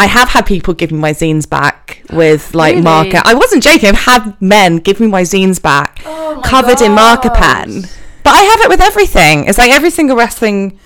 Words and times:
I 0.00 0.06
have 0.06 0.30
had 0.30 0.46
people 0.46 0.72
give 0.74 0.90
me 0.90 0.98
my 0.98 1.12
zines 1.12 1.48
back 1.48 2.02
with 2.10 2.54
like 2.54 2.72
Really? 2.72 2.82
marker. 2.82 3.20
I 3.24 3.34
wasn't 3.34 3.62
joking. 3.62 3.90
I've 3.90 3.96
had 3.96 4.40
men 4.40 4.78
give 4.78 4.98
me 4.98 5.06
my 5.06 5.22
zines 5.22 5.60
back 5.60 6.00
Oh 6.06 6.36
my 6.36 6.42
covered 6.42 6.80
in 6.80 6.92
marker 6.92 7.28
pen. 7.30 7.82
But 8.24 8.34
I 8.34 8.40
have 8.42 8.60
it 8.62 8.68
with 8.70 8.80
everything. 8.80 9.44
It's 9.46 9.58
like 9.58 9.70
every 9.70 9.90
single 9.90 10.16
wrestling, 10.16 10.78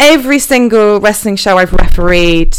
every 0.00 0.38
single 0.40 1.00
wrestling 1.00 1.36
show 1.36 1.58
I've 1.58 1.72
refereed. 1.72 2.56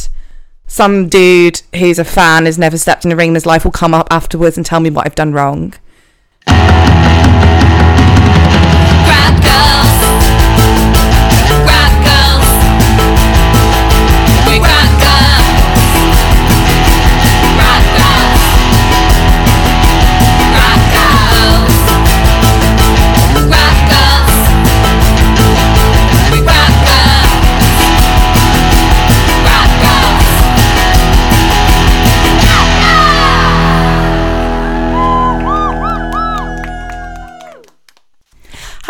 Some 0.67 1.09
dude 1.09 1.61
who's 1.75 1.99
a 1.99 2.05
fan 2.05 2.45
has 2.45 2.57
never 2.57 2.77
stepped 2.77 3.03
in 3.03 3.11
a 3.11 3.15
ring 3.15 3.29
in 3.29 3.35
his 3.35 3.45
life 3.45 3.63
will 3.65 3.71
come 3.71 3.93
up 3.93 4.07
afterwards 4.11 4.55
and 4.55 4.65
tell 4.65 4.79
me 4.79 4.89
what 4.89 5.05
I've 5.05 5.15
done 5.15 5.33
wrong. 5.33 5.73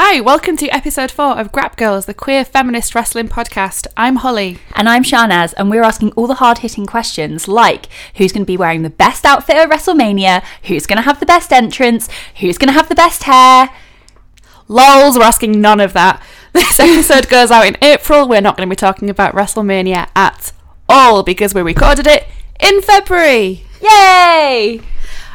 Hi, 0.01 0.21
welcome 0.21 0.55
to 0.55 0.69
episode 0.69 1.11
four 1.11 1.37
of 1.37 1.51
Grap 1.51 1.75
Girls, 1.75 2.05
the 2.05 2.13
queer 2.13 2.45
feminist 2.45 2.95
wrestling 2.95 3.27
podcast. 3.27 3.85
I'm 3.97 4.15
Holly. 4.15 4.59
And 4.73 4.87
I'm 4.87 5.03
Shanaz, 5.03 5.53
and 5.57 5.69
we're 5.69 5.83
asking 5.83 6.13
all 6.13 6.25
the 6.25 6.35
hard 6.35 6.59
hitting 6.59 6.85
questions 6.85 7.49
like 7.49 7.87
who's 8.15 8.31
going 8.31 8.43
to 8.43 8.47
be 8.47 8.55
wearing 8.55 8.83
the 8.83 8.89
best 8.89 9.25
outfit 9.25 9.57
at 9.57 9.69
WrestleMania, 9.69 10.41
who's 10.63 10.85
going 10.85 10.95
to 10.95 11.03
have 11.03 11.19
the 11.19 11.25
best 11.25 11.51
entrance, 11.51 12.07
who's 12.39 12.57
going 12.57 12.69
to 12.69 12.73
have 12.73 12.87
the 12.87 12.95
best 12.95 13.23
hair. 13.23 13.71
Lols, 14.69 15.17
we're 15.17 15.25
asking 15.25 15.59
none 15.59 15.81
of 15.81 15.91
that. 15.91 16.23
This 16.53 16.79
episode 16.79 17.27
goes 17.27 17.51
out 17.51 17.67
in 17.67 17.75
April. 17.81 18.25
We're 18.25 18.39
not 18.39 18.55
going 18.55 18.69
to 18.69 18.71
be 18.71 18.77
talking 18.77 19.09
about 19.09 19.35
WrestleMania 19.35 20.07
at 20.15 20.53
all 20.87 21.23
because 21.23 21.53
we 21.53 21.61
recorded 21.61 22.07
it 22.07 22.25
in 22.57 22.81
February. 22.81 23.65
Yay! 23.81 24.79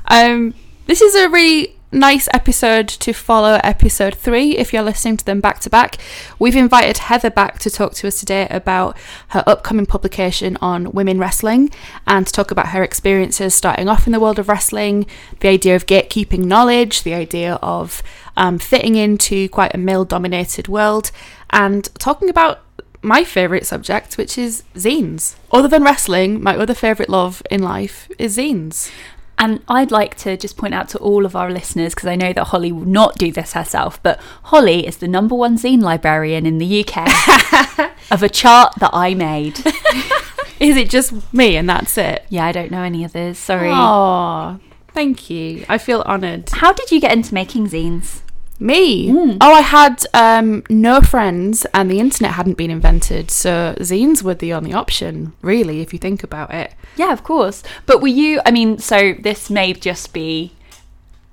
Um, 0.06 0.54
this 0.86 1.02
is 1.02 1.14
a 1.14 1.28
really 1.28 1.73
nice 1.94 2.28
episode 2.34 2.88
to 2.88 3.12
follow 3.12 3.60
episode 3.62 4.14
three 4.16 4.56
if 4.56 4.72
you're 4.72 4.82
listening 4.82 5.16
to 5.16 5.24
them 5.24 5.40
back 5.40 5.60
to 5.60 5.70
back. 5.70 5.96
We've 6.38 6.56
invited 6.56 6.98
Heather 6.98 7.30
back 7.30 7.60
to 7.60 7.70
talk 7.70 7.94
to 7.94 8.08
us 8.08 8.18
today 8.18 8.48
about 8.50 8.96
her 9.28 9.44
upcoming 9.46 9.86
publication 9.86 10.58
on 10.60 10.90
women 10.90 11.18
wrestling 11.18 11.70
and 12.06 12.26
to 12.26 12.32
talk 12.32 12.50
about 12.50 12.68
her 12.68 12.82
experiences 12.82 13.54
starting 13.54 13.88
off 13.88 14.06
in 14.06 14.12
the 14.12 14.20
world 14.20 14.40
of 14.40 14.48
wrestling, 14.48 15.06
the 15.38 15.48
idea 15.48 15.76
of 15.76 15.86
gatekeeping 15.86 16.44
knowledge, 16.44 17.04
the 17.04 17.14
idea 17.14 17.54
of 17.62 18.02
um, 18.36 18.58
fitting 18.58 18.96
into 18.96 19.48
quite 19.48 19.74
a 19.74 19.78
male 19.78 20.04
dominated 20.04 20.66
world, 20.66 21.12
and 21.50 21.84
talking 21.94 22.28
about 22.28 22.60
my 23.02 23.22
favourite 23.22 23.66
subject, 23.66 24.16
which 24.16 24.36
is 24.38 24.64
zines. 24.74 25.36
Other 25.52 25.68
than 25.68 25.84
wrestling, 25.84 26.42
my 26.42 26.56
other 26.56 26.74
favourite 26.74 27.10
love 27.10 27.42
in 27.50 27.62
life 27.62 28.10
is 28.18 28.38
zines. 28.38 28.90
And 29.38 29.62
I'd 29.68 29.90
like 29.90 30.16
to 30.18 30.36
just 30.36 30.56
point 30.56 30.74
out 30.74 30.88
to 30.90 30.98
all 30.98 31.26
of 31.26 31.34
our 31.34 31.50
listeners, 31.50 31.94
because 31.94 32.08
I 32.08 32.16
know 32.16 32.32
that 32.32 32.44
Holly 32.44 32.72
will 32.72 32.84
not 32.84 33.16
do 33.18 33.32
this 33.32 33.52
herself, 33.52 34.02
but 34.02 34.20
Holly 34.44 34.86
is 34.86 34.98
the 34.98 35.08
number 35.08 35.34
one 35.34 35.58
zine 35.58 35.82
librarian 35.82 36.46
in 36.46 36.58
the 36.58 36.84
UK 36.86 37.90
of 38.10 38.22
a 38.22 38.28
chart 38.28 38.74
that 38.78 38.90
I 38.92 39.14
made. 39.14 39.58
Is 40.60 40.76
it 40.76 40.88
just 40.88 41.12
me 41.34 41.56
and 41.56 41.68
that's 41.68 41.98
it? 41.98 42.24
Yeah, 42.28 42.46
I 42.46 42.52
don't 42.52 42.70
know 42.70 42.82
any 42.82 43.04
others. 43.04 43.38
Sorry. 43.38 43.70
Oh, 43.70 44.60
thank 44.88 45.28
you. 45.28 45.66
I 45.68 45.78
feel 45.78 46.02
honoured. 46.02 46.48
How 46.50 46.72
did 46.72 46.90
you 46.92 47.00
get 47.00 47.12
into 47.12 47.34
making 47.34 47.68
zines? 47.68 48.20
Me? 48.60 49.10
Oh, 49.40 49.52
I 49.52 49.60
had 49.60 50.04
um, 50.14 50.62
no 50.70 51.00
friends 51.00 51.66
and 51.74 51.90
the 51.90 51.98
internet 51.98 52.32
hadn't 52.32 52.56
been 52.56 52.70
invented, 52.70 53.30
so 53.30 53.74
zines 53.80 54.22
were 54.22 54.34
the 54.34 54.52
only 54.52 54.72
option, 54.72 55.32
really, 55.42 55.80
if 55.80 55.92
you 55.92 55.98
think 55.98 56.22
about 56.22 56.54
it. 56.54 56.72
Yeah, 56.96 57.12
of 57.12 57.24
course. 57.24 57.62
But 57.84 58.00
were 58.00 58.08
you? 58.08 58.40
I 58.46 58.52
mean, 58.52 58.78
so 58.78 59.14
this 59.14 59.50
may 59.50 59.72
just 59.72 60.12
be 60.12 60.52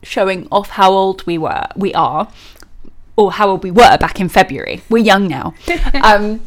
showing 0.03 0.47
off 0.51 0.71
how 0.71 0.91
old 0.91 1.25
we 1.27 1.37
were, 1.37 1.67
we 1.75 1.93
are, 1.93 2.31
or 3.15 3.33
how 3.33 3.49
old 3.49 3.63
we 3.63 3.71
were 3.71 3.97
back 3.97 4.19
in 4.19 4.27
February. 4.27 4.81
We're 4.89 5.03
young 5.03 5.27
now. 5.27 5.53
um, 6.03 6.41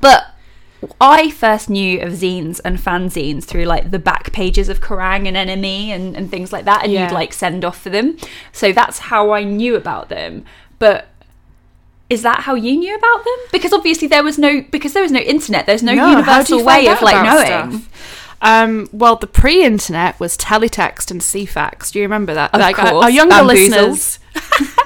but 0.00 0.31
I 1.00 1.30
first 1.30 1.70
knew 1.70 2.00
of 2.00 2.12
zines 2.12 2.60
and 2.64 2.78
fanzines 2.78 3.44
through 3.44 3.64
like 3.64 3.90
the 3.90 3.98
back 3.98 4.32
pages 4.32 4.68
of 4.68 4.80
Kerrang 4.80 5.28
and 5.28 5.36
NME 5.36 5.88
and, 5.88 6.16
and 6.16 6.30
things 6.30 6.52
like 6.52 6.64
that, 6.64 6.82
and 6.84 6.92
Yeah. 6.92 7.04
you'd 7.08 7.14
like 7.14 7.32
send 7.32 7.64
off 7.64 7.80
for 7.80 7.90
them. 7.90 8.16
So 8.52 8.72
that's 8.72 8.98
how 8.98 9.32
I 9.32 9.44
knew 9.44 9.76
about 9.76 10.08
them. 10.08 10.44
But 10.78 11.06
is 12.10 12.22
that 12.22 12.40
how 12.40 12.54
you 12.54 12.76
knew 12.76 12.94
about 12.96 13.24
them? 13.24 13.36
Because 13.52 13.72
obviously 13.72 14.08
there 14.08 14.22
was 14.24 14.38
no 14.38 14.60
because 14.70 14.92
there 14.92 15.02
was 15.02 15.12
no 15.12 15.20
internet. 15.20 15.66
There's 15.66 15.82
no, 15.82 15.94
do 15.94 16.00
universal 16.00 16.64
way 16.64 16.88
of 16.88 17.00
like 17.00 17.24
knowing. 17.24 17.78
stuff? 17.80 18.38
Um, 18.44 18.88
well, 18.92 19.14
the 19.14 19.28
pre-internet 19.28 20.18
was 20.18 20.36
teletext 20.36 21.12
and 21.12 21.20
Ceefax. 21.20 21.92
Do 21.92 22.00
you 22.00 22.04
remember 22.04 22.34
that? 22.34 22.52
Of 22.52 22.60
our- 22.60 22.72
course, 22.72 23.04
our 23.04 23.08
younger 23.10 23.36
bamboozled. 23.36 23.90
listeners, 23.92 24.18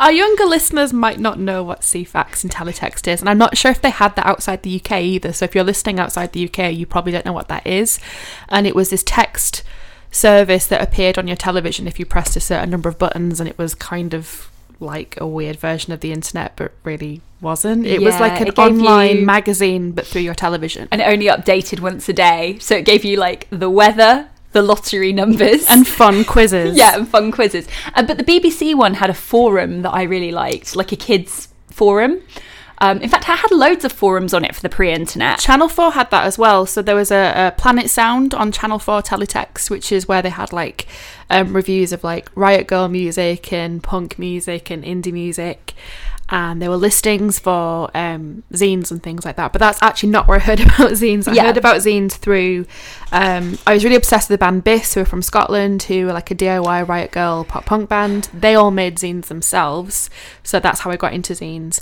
our 0.00 0.10
younger 0.10 0.44
listeners 0.46 0.92
might 0.92 1.20
not 1.20 1.38
know 1.38 1.62
what 1.62 1.82
Ceefax 1.82 2.42
and 2.42 2.50
teletext 2.50 3.06
is, 3.06 3.20
and 3.20 3.28
I'm 3.28 3.38
not 3.38 3.56
sure 3.56 3.70
if 3.70 3.80
they 3.80 3.90
had 3.90 4.16
that 4.16 4.26
outside 4.26 4.62
the 4.62 4.80
UK 4.82 4.92
either. 5.02 5.32
So 5.32 5.44
if 5.44 5.54
you're 5.54 5.62
listening 5.62 6.00
outside 6.00 6.32
the 6.32 6.44
UK, 6.48 6.72
you 6.72 6.86
probably 6.86 7.12
don't 7.12 7.26
know 7.26 7.32
what 7.32 7.48
that 7.48 7.66
is. 7.66 8.00
And 8.48 8.66
it 8.66 8.74
was 8.74 8.90
this 8.90 9.02
text 9.04 9.62
service 10.10 10.66
that 10.66 10.82
appeared 10.82 11.18
on 11.18 11.28
your 11.28 11.36
television 11.36 11.86
if 11.86 12.00
you 12.00 12.06
pressed 12.06 12.34
a 12.34 12.40
certain 12.40 12.70
number 12.70 12.88
of 12.88 12.98
buttons, 12.98 13.38
and 13.38 13.48
it 13.48 13.58
was 13.58 13.74
kind 13.74 14.14
of 14.14 14.50
like 14.80 15.20
a 15.20 15.26
weird 15.26 15.56
version 15.56 15.92
of 15.92 16.00
the 16.00 16.10
internet, 16.12 16.56
but 16.56 16.72
really 16.82 17.20
wasn't. 17.42 17.84
It 17.86 18.00
was 18.00 18.18
like 18.18 18.40
an 18.40 18.48
online 18.52 19.18
you- 19.18 19.26
magazine, 19.26 19.92
but 19.92 20.06
through 20.06 20.22
your 20.22 20.34
television. 20.34 20.88
and 20.90 21.02
it 21.02 21.04
only 21.04 21.26
updated 21.26 21.80
once 21.80 22.08
a 22.08 22.14
day. 22.14 22.56
So 22.60 22.74
it 22.76 22.86
gave 22.86 23.04
you 23.04 23.18
like 23.18 23.46
the 23.50 23.68
weather, 23.68 24.28
the 24.52 24.62
lottery 24.62 25.12
numbers, 25.12 25.64
and 25.68 25.86
fun 25.86 26.24
quizzes. 26.34 26.76
yeah, 26.76 26.96
and 26.96 27.08
fun 27.08 27.30
quizzes. 27.30 27.68
Uh, 27.94 28.02
but 28.02 28.18
the 28.18 28.24
BBC 28.24 28.74
one 28.74 28.94
had 28.94 29.10
a 29.10 29.14
forum 29.14 29.82
that 29.82 29.90
I 29.90 30.02
really 30.02 30.32
liked, 30.32 30.76
like 30.76 30.92
a 30.92 30.96
kids 30.96 31.48
forum. 31.70 32.20
Um, 32.82 32.98
in 33.02 33.10
fact, 33.10 33.28
I 33.28 33.34
had 33.34 33.50
loads 33.50 33.84
of 33.84 33.92
forums 33.92 34.32
on 34.32 34.42
it 34.42 34.54
for 34.54 34.62
the 34.62 34.70
pre-internet. 34.70 35.38
Channel 35.38 35.68
4 35.68 35.92
had 35.92 36.10
that 36.12 36.24
as 36.24 36.38
well. 36.38 36.64
So 36.64 36.80
there 36.80 36.94
was 36.94 37.10
a, 37.10 37.48
a 37.48 37.54
Planet 37.60 37.90
Sound 37.90 38.32
on 38.32 38.52
Channel 38.52 38.78
4 38.78 39.02
Teletext, 39.02 39.68
which 39.68 39.92
is 39.92 40.08
where 40.08 40.22
they 40.22 40.30
had 40.30 40.50
like 40.50 40.86
um, 41.28 41.52
reviews 41.54 41.92
of 41.92 42.02
like 42.02 42.30
Riot 42.34 42.66
Grrrl 42.66 42.90
music 42.90 43.52
and 43.52 43.82
punk 43.82 44.18
music 44.18 44.70
and 44.70 44.82
indie 44.82 45.12
music. 45.12 45.74
And 46.32 46.62
there 46.62 46.70
were 46.70 46.76
listings 46.76 47.38
for 47.40 47.90
um, 47.96 48.44
zines 48.52 48.90
and 48.92 49.02
things 49.02 49.24
like 49.24 49.34
that. 49.36 49.52
But 49.52 49.58
that's 49.58 49.82
actually 49.82 50.10
not 50.10 50.28
where 50.28 50.36
I 50.38 50.40
heard 50.40 50.60
about 50.60 50.92
zines. 50.92 51.26
I 51.26 51.32
Yeah. 51.32 51.46
heard 51.46 51.56
about 51.56 51.78
zines 51.78 52.12
through. 52.12 52.66
Um, 53.10 53.58
I 53.66 53.74
was 53.74 53.82
really 53.82 53.96
obsessed 53.96 54.30
with 54.30 54.38
the 54.38 54.44
band 54.44 54.62
Bis, 54.62 54.94
who 54.94 55.00
are 55.00 55.04
from 55.04 55.22
Scotland, 55.22 55.82
who 55.84 56.08
are 56.08 56.12
like 56.12 56.30
a 56.30 56.34
DIY 56.36 56.86
Riot 56.86 57.10
Grrrl 57.10 57.46
pop 57.48 57.66
punk 57.66 57.88
band. 57.88 58.28
They 58.32 58.54
all 58.54 58.70
made 58.70 58.96
zines 58.98 59.26
themselves. 59.26 60.08
So 60.44 60.60
that's 60.60 60.80
how 60.80 60.90
I 60.92 60.96
got 60.96 61.12
into 61.12 61.32
zines. 61.32 61.80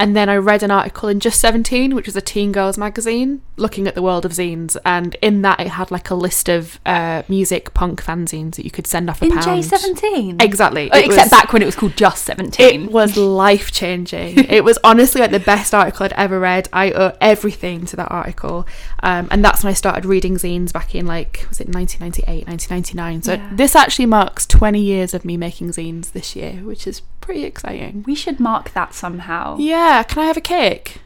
And 0.00 0.16
then 0.16 0.28
I 0.28 0.36
read 0.36 0.62
an 0.62 0.70
article 0.70 1.08
in 1.08 1.18
Just 1.18 1.40
17, 1.40 1.94
which 1.94 2.06
was 2.06 2.14
a 2.14 2.20
teen 2.20 2.52
girls 2.52 2.78
magazine, 2.78 3.42
looking 3.56 3.88
at 3.88 3.96
the 3.96 4.02
world 4.02 4.24
of 4.24 4.30
zines. 4.30 4.76
And 4.84 5.16
in 5.20 5.42
that, 5.42 5.58
it 5.58 5.68
had 5.68 5.90
like 5.90 6.08
a 6.08 6.14
list 6.14 6.48
of 6.48 6.78
uh, 6.86 7.24
music 7.28 7.74
punk 7.74 8.00
fanzines 8.02 8.54
that 8.54 8.64
you 8.64 8.70
could 8.70 8.86
send 8.86 9.10
off 9.10 9.20
a 9.22 9.24
In 9.24 9.32
pound. 9.32 9.44
J17. 9.64 10.40
Exactly. 10.40 10.88
Oh, 10.92 10.98
except 10.98 11.16
was- 11.26 11.30
back 11.30 11.52
when 11.52 11.62
it 11.62 11.66
was 11.66 11.74
called 11.74 11.96
just 11.96 12.24
17. 12.26 12.84
It 12.84 12.92
was 12.92 13.16
life 13.16 13.72
changing. 13.72 14.38
it 14.48 14.62
was 14.62 14.78
honestly 14.84 15.20
like 15.20 15.32
the 15.32 15.40
best 15.40 15.74
article 15.74 16.04
I'd 16.04 16.12
ever 16.12 16.38
read. 16.38 16.68
I 16.72 16.92
owe 16.92 17.16
everything 17.20 17.84
to 17.86 17.96
that 17.96 18.10
article. 18.12 18.68
Um, 19.02 19.26
and 19.32 19.44
that's 19.44 19.64
when 19.64 19.70
I 19.72 19.74
started 19.74 20.04
reading 20.04 20.34
zines 20.36 20.72
back 20.72 20.94
in 20.94 21.06
like, 21.06 21.44
was 21.48 21.60
it 21.60 21.68
1998, 21.74 22.46
1999? 22.46 23.22
So 23.22 23.32
Yeah. 23.34 23.50
this 23.52 23.74
actually 23.74 24.06
marks 24.06 24.46
20 24.46 24.80
years 24.80 25.12
of 25.12 25.24
me 25.24 25.36
making 25.36 25.70
zines 25.70 26.12
this 26.12 26.36
year, 26.36 26.52
which 26.62 26.86
is 26.86 27.02
pretty 27.28 27.44
exciting. 27.44 28.04
we 28.06 28.14
should 28.14 28.40
mark 28.40 28.72
that 28.72 28.94
somehow. 28.94 29.54
Yeah, 29.58 30.02
can 30.02 30.22
I 30.22 30.24
have 30.24 30.38
a 30.38 30.40
cake? 30.40 31.02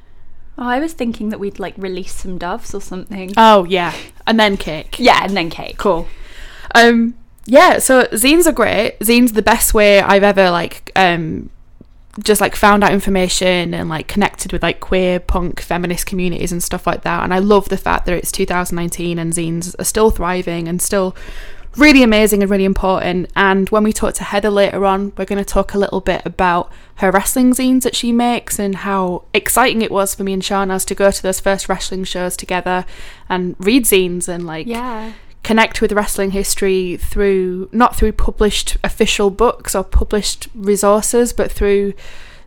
Oh, 0.57 0.69
I 0.69 0.79
was 0.79 0.93
thinking 0.93 1.31
that 1.31 1.41
we'd 1.41 1.59
like 1.59 1.75
release 1.77 2.15
some 2.15 2.39
doves 2.39 2.73
or 2.77 2.81
something. 2.81 3.33
Oh, 3.37 3.65
yeah. 3.65 3.93
And 4.25 4.39
then 4.39 4.57
cake. 4.57 5.01
yeah, 5.01 5.25
and 5.25 5.37
then 5.37 5.51
cake. 5.51 5.79
Cool. 5.79 6.07
Um, 6.77 7.15
yeah, 7.45 7.81
so 7.81 8.05
zines 8.13 8.47
are 8.47 8.53
great. 8.53 9.01
Zines 9.01 9.35
the 9.35 9.43
best 9.43 9.75
way 9.75 10.01
I've 10.01 10.23
ever 10.23 10.49
like 10.49 10.93
um 10.95 11.51
just 12.23 12.41
like 12.41 12.55
found 12.55 12.85
out 12.85 12.93
information 12.93 13.75
and 13.75 13.89
like 13.89 14.07
connected 14.07 14.53
with 14.53 14.63
like 14.63 14.79
queer 14.79 15.19
punk 15.19 15.61
feminist 15.61 16.07
communities 16.07 16.53
and 16.53 16.63
stuff 16.63 16.87
like 16.87 17.03
that. 17.03 17.25
And 17.25 17.35
I 17.35 17.41
love 17.41 17.69
the 17.69 17.77
fact 17.77 18.07
that 18.07 18.15
it's 18.15 18.31
2019 18.31 19.19
and 19.19 19.33
zines 19.33 19.75
are 19.81 19.85
still 19.85 20.11
thriving 20.13 20.69
and 20.69 20.81
still 20.81 21.17
really 21.77 22.03
amazing 22.03 22.43
and 22.43 22.51
really 22.51 22.65
important. 22.65 23.31
And 23.35 23.69
when 23.71 23.83
we 23.83 23.93
talk 23.93 24.15
to 24.15 24.25
Heather 24.25 24.51
later 24.51 24.85
on, 24.85 25.13
we're 25.17 25.25
going 25.25 25.43
to 25.43 25.45
talk 25.45 25.75
a 25.75 25.79
little 25.79 26.01
bit 26.01 26.23
about 26.25 26.71
her 26.97 27.11
wrestling 27.11 27.53
zines 27.53 27.83
that 27.83 27.97
she 27.97 28.13
makes 28.13 28.59
and 28.59 28.77
how 28.77 29.25
exciting 29.33 29.83
it 29.83 29.91
was 29.91 30.15
for 30.15 30.23
me 30.25 30.33
and 30.33 30.43
Sharnaz 30.43 30.85
to 30.87 30.95
go 30.95 31.11
to 31.11 31.23
those 31.23 31.41
first 31.41 31.69
wrestling 31.69 32.05
shows 32.05 32.37
together 32.37 32.85
and 33.29 33.57
read 33.59 33.85
zines 33.85 34.29
and 34.29 34.47
like 34.47 34.67
Yeah. 34.67 35.13
connect 35.43 35.81
with 35.81 35.93
wrestling 35.93 36.33
history 36.33 36.97
through 36.99 37.69
not 37.73 37.97
through 37.97 38.13
published 38.13 38.77
official 38.85 39.31
books 39.31 39.75
or 39.75 39.83
published 39.83 40.49
resources, 40.55 41.33
but 41.33 41.51
through 41.51 41.95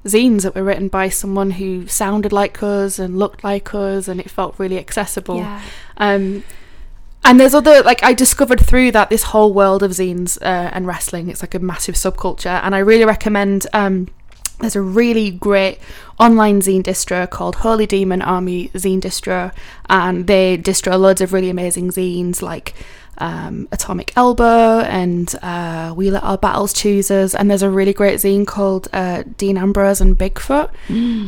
zines 0.05 0.43
that 0.43 0.53
were 0.53 0.63
written 0.63 0.87
by 0.87 1.09
someone 1.09 1.51
who 1.51 1.87
sounded 1.87 2.31
like 2.31 2.61
us 2.61 2.99
and 2.99 3.17
looked 3.17 3.43
like 3.43 3.73
us, 3.73 4.07
and 4.07 4.19
it 4.19 4.29
felt 4.29 4.53
really 4.59 4.77
accessible. 4.77 5.37
Yeah. 5.37 5.61
Um, 5.97 6.43
and 7.25 7.39
there's 7.39 7.55
other 7.55 7.81
like 7.81 8.03
I 8.03 8.13
discovered 8.13 8.61
through 8.65 8.91
that 8.91 9.09
this 9.09 9.23
whole 9.23 9.51
world 9.51 9.83
of 9.83 9.91
zines 9.91 10.37
uh, 10.41 10.69
and 10.71 10.87
wrestling. 10.87 11.29
It's 11.29 11.41
like 11.41 11.55
a 11.55 11.59
massive 11.59 11.95
subculture, 11.95 12.61
and 12.63 12.73
I 12.73 12.79
really 12.79 13.05
recommend. 13.05 13.67
Um, 13.73 14.07
there's 14.59 14.75
a 14.77 14.81
really 14.81 15.31
great 15.31 15.79
online 16.17 16.61
zine 16.61 16.81
distro 16.81 17.29
called 17.29 17.55
Holy 17.57 17.85
Demon 17.85 18.21
Army 18.21 18.69
Zine 18.69 19.01
Distro, 19.01 19.53
and 19.89 20.27
they 20.27 20.57
distro 20.57 20.97
loads 20.97 21.19
of 21.19 21.33
really 21.33 21.49
amazing 21.49 21.89
zines 21.89 22.41
like 22.41 22.73
um, 23.17 23.67
Atomic 23.73 24.13
Elbow 24.15 24.79
and 24.79 25.35
uh, 25.41 25.93
We 25.97 26.09
Let 26.09 26.23
Our 26.23 26.37
Battles 26.37 26.71
Choose 26.71 27.11
Us. 27.11 27.35
And 27.35 27.49
there's 27.49 27.63
a 27.63 27.69
really 27.69 27.91
great 27.91 28.19
zine 28.19 28.47
called 28.47 28.87
uh, 28.93 29.23
Dean 29.37 29.57
Ambrose 29.57 29.99
and 29.99 30.17
Bigfoot, 30.17 30.69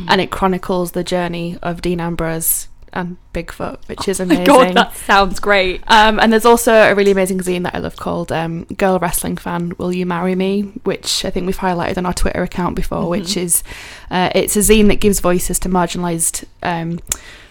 and 0.08 0.20
it 0.22 0.30
chronicles 0.30 0.92
the 0.92 1.04
journey 1.04 1.58
of 1.62 1.82
Dean 1.82 2.00
Ambrose 2.00 2.68
and 2.98 3.16
Bigfoot, 3.32 3.78
which 3.88 4.08
is 4.08 4.20
amazing. 4.20 4.44
God, 4.44 4.74
that 4.74 4.96
sounds 4.96 5.38
great. 5.38 5.82
Um, 5.86 6.18
and 6.18 6.32
there's 6.32 6.44
also 6.44 6.72
a 6.72 6.94
really 6.94 7.12
amazing 7.12 7.38
zine 7.38 7.62
that 7.62 7.74
I 7.74 7.78
love 7.78 7.96
called 7.96 8.32
um, 8.32 8.64
Girl 8.64 8.98
Wrestling 8.98 9.36
Fan 9.36 9.72
Will 9.78 9.92
You 9.92 10.04
Marry 10.04 10.34
Me, 10.34 10.62
which 10.82 11.24
I 11.24 11.30
think 11.30 11.46
we've 11.46 11.56
highlighted 11.58 11.96
on 11.96 12.06
our 12.06 12.12
Twitter 12.12 12.42
account 12.42 12.74
before, 12.74 13.08
which 13.08 13.36
is 13.36 13.62
uh, 14.10 14.30
it's 14.34 14.56
a 14.56 14.60
zine 14.60 14.88
that 14.88 14.96
gives 14.96 15.20
voices 15.20 15.58
to 15.60 15.68
marginalised 15.68 16.44
um, 16.62 16.98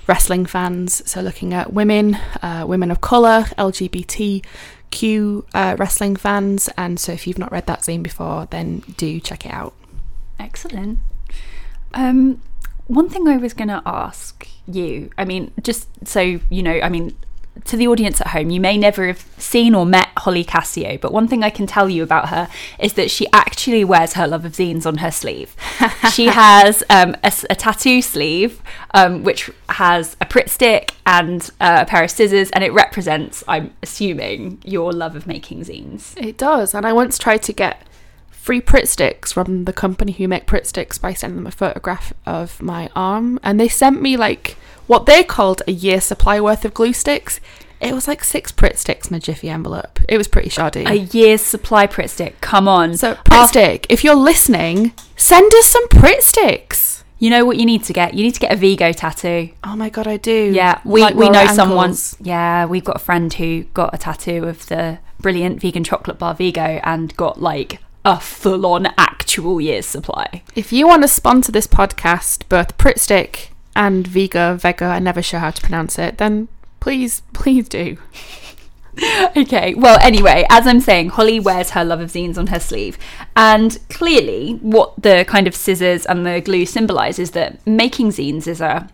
wrestling 0.06 0.46
fans. 0.46 1.10
So 1.10 1.22
looking 1.22 1.54
at 1.54 1.72
women, 1.72 2.16
uh, 2.42 2.66
women 2.68 2.92
of 2.92 3.00
colour, 3.00 3.44
LGBTQ 3.58 5.46
uh, 5.54 5.76
wrestling 5.80 6.18
fans. 6.18 6.70
And 6.78 7.00
so 7.00 7.14
if 7.14 7.26
you've 7.26 7.40
not 7.40 7.52
read 7.52 7.68
that 7.68 7.82
zine 7.82 8.04
before, 8.04 8.48
then 8.48 8.80
do 8.98 9.20
check 9.22 9.46
it 9.46 9.54
out. 9.54 9.74
Excellent. 10.40 11.00
Um, 11.94 12.42
one 12.88 13.10
thing 13.10 13.28
I 13.28 13.38
was 13.38 13.54
going 13.54 13.68
to 13.68 13.81
ask 13.86 14.48
you, 14.68 15.12
I 15.18 15.25
mean, 15.25 15.51
just 15.62 15.88
so 16.07 16.39
you 16.50 16.63
know, 16.63 16.80
I 16.81 16.89
mean, 16.89 17.16
to 17.66 17.78
the 17.78 17.88
audience 17.88 18.22
at 18.22 18.28
home, 18.28 18.50
you 18.50 18.62
may 18.62 18.78
never 18.78 19.07
have 19.07 19.25
seen 19.38 19.75
or 19.75 19.86
met 19.86 20.10
Holly 20.18 20.44
Cassio, 20.44 20.98
but 20.98 21.12
one 21.12 21.28
thing 21.28 21.44
I 21.44 21.50
can 21.50 21.68
tell 21.68 21.89
you 21.89 22.04
about 22.04 22.30
her 22.30 22.48
is 22.80 22.94
that 22.94 23.12
she 23.12 23.28
actually 23.34 23.84
wears 23.84 24.13
her 24.13 24.28
love 24.28 24.45
of 24.45 24.54
zines 24.54 24.86
on 24.86 24.98
her 24.98 25.12
sleeve. 25.12 25.56
she 26.13 26.28
has 26.28 26.84
um, 26.89 27.16
a, 27.24 27.31
a 27.50 27.56
tattoo 27.56 28.01
sleeve 28.01 28.62
um, 28.94 29.24
which 29.24 29.50
has 29.69 30.16
a 30.22 30.25
Pritt 30.25 30.50
stick 30.50 30.94
and 31.06 31.50
uh, 31.60 31.80
a 31.81 31.86
pair 31.86 32.04
of 32.04 32.12
scissors, 32.12 32.50
and 32.51 32.63
it 32.63 32.72
represents, 32.74 33.44
I'm 33.48 33.74
assuming, 33.83 34.62
your 34.63 34.92
love 34.92 35.16
of 35.16 35.28
making 35.28 35.66
zines. 35.66 36.16
It 36.18 36.38
does. 36.38 36.74
And 36.74 36.86
I 36.86 36.94
once 36.94 37.18
tried 37.18 37.44
to 37.44 37.54
get 37.54 37.81
free 38.48 38.62
Pritt 38.62 38.88
sticks 38.88 39.34
from 39.34 39.66
the 39.66 39.74
company 39.74 40.14
who 40.14 40.26
make 40.26 40.48
Pritt 40.48 40.66
sticks 40.66 40.98
by 40.98 41.12
sending 41.12 41.36
them 41.36 41.48
a 41.48 41.52
photograph 41.52 42.14
of 42.26 42.62
my 42.62 42.90
arm. 42.96 43.42
And 43.44 43.60
they 43.60 43.68
sent 43.68 44.02
me 44.02 44.16
like 44.16 44.56
what 44.88 45.06
they 45.06 45.22
called 45.22 45.62
a 45.68 45.74
year 45.74 46.00
supply 46.00 46.40
worth 46.40 46.64
of 46.64 46.74
glue 46.74 46.94
sticks. 46.94 47.42
It 47.82 47.94
was 47.94 48.08
like 48.08 48.24
six 48.24 48.54
Pritt 48.54 48.78
sticks 48.78 49.10
in 49.10 49.18
a 49.18 49.20
Jiffy 49.20 49.50
envelope. 49.50 50.00
It 50.08 50.18
was 50.18 50.30
pretty 50.30 50.48
shoddy. 50.48 50.86
A 50.86 50.94
year's 50.94 51.42
supply 51.42 51.88
Pritt 51.88 52.10
stick. 52.10 52.40
Come 52.40 52.70
on. 52.70 52.96
so, 52.96 53.16
Pritt 53.16 53.50
stick, 53.50 53.86
if 53.90 54.06
you're 54.06 54.16
listening, 54.16 54.94
send 55.18 55.54
us 55.54 55.66
some 55.66 55.86
Pritt 55.90 56.22
sticks. 56.22 57.04
You 57.20 57.30
know 57.30 57.44
what 57.44 57.58
you 57.58 57.66
need 57.66 57.84
to 57.84 57.92
get? 57.92 58.14
You 58.14 58.24
need 58.24 58.36
to 58.36 58.40
get 58.40 58.54
a 58.54 58.56
Vego 58.56 58.94
tattoo. 58.94 59.50
Oh 59.62 59.76
my 59.76 59.90
god, 59.90 60.08
I 60.08 60.16
do. 60.16 60.54
Yeah, 60.54 60.80
we, 60.86 61.02
Like 61.02 61.16
we 61.16 61.30
know 61.30 61.48
someone. 61.48 61.96
Yeah, 62.22 62.66
we've 62.66 62.86
got 62.86 62.96
a 62.96 63.00
friend 63.00 63.34
who 63.34 63.64
got 63.74 63.94
a 63.94 63.98
tattoo 63.98 64.46
of 64.46 64.68
the 64.68 65.00
brilliant 65.20 65.60
vegan 65.60 65.84
chocolate 65.84 66.18
bar 66.18 66.34
Vego 66.34 66.80
and 66.84 67.14
got 67.18 67.42
like 67.42 67.82
a 68.07 68.18
full 68.21 68.65
on 68.65 68.86
actual 68.98 69.59
year's 69.59 69.86
supply. 69.86 70.42
If 70.56 70.71
you 70.71 70.88
want 70.88 71.01
to 71.01 71.09
sponsor 71.09 71.51
this 71.51 71.68
podcast, 71.68 72.48
both 72.48 72.77
Pritt 72.77 73.00
stick 73.00 73.51
and 73.75 74.07
Vega, 74.07 74.56
Vega, 74.57 74.86
I 74.86 75.00
never 75.00 75.21
sure 75.21 75.42
how 75.42 75.51
to 75.51 75.62
pronounce 75.62 76.00
it, 76.00 76.18
then 76.18 76.48
please, 76.80 77.21
please 77.33 77.68
do. 77.68 77.98
okay, 79.38 79.74
well, 79.74 80.00
anyway, 80.01 80.45
as 80.50 80.65
I'm 80.65 80.80
saying, 80.80 81.09
Holly 81.09 81.42
wears 81.42 81.71
her 81.71 81.83
love 81.83 82.00
of 82.00 82.09
zines 82.09 82.38
on 82.38 82.48
her 82.48 82.62
sleeve. 82.62 82.98
And 83.36 83.77
clearly, 83.89 84.54
what 84.62 84.94
the 85.01 85.25
kind 85.27 85.45
of 85.45 85.54
scissors 85.54 86.06
and 86.06 86.25
the 86.25 86.39
glue 86.39 86.65
symbolize 86.65 87.19
is 87.19 87.31
that 87.31 87.59
making 87.68 88.12
zines 88.12 88.48
is 88.48 88.62
a 88.62 88.88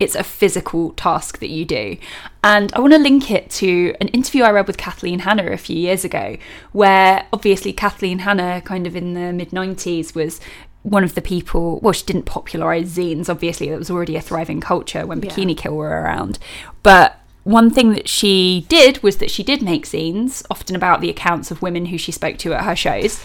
it's 0.00 0.14
a 0.14 0.24
physical 0.24 0.90
task 0.92 1.38
that 1.38 1.50
you 1.50 1.64
do. 1.66 1.98
And 2.42 2.72
I 2.72 2.80
want 2.80 2.94
to 2.94 2.98
link 2.98 3.30
it 3.30 3.50
to 3.50 3.94
an 4.00 4.08
interview 4.08 4.42
I 4.42 4.50
read 4.50 4.66
with 4.66 4.78
Kathleen 4.78 5.20
Hanna 5.20 5.52
a 5.52 5.58
few 5.58 5.76
years 5.76 6.04
ago, 6.04 6.38
where 6.72 7.26
obviously 7.32 7.74
Kathleen 7.74 8.20
Hanna, 8.20 8.62
kind 8.62 8.86
of 8.86 8.96
in 8.96 9.12
the 9.12 9.32
mid 9.32 9.50
90s, 9.50 10.14
was 10.14 10.40
one 10.82 11.04
of 11.04 11.14
the 11.14 11.20
people, 11.20 11.78
well, 11.80 11.92
she 11.92 12.06
didn't 12.06 12.24
popularize 12.24 12.96
zines, 12.96 13.28
obviously, 13.28 13.68
it 13.68 13.78
was 13.78 13.90
already 13.90 14.16
a 14.16 14.20
thriving 14.22 14.60
culture 14.60 15.06
when 15.06 15.22
Yeah. 15.22 15.30
Bikini 15.30 15.56
Kill 15.56 15.76
were 15.76 16.00
around. 16.02 16.38
But 16.82 17.20
one 17.44 17.70
thing 17.70 17.92
that 17.92 18.08
she 18.08 18.64
did 18.68 19.02
was 19.02 19.18
that 19.18 19.30
she 19.30 19.42
did 19.42 19.60
make 19.60 19.84
zines, 19.84 20.42
often 20.50 20.74
about 20.74 21.02
the 21.02 21.10
accounts 21.10 21.50
of 21.50 21.60
women 21.60 21.86
who 21.86 21.98
she 21.98 22.12
spoke 22.12 22.38
to 22.38 22.54
at 22.54 22.64
her 22.64 22.76
shows. 22.76 23.20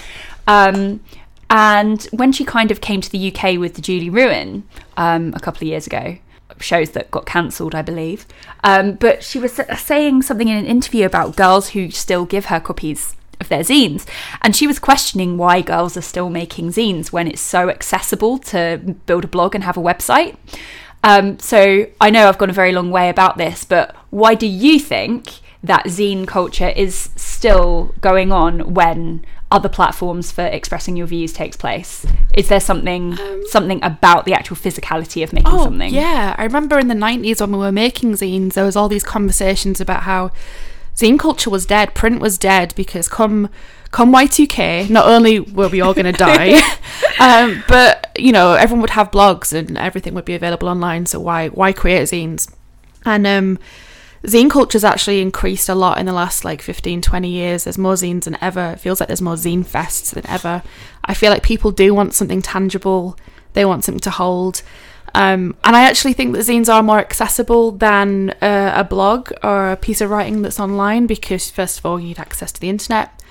Um, 0.48 1.00
and 1.50 2.04
when 2.12 2.33
she 2.33 2.44
kind 2.44 2.71
of 2.71 2.81
came 2.81 3.00
to 3.00 3.10
the 3.10 3.33
UK 3.33 3.57
with 3.57 3.75
the 3.75 3.81
Julie 3.81 4.10
Ruin 4.10 4.63
um, 4.98 5.33
a 5.36 5.39
couple 5.39 5.60
of 5.60 5.69
years 5.69 5.88
ago, 5.88 6.18
shows 6.60 6.92
that 6.92 7.12
got 7.12 7.25
cancelled, 7.25 7.75
I 7.75 7.81
believe. 7.81 8.25
Um, 8.63 8.94
but 8.94 9.24
she 9.24 9.40
was 9.40 9.60
saying 9.78 10.24
something 10.24 10.48
in 10.48 10.57
an 10.57 10.66
interview 10.66 11.06
about 11.06 11.36
girls 11.36 11.69
who 11.69 11.92
still 11.92 12.25
give 12.25 12.46
her 12.46 12.60
copies 12.60 13.16
of 13.40 13.50
their 13.50 13.62
zines. 13.62 14.07
And 14.42 14.56
she 14.56 14.68
was 14.68 14.80
questioning 14.80 15.38
why 15.38 15.62
girls 15.62 15.98
are 15.98 16.02
still 16.02 16.30
making 16.30 16.69
zines 16.69 17.12
when 17.12 17.28
it's 17.28 17.42
so 17.42 17.69
accessible 17.69 18.38
to 18.40 18.96
build 19.06 19.24
a 19.24 19.28
blog 19.28 19.56
and 19.56 19.63
have 19.63 19.78
a 19.78 19.81
website. 19.81 20.38
Um, 21.04 21.38
so 21.40 21.86
I 22.02 22.10
know 22.10 22.28
I've 22.28 22.38
gone 22.38 22.50
a 22.50 22.54
very 22.54 22.72
long 22.72 22.90
way 22.90 23.10
about 23.10 23.38
this, 23.38 23.63
but 23.63 23.96
why 24.10 24.34
do 24.34 24.48
you 24.48 24.80
think 24.80 25.40
that 25.63 25.86
zine 25.86 26.28
culture 26.28 26.69
is 26.69 27.10
still 27.16 27.94
going 28.02 28.31
on 28.31 28.74
when 28.74 29.25
other 29.56 29.69
platforms 29.69 30.31
for 30.31 30.46
expressing 30.46 30.96
your 30.98 31.07
views 31.07 31.31
takes 31.34 31.56
place? 31.57 32.06
Is 32.34 32.48
there 32.50 32.60
something 32.60 33.18
something 33.50 33.80
about 33.84 34.25
the 34.25 34.34
actual 34.34 34.57
physicality 34.57 35.24
of 35.24 35.31
making 35.34 35.52
something? 35.60 35.90
Um, 35.90 35.94
Yeah, 35.94 36.36
I 36.38 36.44
remember 36.44 36.78
in 36.78 36.88
the 36.90 36.96
90s 36.96 37.40
when 37.42 37.52
we 37.52 37.57
were 37.57 37.72
making 37.72 38.12
zines, 38.13 38.54
there 38.54 38.66
was 38.66 38.75
all 38.75 38.90
these 38.90 39.04
conversations 39.04 39.80
about 39.80 40.04
how 40.04 40.31
zine 40.96 41.18
culture 41.19 41.50
was 41.50 41.66
dead, 41.66 41.94
print 41.94 42.19
was 42.19 42.38
dead 42.38 42.74
because 42.76 43.07
come 43.07 43.50
come 43.92 44.12
Y2K, 44.14 44.90
not 44.90 45.07
only 45.07 45.40
were 45.40 45.69
we 45.69 45.80
all 45.80 45.94
going 45.94 46.06
to 46.14 46.19
die, 46.30 46.59
um, 47.19 47.64
but 47.68 48.12
you 48.18 48.31
know, 48.31 48.54
everyone 48.54 48.81
would 48.81 48.90
have 48.92 49.09
blogs 49.12 49.54
and 49.54 49.78
everything 49.78 50.14
would 50.14 50.26
be 50.26 50.35
available 50.35 50.68
online, 50.68 51.06
so 51.06 51.19
why 51.19 51.47
why 51.50 51.71
create 51.71 52.04
zines? 52.09 52.52
And 53.06 53.26
um 53.26 53.59
zine 54.26 54.50
culture's 54.50 54.84
actually 54.84 55.22
increased 55.22 55.70
a 55.70 55.76
lot 55.76 55.98
in 55.98 56.06
the 56.06 56.14
last 56.14 56.46
like 56.46 56.62
15 56.62 57.02
20 57.02 57.30
years. 57.30 57.64
There's 57.64 57.78
more 57.78 57.94
zines 57.94 58.24
than 58.24 58.38
ever. 58.42 58.72
It 58.72 58.80
feels 58.80 59.00
like 59.00 59.08
there's 59.08 59.22
more 59.22 59.36
zine 59.36 59.66
fests 59.66 60.14
than 60.14 60.28
ever. 60.28 60.64
I 61.04 61.14
feel 61.14 61.32
like 61.32 61.44
people 61.44 61.72
do 61.72 61.94
want 61.94 62.14
something 62.14 62.42
tangible. 62.42 63.18
They 63.54 63.66
want 63.66 63.84
something 63.84 64.02
to 64.02 64.10
hold. 64.10 64.62
Um, 65.14 65.56
and 65.64 65.78
i 65.78 65.84
actually 65.84 66.12
think 66.12 66.34
that 66.34 66.40
zines 66.40 66.68
are 66.68 66.84
more 66.84 67.00
accessible 67.00 67.72
than 67.72 68.32
uh, 68.42 68.74
a 68.76 68.84
blog 68.84 69.32
or 69.44 69.72
a 69.72 69.78
piece 69.78 70.02
of 70.02 70.10
writing 70.10 70.42
that's 70.42 70.60
online 70.60 71.08
because 71.08 71.50
first 71.50 71.80
of 71.80 71.86
all 71.86 71.98
you 71.98 72.08
need 72.08 72.20
access 72.20 72.52
to 72.52 72.60
the 72.60 72.70
internet. 72.70 73.22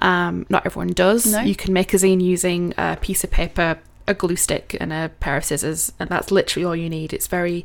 Um, 0.00 0.44
not 0.50 0.66
everyone 0.66 0.92
does. 0.92 1.32
No. 1.32 1.40
you 1.40 1.56
can 1.56 1.72
make 1.72 1.94
a 1.94 1.96
zine 1.96 2.22
using 2.22 2.74
a 2.76 2.98
piece 3.00 3.24
of 3.24 3.30
paper 3.30 3.78
a 4.06 4.14
glue 4.14 4.36
stick 4.36 4.76
and 4.80 4.92
a 4.92 5.10
pair 5.20 5.36
of 5.36 5.44
scissors 5.44 5.92
and 5.98 6.10
that's 6.10 6.30
literally 6.30 6.64
all 6.64 6.76
you 6.76 6.90
need. 6.90 7.12
It's 7.12 7.26
very 7.26 7.64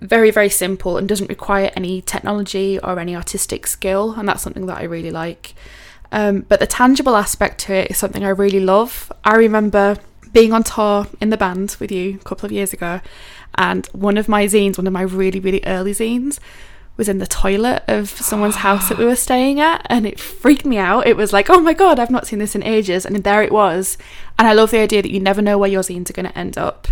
very 0.00 0.30
very 0.30 0.48
simple 0.48 0.96
and 0.96 1.08
doesn't 1.08 1.28
require 1.28 1.70
any 1.76 2.02
technology 2.02 2.78
or 2.80 2.98
any 2.98 3.14
artistic 3.14 3.66
skill 3.66 4.12
and 4.12 4.28
that's 4.28 4.42
something 4.42 4.66
that 4.66 4.78
i 4.78 4.82
really 4.82 5.10
like. 5.10 5.54
Um, 6.12 6.40
but 6.48 6.60
the 6.60 6.66
tangible 6.66 7.16
aspect 7.16 7.58
to 7.62 7.74
it 7.74 7.90
is 7.90 7.98
something 7.98 8.24
i 8.24 8.28
really 8.28 8.60
love. 8.60 9.12
I 9.24 9.36
remember 9.36 9.96
being 10.32 10.52
on 10.52 10.62
tour 10.64 11.06
in 11.20 11.30
the 11.30 11.36
band 11.36 11.76
with 11.78 11.92
you 11.92 12.18
a 12.20 12.24
couple 12.24 12.46
of 12.46 12.52
years 12.52 12.72
ago 12.72 13.00
and 13.56 13.86
one 13.88 14.16
of 14.16 14.28
my 14.28 14.46
zines 14.46 14.76
one 14.76 14.86
of 14.86 14.92
my 14.92 15.02
really 15.02 15.38
really 15.38 15.62
early 15.64 15.92
zines 15.92 16.40
was 16.96 17.08
in 17.08 17.18
the 17.18 17.26
toilet 17.26 17.82
of 17.88 18.08
someone's 18.08 18.56
house 18.56 18.88
that 18.88 18.98
we 18.98 19.04
were 19.04 19.16
staying 19.28 19.60
at 19.60 19.84
and 19.86 20.06
it 20.06 20.20
freaked 20.20 20.64
me 20.64 20.78
out. 20.78 21.06
It 21.06 21.16
was 21.16 21.32
like 21.32 21.48
oh 21.50 21.60
my 21.60 21.72
god 21.72 21.98
i've 21.98 22.10
not 22.10 22.26
seen 22.26 22.40
this 22.40 22.54
in 22.54 22.62
ages 22.62 23.06
and 23.06 23.16
there 23.22 23.42
it 23.42 23.52
was. 23.52 23.96
And 24.38 24.48
i 24.48 24.52
love 24.52 24.70
the 24.70 24.78
idea 24.78 25.02
that 25.02 25.10
you 25.10 25.20
never 25.20 25.40
know 25.40 25.56
where 25.56 25.70
your 25.70 25.82
zines 25.82 26.10
are 26.10 26.14
going 26.14 26.26
to 26.26 26.38
end 26.38 26.58
up 26.58 26.88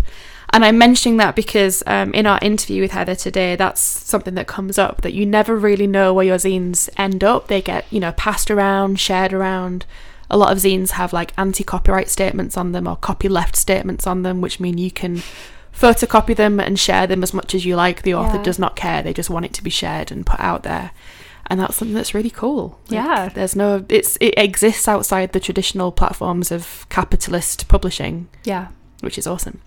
And 0.55 0.65
I'm 0.67 0.77
mentioning 0.77 1.17
that 1.17 1.35
because 1.35 1.83
um, 1.87 2.13
in 2.13 2.27
our 2.27 2.39
interview 2.43 2.83
with 2.83 2.91
Heather 2.91 3.15
today, 3.15 3.57
that's 3.57 3.81
something 3.81 4.35
that 4.35 4.47
comes 4.47 4.77
up 4.79 5.01
that 5.01 5.15
you 5.15 5.25
never 5.25 5.57
really 5.57 5.87
know 5.87 6.13
where 6.13 6.27
your 6.27 6.37
zines 6.37 6.91
end 6.99 7.25
up. 7.25 7.49
They 7.49 7.63
get, 7.63 7.87
you 7.91 7.99
know, 8.01 8.13
passed 8.13 8.51
around, 8.51 9.01
shared 9.01 9.33
around. 9.33 9.87
A 10.29 10.37
lot 10.37 10.53
of 10.53 10.59
zines 10.59 10.91
have 10.91 11.13
like 11.15 11.33
anti 11.39 11.65
copyright 11.65 12.11
statements 12.11 12.57
on 12.59 12.73
them 12.73 12.87
or 12.87 12.97
copyleft 12.99 13.57
statements 13.57 14.07
on 14.07 14.23
them, 14.25 14.43
which 14.43 14.61
mean 14.61 14.77
you 14.77 14.91
can 14.91 15.23
photocopy 15.75 16.37
them 16.37 16.61
and 16.61 16.79
share 16.79 17.07
them 17.07 17.23
as 17.23 17.33
much 17.33 17.55
as 17.55 17.65
you 17.65 17.75
like. 17.75 18.03
The 18.03 18.15
author 18.15 18.37
Yeah. 18.37 18.43
does 18.43 18.59
not 18.59 18.77
care, 18.77 19.03
they 19.03 19.15
just 19.15 19.31
want 19.31 19.47
it 19.47 19.55
to 19.55 19.65
be 19.65 19.71
shared 19.71 20.13
and 20.13 20.27
put 20.27 20.39
out 20.41 20.65
there. 20.65 20.91
And 21.47 21.59
that's 21.61 21.77
something 21.77 21.95
that's 21.95 22.15
really 22.15 22.31
cool. 22.31 22.79
Like, 22.89 23.05
Yeah. 23.05 23.29
There's 23.31 23.57
no 23.57 23.85
it's 23.89 24.19
it 24.21 24.35
exists 24.37 24.87
outside 24.87 25.33
the 25.33 25.41
traditional 25.41 25.93
platforms 25.93 26.51
of 26.53 26.87
capitalist 26.91 27.69
publishing, 27.69 28.29
Yeah. 28.45 28.67
which 29.01 29.17
is 29.17 29.27
awesome. 29.27 29.61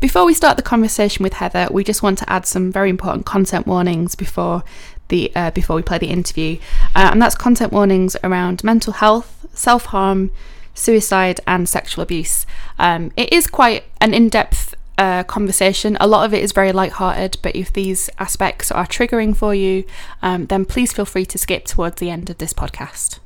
Before 0.00 0.24
we 0.24 0.32
start 0.32 0.56
the 0.56 0.62
conversation 0.62 1.24
with 1.24 1.32
Heather, 1.34 1.66
we 1.72 1.82
just 1.82 2.04
want 2.04 2.18
to 2.18 2.30
add 2.30 2.46
some 2.46 2.70
very 2.70 2.88
important 2.88 3.26
content 3.26 3.66
warnings 3.66 4.14
before 4.14 4.62
the 5.08 5.32
uh, 5.34 5.50
before 5.50 5.74
we 5.74 5.82
play 5.82 5.98
the 5.98 6.06
interview, 6.06 6.58
uh, 6.94 7.10
and 7.10 7.20
that's 7.20 7.34
content 7.34 7.72
warnings 7.72 8.16
around 8.22 8.62
mental 8.62 8.92
health, 8.92 9.46
self 9.54 9.86
harm, 9.86 10.30
suicide, 10.72 11.40
and 11.48 11.68
sexual 11.68 12.02
abuse. 12.02 12.46
Um, 12.78 13.10
it 13.16 13.32
is 13.32 13.48
quite 13.48 13.86
an 14.00 14.14
in 14.14 14.28
depth 14.28 14.72
uh, 14.98 15.24
conversation. 15.24 15.96
A 15.98 16.06
lot 16.06 16.24
of 16.24 16.32
it 16.32 16.44
is 16.44 16.52
very 16.52 16.70
light-hearted, 16.70 17.38
but 17.42 17.56
if 17.56 17.72
these 17.72 18.08
aspects 18.20 18.70
are 18.70 18.86
triggering 18.86 19.36
for 19.36 19.52
you, 19.52 19.82
um, 20.22 20.46
then 20.46 20.64
please 20.64 20.92
feel 20.92 21.06
free 21.06 21.26
to 21.26 21.38
skip 21.38 21.64
towards 21.64 21.96
the 21.96 22.08
end 22.08 22.30
of 22.30 22.38
this 22.38 22.52
podcast. 22.52 23.18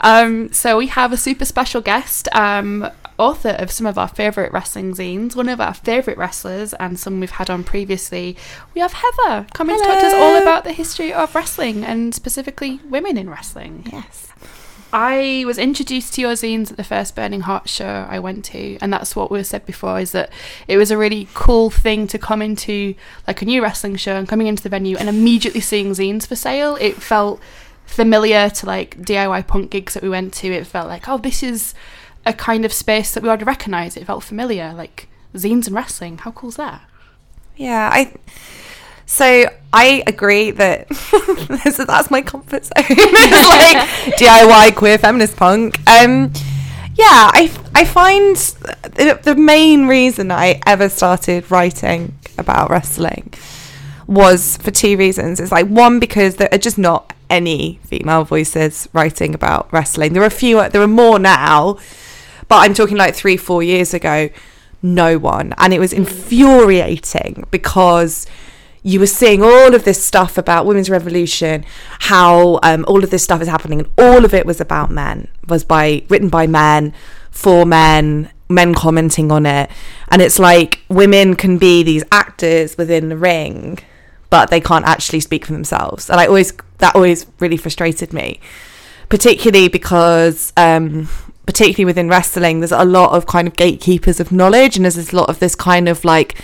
Um, 0.00 0.52
so 0.52 0.76
we 0.76 0.86
have 0.88 1.12
a 1.12 1.16
super 1.16 1.44
special 1.44 1.80
guest, 1.80 2.28
um, 2.32 2.90
author 3.18 3.50
of 3.50 3.70
some 3.70 3.86
of 3.86 3.98
our 3.98 4.08
favourite 4.08 4.52
wrestling 4.52 4.94
zines, 4.94 5.36
one 5.36 5.48
of 5.48 5.60
our 5.60 5.74
favourite 5.74 6.18
wrestlers, 6.18 6.72
and 6.74 6.98
some 6.98 7.20
we've 7.20 7.30
had 7.30 7.50
on 7.50 7.62
previously. 7.62 8.36
We 8.74 8.80
have 8.80 8.94
Heather 8.94 9.46
coming 9.52 9.78
to 9.78 9.84
talk 9.84 10.00
to 10.00 10.06
us 10.06 10.14
all 10.14 10.40
about 10.40 10.64
the 10.64 10.72
history 10.72 11.12
of 11.12 11.34
wrestling 11.34 11.84
and 11.84 12.14
specifically 12.14 12.80
women 12.88 13.18
in 13.18 13.28
wrestling. 13.28 13.86
Yes. 13.92 14.28
I 14.92 15.44
was 15.46 15.56
introduced 15.56 16.14
to 16.14 16.20
your 16.20 16.32
zines 16.32 16.70
at 16.72 16.76
the 16.76 16.82
first 16.82 17.14
Burning 17.14 17.42
Heart 17.42 17.68
show 17.68 18.06
I 18.08 18.18
went 18.18 18.44
to, 18.46 18.76
and 18.80 18.92
that's 18.92 19.14
what 19.14 19.30
we 19.30 19.42
said 19.44 19.64
before 19.64 20.00
is 20.00 20.12
that 20.12 20.32
it 20.66 20.78
was 20.78 20.90
a 20.90 20.98
really 20.98 21.28
cool 21.32 21.70
thing 21.70 22.08
to 22.08 22.18
come 22.18 22.42
into 22.42 22.96
like 23.28 23.40
a 23.40 23.44
new 23.44 23.62
wrestling 23.62 23.96
show 23.96 24.16
and 24.16 24.28
coming 24.28 24.48
into 24.48 24.62
the 24.62 24.68
venue 24.68 24.96
and 24.96 25.08
immediately 25.08 25.60
seeing 25.60 25.90
zines 25.90 26.26
for 26.26 26.34
sale. 26.34 26.76
It 26.80 26.96
felt 26.96 27.40
familiar 27.90 28.48
to 28.48 28.66
like 28.66 28.98
DIY 28.98 29.46
punk 29.46 29.70
gigs 29.70 29.94
that 29.94 30.02
we 30.02 30.08
went 30.08 30.32
to. 30.34 30.52
It 30.52 30.66
felt 30.66 30.88
like, 30.88 31.08
oh, 31.08 31.18
this 31.18 31.42
is 31.42 31.74
a 32.24 32.32
kind 32.32 32.64
of 32.64 32.72
space 32.72 33.12
that 33.12 33.22
we 33.22 33.28
already 33.28 33.44
recognise. 33.44 33.96
It 33.96 34.06
felt 34.06 34.22
familiar, 34.22 34.72
like 34.74 35.08
zines 35.34 35.66
and 35.66 35.74
wrestling. 35.74 36.18
How 36.18 36.30
cool 36.30 36.50
is 36.50 36.56
that? 36.56 36.82
Yeah, 37.56 37.90
I. 37.92 38.14
So 39.06 39.46
I 39.72 40.04
agree 40.06 40.52
that 40.52 40.88
that's 41.86 42.10
my 42.12 42.22
comfort 42.22 42.64
zone. 42.64 42.72
it's 42.76 44.06
like 44.06 44.14
DIY 44.16 44.76
queer 44.76 44.98
feminist 44.98 45.36
punk. 45.36 45.76
Um, 45.88 46.32
yeah, 46.94 47.30
I 47.32 47.50
I 47.74 47.84
find 47.84 48.36
the, 48.36 49.18
the 49.20 49.34
main 49.34 49.88
reason 49.88 50.30
I 50.30 50.60
ever 50.64 50.88
started 50.88 51.50
writing 51.50 52.14
about 52.38 52.70
wrestling 52.70 53.34
was 54.06 54.56
for 54.58 54.70
two 54.70 54.96
reasons. 54.96 55.40
It's 55.40 55.52
like 55.52 55.66
one 55.66 55.98
because 55.98 56.36
there 56.36 56.48
are 56.52 56.58
just 56.58 56.78
not 56.78 57.12
any 57.30 57.80
female 57.84 58.24
voices 58.24 58.88
writing 58.92 59.34
about 59.34 59.72
wrestling. 59.72 60.12
There 60.12 60.22
are 60.22 60.26
a 60.26 60.30
few. 60.30 60.68
There 60.68 60.82
are 60.82 60.88
more 60.88 61.18
now, 61.18 61.78
but 62.48 62.56
I'm 62.56 62.74
talking 62.74 62.96
like 62.96 63.14
three, 63.14 63.36
four 63.36 63.62
years 63.62 63.94
ago. 63.94 64.28
No 64.82 65.18
one, 65.18 65.54
and 65.58 65.74
it 65.74 65.78
was 65.78 65.92
infuriating 65.92 67.46
because 67.50 68.26
you 68.82 68.98
were 68.98 69.06
seeing 69.06 69.42
all 69.42 69.74
of 69.74 69.84
this 69.84 70.02
stuff 70.02 70.38
about 70.38 70.64
women's 70.64 70.88
revolution, 70.88 71.64
how 72.00 72.58
um, 72.62 72.84
all 72.88 73.04
of 73.04 73.10
this 73.10 73.22
stuff 73.22 73.42
is 73.42 73.48
happening, 73.48 73.80
and 73.80 73.88
all 73.98 74.24
of 74.24 74.32
it 74.32 74.46
was 74.46 74.60
about 74.60 74.90
men, 74.90 75.28
was 75.48 75.64
by 75.64 76.02
written 76.08 76.30
by 76.30 76.46
men, 76.46 76.94
for 77.30 77.66
men, 77.66 78.30
men 78.48 78.74
commenting 78.74 79.30
on 79.30 79.44
it, 79.44 79.70
and 80.08 80.22
it's 80.22 80.38
like 80.38 80.80
women 80.88 81.36
can 81.36 81.58
be 81.58 81.82
these 81.82 82.04
actors 82.10 82.78
within 82.78 83.10
the 83.10 83.16
ring, 83.16 83.78
but 84.30 84.50
they 84.50 84.60
can't 84.60 84.86
actually 84.86 85.20
speak 85.20 85.44
for 85.44 85.52
themselves, 85.52 86.08
and 86.08 86.20
I 86.20 86.26
always 86.26 86.52
that 86.78 86.94
always 86.94 87.26
really 87.38 87.56
frustrated 87.56 88.12
me, 88.12 88.40
particularly 89.08 89.68
because. 89.68 90.52
Um, 90.56 91.08
particularly 91.46 91.84
within 91.84 92.08
wrestling, 92.08 92.60
there's 92.60 92.70
a 92.70 92.84
lot 92.84 93.10
of 93.10 93.26
kind 93.26 93.48
of 93.48 93.56
gatekeepers 93.56 94.20
of 94.20 94.30
knowledge, 94.30 94.76
and 94.76 94.84
there's 94.84 94.94
this 94.94 95.12
lot 95.12 95.28
of 95.28 95.40
this 95.40 95.56
kind 95.56 95.88
of 95.88 96.04
like 96.04 96.40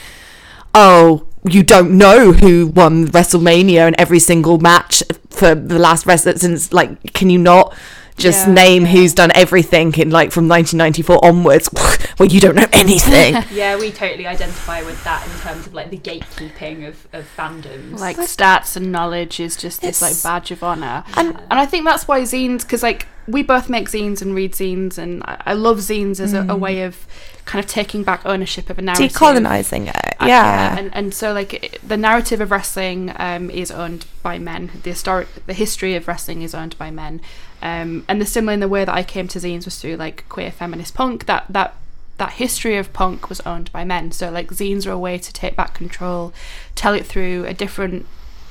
oh, 0.77 1.27
you 1.49 1.63
don't 1.63 1.97
know 1.97 2.33
who 2.33 2.67
won 2.69 3.07
WrestleMania 3.07 3.87
and 3.87 3.97
every 3.99 4.19
single 4.19 4.59
match 4.59 5.03
for 5.31 5.55
the 5.55 5.79
last 5.79 6.07
wrestler 6.07 6.37
since 6.37 6.73
like 6.73 7.13
can 7.15 7.31
you 7.31 7.39
not 7.39 7.75
just 8.17 8.47
Yeah, 8.47 8.55
name 8.55 8.83
yeah. 8.85 8.93
who's 8.93 9.15
done 9.15 9.31
everything 9.35 9.93
in 9.95 10.11
like 10.11 10.33
from 10.33 10.49
1994 10.49 11.25
onwards 11.25 11.69
well 12.19 12.29
you 12.29 12.41
don't 12.41 12.55
know 12.55 12.67
anything 12.73 13.35
Yeah, 13.53 13.77
we 13.77 13.91
totally 13.93 14.27
identify 14.27 14.83
with 14.83 15.03
that 15.05 15.27
in 15.27 15.39
terms 15.41 15.67
of 15.67 15.75
like 15.75 15.91
the 15.91 15.99
gatekeeping 15.99 16.87
of, 16.89 17.07
of 17.13 17.27
fandoms. 17.37 17.99
Like 18.01 18.17
stats 18.19 18.77
and 18.77 18.91
knowledge 18.93 19.39
is 19.41 19.57
just 19.57 19.81
this 19.81 20.01
like 20.03 20.23
badge 20.23 20.51
of 20.51 20.63
honor. 20.63 21.05
and 21.17 21.37
And 21.51 21.59
I 21.61 21.67
think 21.67 21.85
that's 21.85 22.07
why 22.09 22.21
zines, 22.23 22.63
because 22.63 22.83
like 22.83 23.07
we 23.29 23.43
both 23.43 23.69
make 23.69 23.89
zines 23.89 24.23
and 24.23 24.35
read 24.35 24.53
zines, 24.53 24.99
and 24.99 25.23
I, 25.25 25.43
I 25.47 25.53
love 25.55 25.79
zines 25.79 26.21
as 26.21 26.33
a, 26.33 26.47
a 26.49 26.57
way 26.57 26.83
of 26.83 27.07
kind 27.45 27.65
of 27.65 27.71
taking 27.71 28.03
back 28.03 28.23
ownership 28.25 28.71
of 28.71 28.79
a 28.79 28.83
narrative. 28.83 29.13
decolonizing 29.13 29.89
it 29.89 29.97
Uh, 30.21 30.27
yeah, 30.27 30.77
and 30.79 30.95
and 30.95 31.15
so 31.15 31.33
like 31.33 31.55
it- 31.55 31.81
the 31.87 31.97
narrative 31.97 32.41
of 32.41 32.51
wrestling 32.51 33.13
um, 33.17 33.51
is 33.51 33.71
owned 33.71 34.07
by 34.23 34.39
men. 34.39 34.71
The 34.83 34.91
historic, 34.91 35.29
the 35.47 35.55
history 35.55 35.95
of 35.97 36.07
wrestling 36.09 36.43
is 36.43 36.55
owned 36.55 36.77
by 36.79 36.91
men. 36.91 37.21
Um, 37.63 38.05
and 38.09 38.21
the 38.21 38.27
similar 38.27 38.53
in 38.55 38.61
the 38.61 38.69
way 38.69 38.85
that 38.85 38.95
I 38.95 39.03
came 39.03 39.29
to 39.29 39.39
zines 39.39 39.65
was 39.65 39.79
through 39.81 39.97
like 39.97 40.25
queer 40.29 40.51
feminist 40.51 40.95
punk. 40.95 41.27
That 41.27 41.47
that 41.51 41.75
that 42.19 42.33
history 42.33 42.77
of 42.79 42.93
punk 42.93 43.29
was 43.29 43.41
owned 43.41 43.71
by 43.73 43.85
men. 43.85 44.11
So 44.13 44.31
like 44.31 44.49
zines 44.49 44.87
are 44.87 44.91
a 44.93 44.99
way 44.99 45.19
to 45.19 45.33
take 45.33 45.55
back 45.57 45.75
control, 45.75 46.33
tell 46.75 46.95
it 46.95 47.05
through 47.07 47.45
a 47.47 47.53
different 47.55 48.07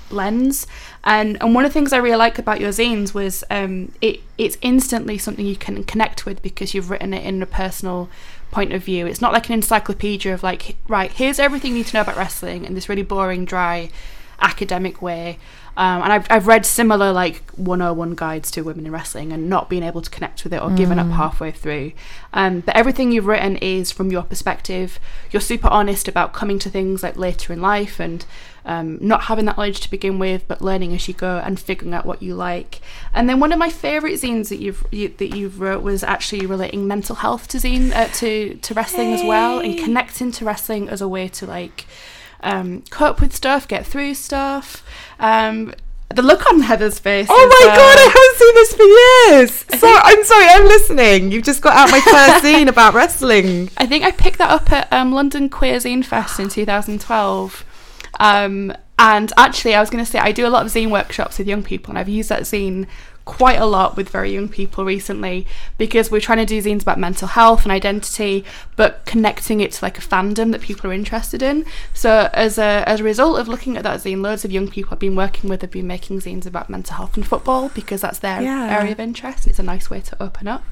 lens. 0.09 0.67
And 1.03 1.37
and 1.41 1.53
one 1.55 1.65
of 1.65 1.71
the 1.71 1.73
things 1.73 1.93
I 1.93 1.97
really 1.97 2.17
like 2.17 2.39
about 2.39 2.59
your 2.59 2.71
zines 2.71 3.13
was 3.13 3.43
um, 3.49 3.91
it 4.01 4.21
it's 4.37 4.57
instantly 4.61 5.17
something 5.17 5.45
you 5.45 5.55
can 5.55 5.83
connect 5.83 6.25
with 6.25 6.41
because 6.41 6.73
you've 6.73 6.89
written 6.89 7.13
it 7.13 7.25
in 7.25 7.41
a 7.41 7.45
personal 7.45 8.09
point 8.51 8.73
of 8.73 8.83
view. 8.83 9.05
It's 9.05 9.21
not 9.21 9.33
like 9.33 9.47
an 9.47 9.53
encyclopedia 9.53 10.33
of 10.33 10.43
like 10.43 10.77
right 10.87 11.11
here's 11.11 11.39
everything 11.39 11.71
you 11.71 11.77
need 11.79 11.87
to 11.87 11.97
know 11.97 12.01
about 12.01 12.17
wrestling 12.17 12.65
in 12.65 12.73
this 12.73 12.89
really 12.89 13.03
boring, 13.03 13.45
dry, 13.45 13.89
academic 14.39 15.01
way. 15.01 15.37
Um, 15.77 16.03
and 16.03 16.13
I've, 16.13 16.27
I've 16.29 16.47
read 16.47 16.65
similar 16.65 17.11
like 17.11 17.51
101 17.51 18.15
guides 18.15 18.49
to 18.51 18.61
women 18.61 18.85
in 18.85 18.93
wrestling 18.93 19.33
and 19.33 19.49
not 19.49 19.69
being 19.69 19.83
able 19.83 20.01
to 20.01 20.09
connect 20.09 20.43
with 20.45 20.53
it 20.53 20.61
or 20.61 20.69
given 20.71 20.99
up 20.99 21.07
halfway 21.07 21.51
through. 21.51 21.91
Um, 22.31 22.61
but 22.61 22.77
everything 22.77 23.11
you've 23.11 23.25
written 23.25 23.57
is 23.57 23.91
from 23.91 24.09
your 24.09 24.23
perspective. 24.23 24.99
You're 25.31 25.41
super 25.41 25.67
honest 25.67 26.07
about 26.07 26.31
coming 26.31 26.59
to 26.59 26.69
things 26.69 27.03
like 27.03 27.17
later 27.17 27.51
in 27.51 27.61
life 27.61 27.99
and 27.99 28.25
um, 28.65 28.97
not 28.99 29.23
having 29.23 29.45
that 29.45 29.57
knowledge 29.57 29.79
to 29.81 29.91
begin 29.91 30.19
with, 30.19 30.47
but 30.47 30.61
learning 30.61 30.93
as 30.93 31.07
you 31.07 31.13
go 31.13 31.37
and 31.37 31.59
figuring 31.59 31.93
out 31.93 32.05
what 32.05 32.21
you 32.21 32.35
like. 32.35 32.81
And 33.13 33.29
then 33.29 33.39
one 33.39 33.51
of 33.51 33.59
my 33.59 33.69
favourite 33.69 34.15
zines 34.15 34.49
that 34.49 34.57
you've 34.57 34.83
you, 34.91 35.09
that 35.09 35.35
you've 35.35 35.59
wrote 35.59 35.83
was 35.83 36.03
actually 36.03 36.45
relating 36.45 36.87
mental 36.87 37.17
health 37.17 37.47
to 37.49 37.57
zine 37.57 37.93
uh, 37.93 38.07
to 38.15 38.55
to 38.55 38.73
wrestling 38.73 39.13
as 39.13 39.23
well 39.23 39.59
and 39.59 39.77
connecting 39.77 40.31
to 40.33 40.45
wrestling 40.45 40.89
as 40.89 41.01
a 41.01 41.07
way 41.07 41.27
to 41.29 41.45
like 41.45 41.85
um, 42.41 42.83
cope 42.89 43.21
with 43.21 43.35
stuff, 43.35 43.67
get 43.67 43.85
through 43.85 44.15
stuff. 44.15 44.83
Um, 45.19 45.73
the 46.13 46.21
look 46.21 46.45
on 46.47 46.61
Heather's 46.61 46.99
face. 46.99 47.27
Oh 47.29 47.35
my 47.35 47.65
god, 47.75 47.97
I 47.97 48.07
haven't 48.13 48.37
seen 48.39 48.55
this 48.55 48.73
for 48.73 48.83
years. 48.83 49.65
So 49.85 49.91
I'm 49.91 50.23
sorry, 50.23 50.45
I'm 50.47 50.65
listening. 50.65 51.31
You've 51.31 51.43
just 51.43 51.61
got 51.61 51.75
out 51.75 51.91
my 51.91 51.99
first 51.99 52.45
zine 52.45 52.69
about 52.69 52.93
wrestling. 52.93 53.69
I 53.77 53.85
think 53.85 54.03
I 54.03 54.11
picked 54.11 54.37
that 54.37 54.49
up 54.49 54.71
at 54.71 54.91
um, 54.91 55.11
London 55.11 55.49
Queer 55.49 55.77
Zine 55.77 56.03
Fest 56.03 56.39
in 56.39 56.49
2012. 56.49 57.65
Um, 58.19 58.73
and 58.97 59.33
actually, 59.37 59.75
I 59.75 59.81
was 59.81 59.89
going 59.89 60.03
to 60.03 60.09
say, 60.09 60.19
I 60.19 60.31
do 60.31 60.47
a 60.47 60.49
lot 60.49 60.65
of 60.65 60.71
zine 60.71 60.89
workshops 60.89 61.37
with 61.37 61.47
young 61.47 61.63
people, 61.63 61.91
and 61.91 61.99
I've 61.99 62.07
used 62.09 62.29
that 62.29 62.43
zine 62.43 62.87
quite 63.25 63.59
a 63.59 63.65
lot 63.65 63.97
with 63.97 64.07
very 64.07 64.31
young 64.31 64.47
people 64.47 64.85
recently 64.85 65.47
because 65.79 66.11
we're 66.11 66.21
trying 66.21 66.37
to 66.37 66.45
do 66.45 66.61
zines 66.61 66.83
about 66.83 66.99
mental 66.99 67.27
health 67.27 67.63
and 67.63 67.71
identity, 67.71 68.45
but 68.75 69.03
connecting 69.05 69.59
it 69.61 69.71
to 69.71 69.83
like 69.83 69.97
a 69.97 70.01
fandom 70.01 70.51
that 70.51 70.61
people 70.61 70.87
are 70.89 70.93
interested 70.93 71.41
in. 71.41 71.65
So, 71.93 72.29
as 72.33 72.57
a, 72.59 72.83
as 72.87 72.99
a 72.99 73.03
result 73.03 73.39
of 73.39 73.47
looking 73.47 73.75
at 73.77 73.83
that 73.83 73.99
zine, 73.99 74.21
loads 74.21 74.45
of 74.45 74.51
young 74.51 74.69
people 74.69 74.93
I've 74.93 74.99
been 74.99 75.15
working 75.15 75.49
with 75.49 75.61
have 75.61 75.71
been 75.71 75.87
making 75.87 76.19
zines 76.21 76.45
about 76.45 76.69
mental 76.69 76.95
health 76.97 77.17
and 77.17 77.25
football 77.27 77.69
because 77.69 77.99
that's 78.01 78.19
their 78.19 78.41
Yeah. 78.43 78.77
area 78.79 78.91
of 78.91 78.99
interest. 78.99 79.39
And 79.45 79.47
it's 79.49 79.59
a 79.59 79.63
nice 79.63 79.89
way 79.89 80.01
to 80.01 80.23
open 80.23 80.47
up. 80.47 80.63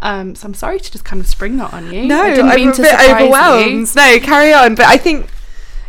Um, 0.00 0.34
so, 0.34 0.48
I'm 0.48 0.54
sorry 0.54 0.80
to 0.80 0.90
just 0.92 1.04
kind 1.04 1.20
of 1.22 1.28
spring 1.28 1.56
that 1.58 1.72
on 1.72 1.92
you. 1.92 2.06
No, 2.06 2.22
I 2.22 2.30
didn't 2.30 2.48
I'm 2.50 2.56
mean 2.56 2.68
a 2.70 2.72
to 2.74 2.82
bit 2.82 2.90
surprise 2.90 3.08
you. 3.08 3.14
overwhelmed. 3.26 3.94
No, 3.96 4.18
carry 4.20 4.52
on. 4.52 4.74
But 4.74 4.86
I 4.86 4.96
think, 4.98 5.28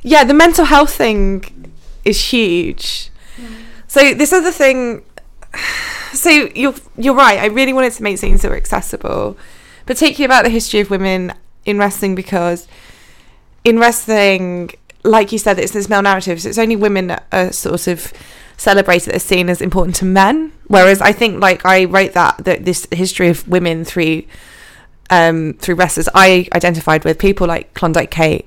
yeah, 0.05 0.23
the 0.23 0.35
mental 0.35 0.65
health 0.65 0.93
thing 0.93 1.73
is 2.05 2.29
huge. 2.29 3.09
So 3.87 4.13
this 4.13 4.31
other 4.31 4.51
thing 4.51 5.03
so 6.13 6.29
you're 6.29 6.75
you're 6.95 7.15
right. 7.15 7.39
I 7.39 7.47
really 7.47 7.73
wanted 7.73 7.93
to 7.93 8.03
make 8.03 8.19
scenes 8.19 8.43
that 8.43 8.49
were 8.49 8.57
accessible, 8.57 9.35
particularly 9.85 10.25
about 10.25 10.43
the 10.43 10.51
history 10.51 10.79
of 10.79 10.91
women 10.91 11.33
in 11.65 11.79
wrestling 11.79 12.13
because 12.13 12.67
in 13.63 13.79
wrestling, 13.79 14.69
like 15.03 15.31
you 15.31 15.39
said, 15.39 15.57
it's 15.57 15.73
this 15.73 15.89
male 15.89 16.03
narrative. 16.03 16.39
So 16.39 16.49
it's 16.49 16.59
only 16.59 16.75
women 16.75 17.07
that 17.07 17.25
are 17.31 17.51
sort 17.51 17.87
of 17.87 18.13
celebrated 18.57 19.13
as 19.13 19.23
seen 19.23 19.49
as 19.49 19.59
important 19.59 19.95
to 19.97 20.05
men. 20.05 20.51
Whereas 20.67 21.01
I 21.01 21.13
think, 21.13 21.41
like 21.41 21.65
I 21.65 21.85
wrote 21.85 22.13
that 22.13 22.45
that 22.45 22.63
this 22.63 22.87
history 22.91 23.29
of 23.29 23.47
women 23.47 23.83
through 23.83 24.23
um, 25.09 25.53
through 25.53 25.75
wrestlers, 25.75 26.09
I 26.13 26.47
identified 26.53 27.05
with 27.05 27.17
people 27.17 27.47
like 27.47 27.73
Klondike 27.73 28.11
Kate, 28.11 28.45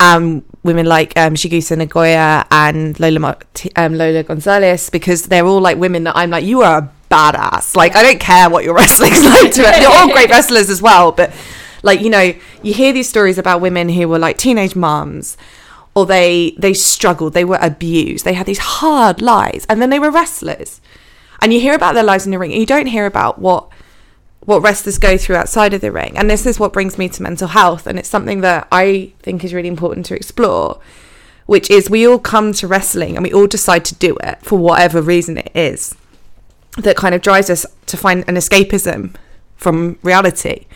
um, 0.00 0.44
women 0.62 0.86
like 0.86 1.16
um, 1.16 1.34
Chigusa 1.34 1.80
Nagayo 1.80 2.46
and 2.50 2.98
Lola 2.98 3.36
um, 3.76 3.94
Lola 3.94 4.22
Gonzalez 4.22 4.90
because 4.90 5.24
they're 5.24 5.46
all 5.46 5.60
like 5.60 5.78
women 5.78 6.04
that 6.04 6.16
I'm 6.16 6.30
like, 6.30 6.44
you 6.44 6.62
are 6.62 6.78
a 6.78 6.90
badass. 7.10 7.76
Like 7.76 7.94
I 7.96 8.02
don't 8.02 8.20
care 8.20 8.50
what 8.50 8.64
your 8.64 8.74
wrestling's 8.78 9.24
like 9.24 9.52
to 9.52 9.62
it. 9.62 9.78
They're 9.78 9.88
all 9.88 10.08
great 10.08 10.30
wrestlers 10.30 10.70
as 10.70 10.82
well, 10.82 11.12
but 11.12 11.32
like 11.82 12.00
you 12.00 12.10
know, 12.10 12.34
you 12.62 12.74
hear 12.74 12.92
these 12.92 13.08
stories 13.08 13.38
about 13.38 13.60
women 13.60 13.88
who 13.88 14.08
were 14.08 14.18
like 14.18 14.38
teenage 14.38 14.76
moms. 14.76 15.36
Or 15.96 16.06
they 16.06 16.56
they 16.58 16.74
struggled, 16.74 17.34
they 17.34 17.44
were 17.44 17.58
abused, 17.62 18.24
they 18.24 18.32
had 18.32 18.46
these 18.46 18.58
hard 18.58 19.22
lives, 19.22 19.64
and 19.68 19.80
then 19.80 19.90
they 19.90 20.00
were 20.00 20.10
wrestlers. 20.10 20.80
And 21.40 21.52
you 21.52 21.60
hear 21.60 21.72
about 21.72 21.94
their 21.94 22.02
lives 22.02 22.24
in 22.24 22.32
the 22.32 22.38
ring, 22.40 22.50
and 22.50 22.58
you 22.58 22.66
don't 22.66 22.86
hear 22.86 23.06
about 23.06 23.38
what 23.38 23.68
what 24.44 24.62
wrestlers 24.62 24.98
go 24.98 25.16
through 25.16 25.36
outside 25.36 25.72
of 25.74 25.80
the 25.80 25.92
ring. 25.92 26.16
And 26.16 26.30
this 26.30 26.46
is 26.46 26.60
what 26.60 26.72
brings 26.72 26.98
me 26.98 27.08
to 27.08 27.22
mental 27.22 27.48
health. 27.48 27.86
And 27.86 27.98
it's 27.98 28.08
something 28.08 28.40
that 28.42 28.68
I 28.70 29.12
think 29.20 29.42
is 29.42 29.54
really 29.54 29.68
important 29.68 30.06
to 30.06 30.14
explore, 30.14 30.80
which 31.46 31.70
is 31.70 31.88
we 31.88 32.06
all 32.06 32.18
come 32.18 32.52
to 32.54 32.68
wrestling 32.68 33.16
and 33.16 33.24
we 33.24 33.32
all 33.32 33.46
decide 33.46 33.84
to 33.86 33.94
do 33.94 34.16
it 34.22 34.38
for 34.42 34.58
whatever 34.58 35.00
reason 35.00 35.38
it 35.38 35.50
is 35.54 35.96
that 36.76 36.96
kind 36.96 37.14
of 37.14 37.22
drives 37.22 37.48
us 37.48 37.64
to 37.86 37.96
find 37.96 38.24
an 38.28 38.34
escapism 38.34 39.14
from 39.56 39.98
reality. 40.02 40.66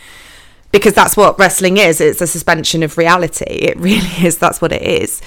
Because 0.71 0.95
that's 0.95 1.17
what 1.17 1.39
wrestling 1.39 1.79
is 1.79 2.01
it's 2.01 2.21
a 2.21 2.27
suspension 2.27 2.83
of 2.83 2.99
reality. 2.99 3.45
It 3.45 3.77
really 3.79 4.09
is. 4.25 4.39
That's 4.39 4.61
what 4.61 4.73
it 4.73 4.83
is. 4.83 5.21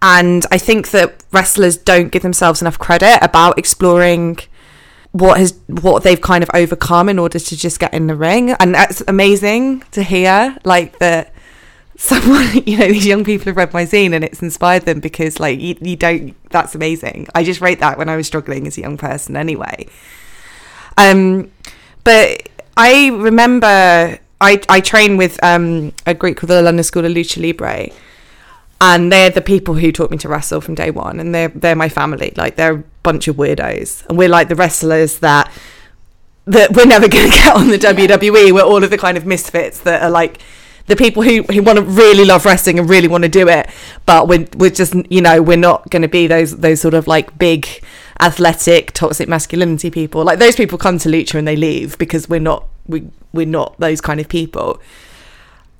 And 0.00 0.44
I 0.50 0.58
think 0.58 0.90
that 0.90 1.22
wrestlers 1.30 1.76
don't 1.76 2.10
give 2.10 2.22
themselves 2.22 2.60
enough 2.60 2.78
credit 2.78 3.20
about 3.22 3.56
exploring 3.56 4.38
what 5.12 5.38
has 5.38 5.54
what 5.68 6.02
they've 6.02 6.20
kind 6.20 6.42
of 6.42 6.50
overcome 6.54 7.08
in 7.08 7.18
order 7.18 7.38
to 7.38 7.56
just 7.56 7.78
get 7.78 7.94
in 7.94 8.06
the 8.06 8.16
ring. 8.16 8.50
And 8.52 8.74
that's 8.74 9.02
amazing 9.06 9.82
to 9.92 10.02
hear 10.02 10.56
like 10.64 10.98
that 10.98 11.32
someone 11.96 12.48
you 12.66 12.78
know 12.78 12.88
these 12.88 13.06
young 13.06 13.22
people 13.22 13.44
have 13.44 13.56
read 13.56 13.72
my 13.72 13.84
zine 13.84 14.14
and 14.14 14.24
it's 14.24 14.42
inspired 14.42 14.82
them 14.82 15.00
because 15.00 15.38
like 15.38 15.60
you, 15.60 15.76
you 15.80 15.96
don't 15.96 16.34
that's 16.50 16.74
amazing. 16.74 17.28
I 17.34 17.44
just 17.44 17.60
wrote 17.60 17.78
that 17.78 17.98
when 17.98 18.08
i 18.08 18.16
was 18.16 18.26
struggling 18.26 18.66
as 18.66 18.76
a 18.78 18.80
young 18.80 18.96
person 18.96 19.36
anyway. 19.36 19.86
Um 20.96 21.50
but 22.04 22.48
i 22.76 23.08
remember 23.08 24.18
i 24.40 24.60
i 24.68 24.80
train 24.80 25.16
with 25.16 25.42
um 25.44 25.92
a 26.06 26.14
group 26.14 26.38
called 26.38 26.50
the 26.50 26.62
london 26.62 26.82
school 26.82 27.04
of 27.04 27.12
lucha 27.12 27.40
libre 27.40 27.90
and 28.82 29.12
they're 29.12 29.30
the 29.30 29.40
people 29.40 29.74
who 29.74 29.92
taught 29.92 30.10
me 30.10 30.18
to 30.18 30.28
wrestle 30.28 30.60
from 30.60 30.74
day 30.74 30.90
one 30.90 31.20
and 31.20 31.32
they're 31.32 31.48
they're 31.48 31.76
my 31.76 31.88
family. 31.88 32.32
Like 32.36 32.56
they're 32.56 32.74
a 32.74 32.84
bunch 33.04 33.28
of 33.28 33.36
weirdos. 33.36 34.04
And 34.08 34.18
we're 34.18 34.28
like 34.28 34.48
the 34.48 34.56
wrestlers 34.56 35.20
that 35.20 35.52
that 36.46 36.76
we're 36.76 36.86
never 36.86 37.06
going 37.14 37.30
to 37.30 37.36
get 37.36 37.54
on 37.54 37.68
the 37.68 37.78
WWE 37.78 38.50
we're 38.52 38.60
all 38.60 38.82
of 38.82 38.90
the 38.90 38.98
kind 38.98 39.16
of 39.16 39.24
misfits 39.24 39.78
that 39.80 40.02
are 40.02 40.10
like 40.10 40.40
the 40.86 40.96
people 40.96 41.22
who, 41.22 41.44
who 41.44 41.62
want 41.62 41.78
to 41.78 41.84
really 41.84 42.24
love 42.24 42.44
wrestling 42.44 42.80
and 42.80 42.90
really 42.90 43.06
want 43.06 43.22
to 43.22 43.28
do 43.28 43.48
it. 43.48 43.70
But 44.04 44.26
we're, 44.26 44.48
we're 44.56 44.70
just 44.70 44.94
you 45.08 45.20
know 45.20 45.40
we're 45.40 45.56
not 45.56 45.88
going 45.90 46.02
to 46.02 46.08
be 46.08 46.26
those 46.26 46.56
those 46.56 46.80
sort 46.80 46.94
of 46.94 47.06
like 47.06 47.38
big 47.38 47.68
athletic 48.18 48.90
toxic 48.90 49.28
masculinity 49.28 49.92
people. 49.92 50.24
Like 50.24 50.40
those 50.40 50.56
people 50.56 50.76
come 50.76 50.98
to 50.98 51.08
lucha 51.08 51.38
and 51.38 51.46
they 51.46 51.54
leave 51.54 51.98
because 51.98 52.28
we're 52.28 52.40
not 52.40 52.66
we, 52.88 53.08
we're 53.32 53.46
not 53.46 53.78
those 53.78 54.00
kind 54.00 54.18
of 54.18 54.28
people. 54.28 54.80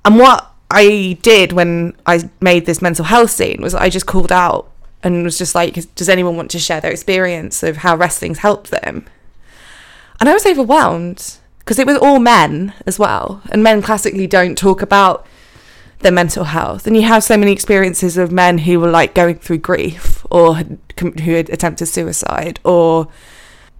And 0.05 0.17
what 0.17 0.52
I 0.73 1.19
did 1.21 1.51
when 1.53 1.95
I 2.07 2.29
made 2.41 2.65
this 2.65 2.81
mental 2.81 3.05
health 3.05 3.29
scene 3.29 3.61
was 3.61 3.75
I 3.75 3.89
just 3.89 4.07
called 4.07 4.31
out 4.31 4.71
and 5.03 5.23
was 5.23 5.37
just 5.37 5.53
like, 5.53 5.75
does 5.93 6.09
anyone 6.09 6.35
want 6.35 6.49
to 6.51 6.59
share 6.59 6.81
their 6.81 6.91
experience 6.91 7.61
of 7.61 7.77
how 7.77 7.95
wrestling's 7.95 8.39
helped 8.39 8.71
them? 8.71 9.05
And 10.19 10.27
I 10.27 10.33
was 10.33 10.45
overwhelmed 10.45 11.37
because 11.59 11.77
it 11.77 11.85
was 11.85 11.97
all 11.97 12.17
men 12.17 12.73
as 12.87 12.97
well. 12.97 13.41
And 13.51 13.61
men 13.61 13.83
classically 13.83 14.25
don't 14.25 14.57
talk 14.57 14.81
about 14.81 15.27
their 15.99 16.11
mental 16.11 16.45
health. 16.45 16.87
And 16.87 16.95
you 16.95 17.03
have 17.03 17.23
so 17.23 17.37
many 17.37 17.51
experiences 17.51 18.17
of 18.17 18.31
men 18.31 18.59
who 18.59 18.79
were 18.79 18.89
like 18.89 19.13
going 19.13 19.35
through 19.35 19.59
grief 19.59 20.25
or 20.31 20.55
had, 20.57 20.79
who 20.97 21.33
had 21.33 21.49
attempted 21.49 21.85
suicide 21.85 22.59
or, 22.63 23.09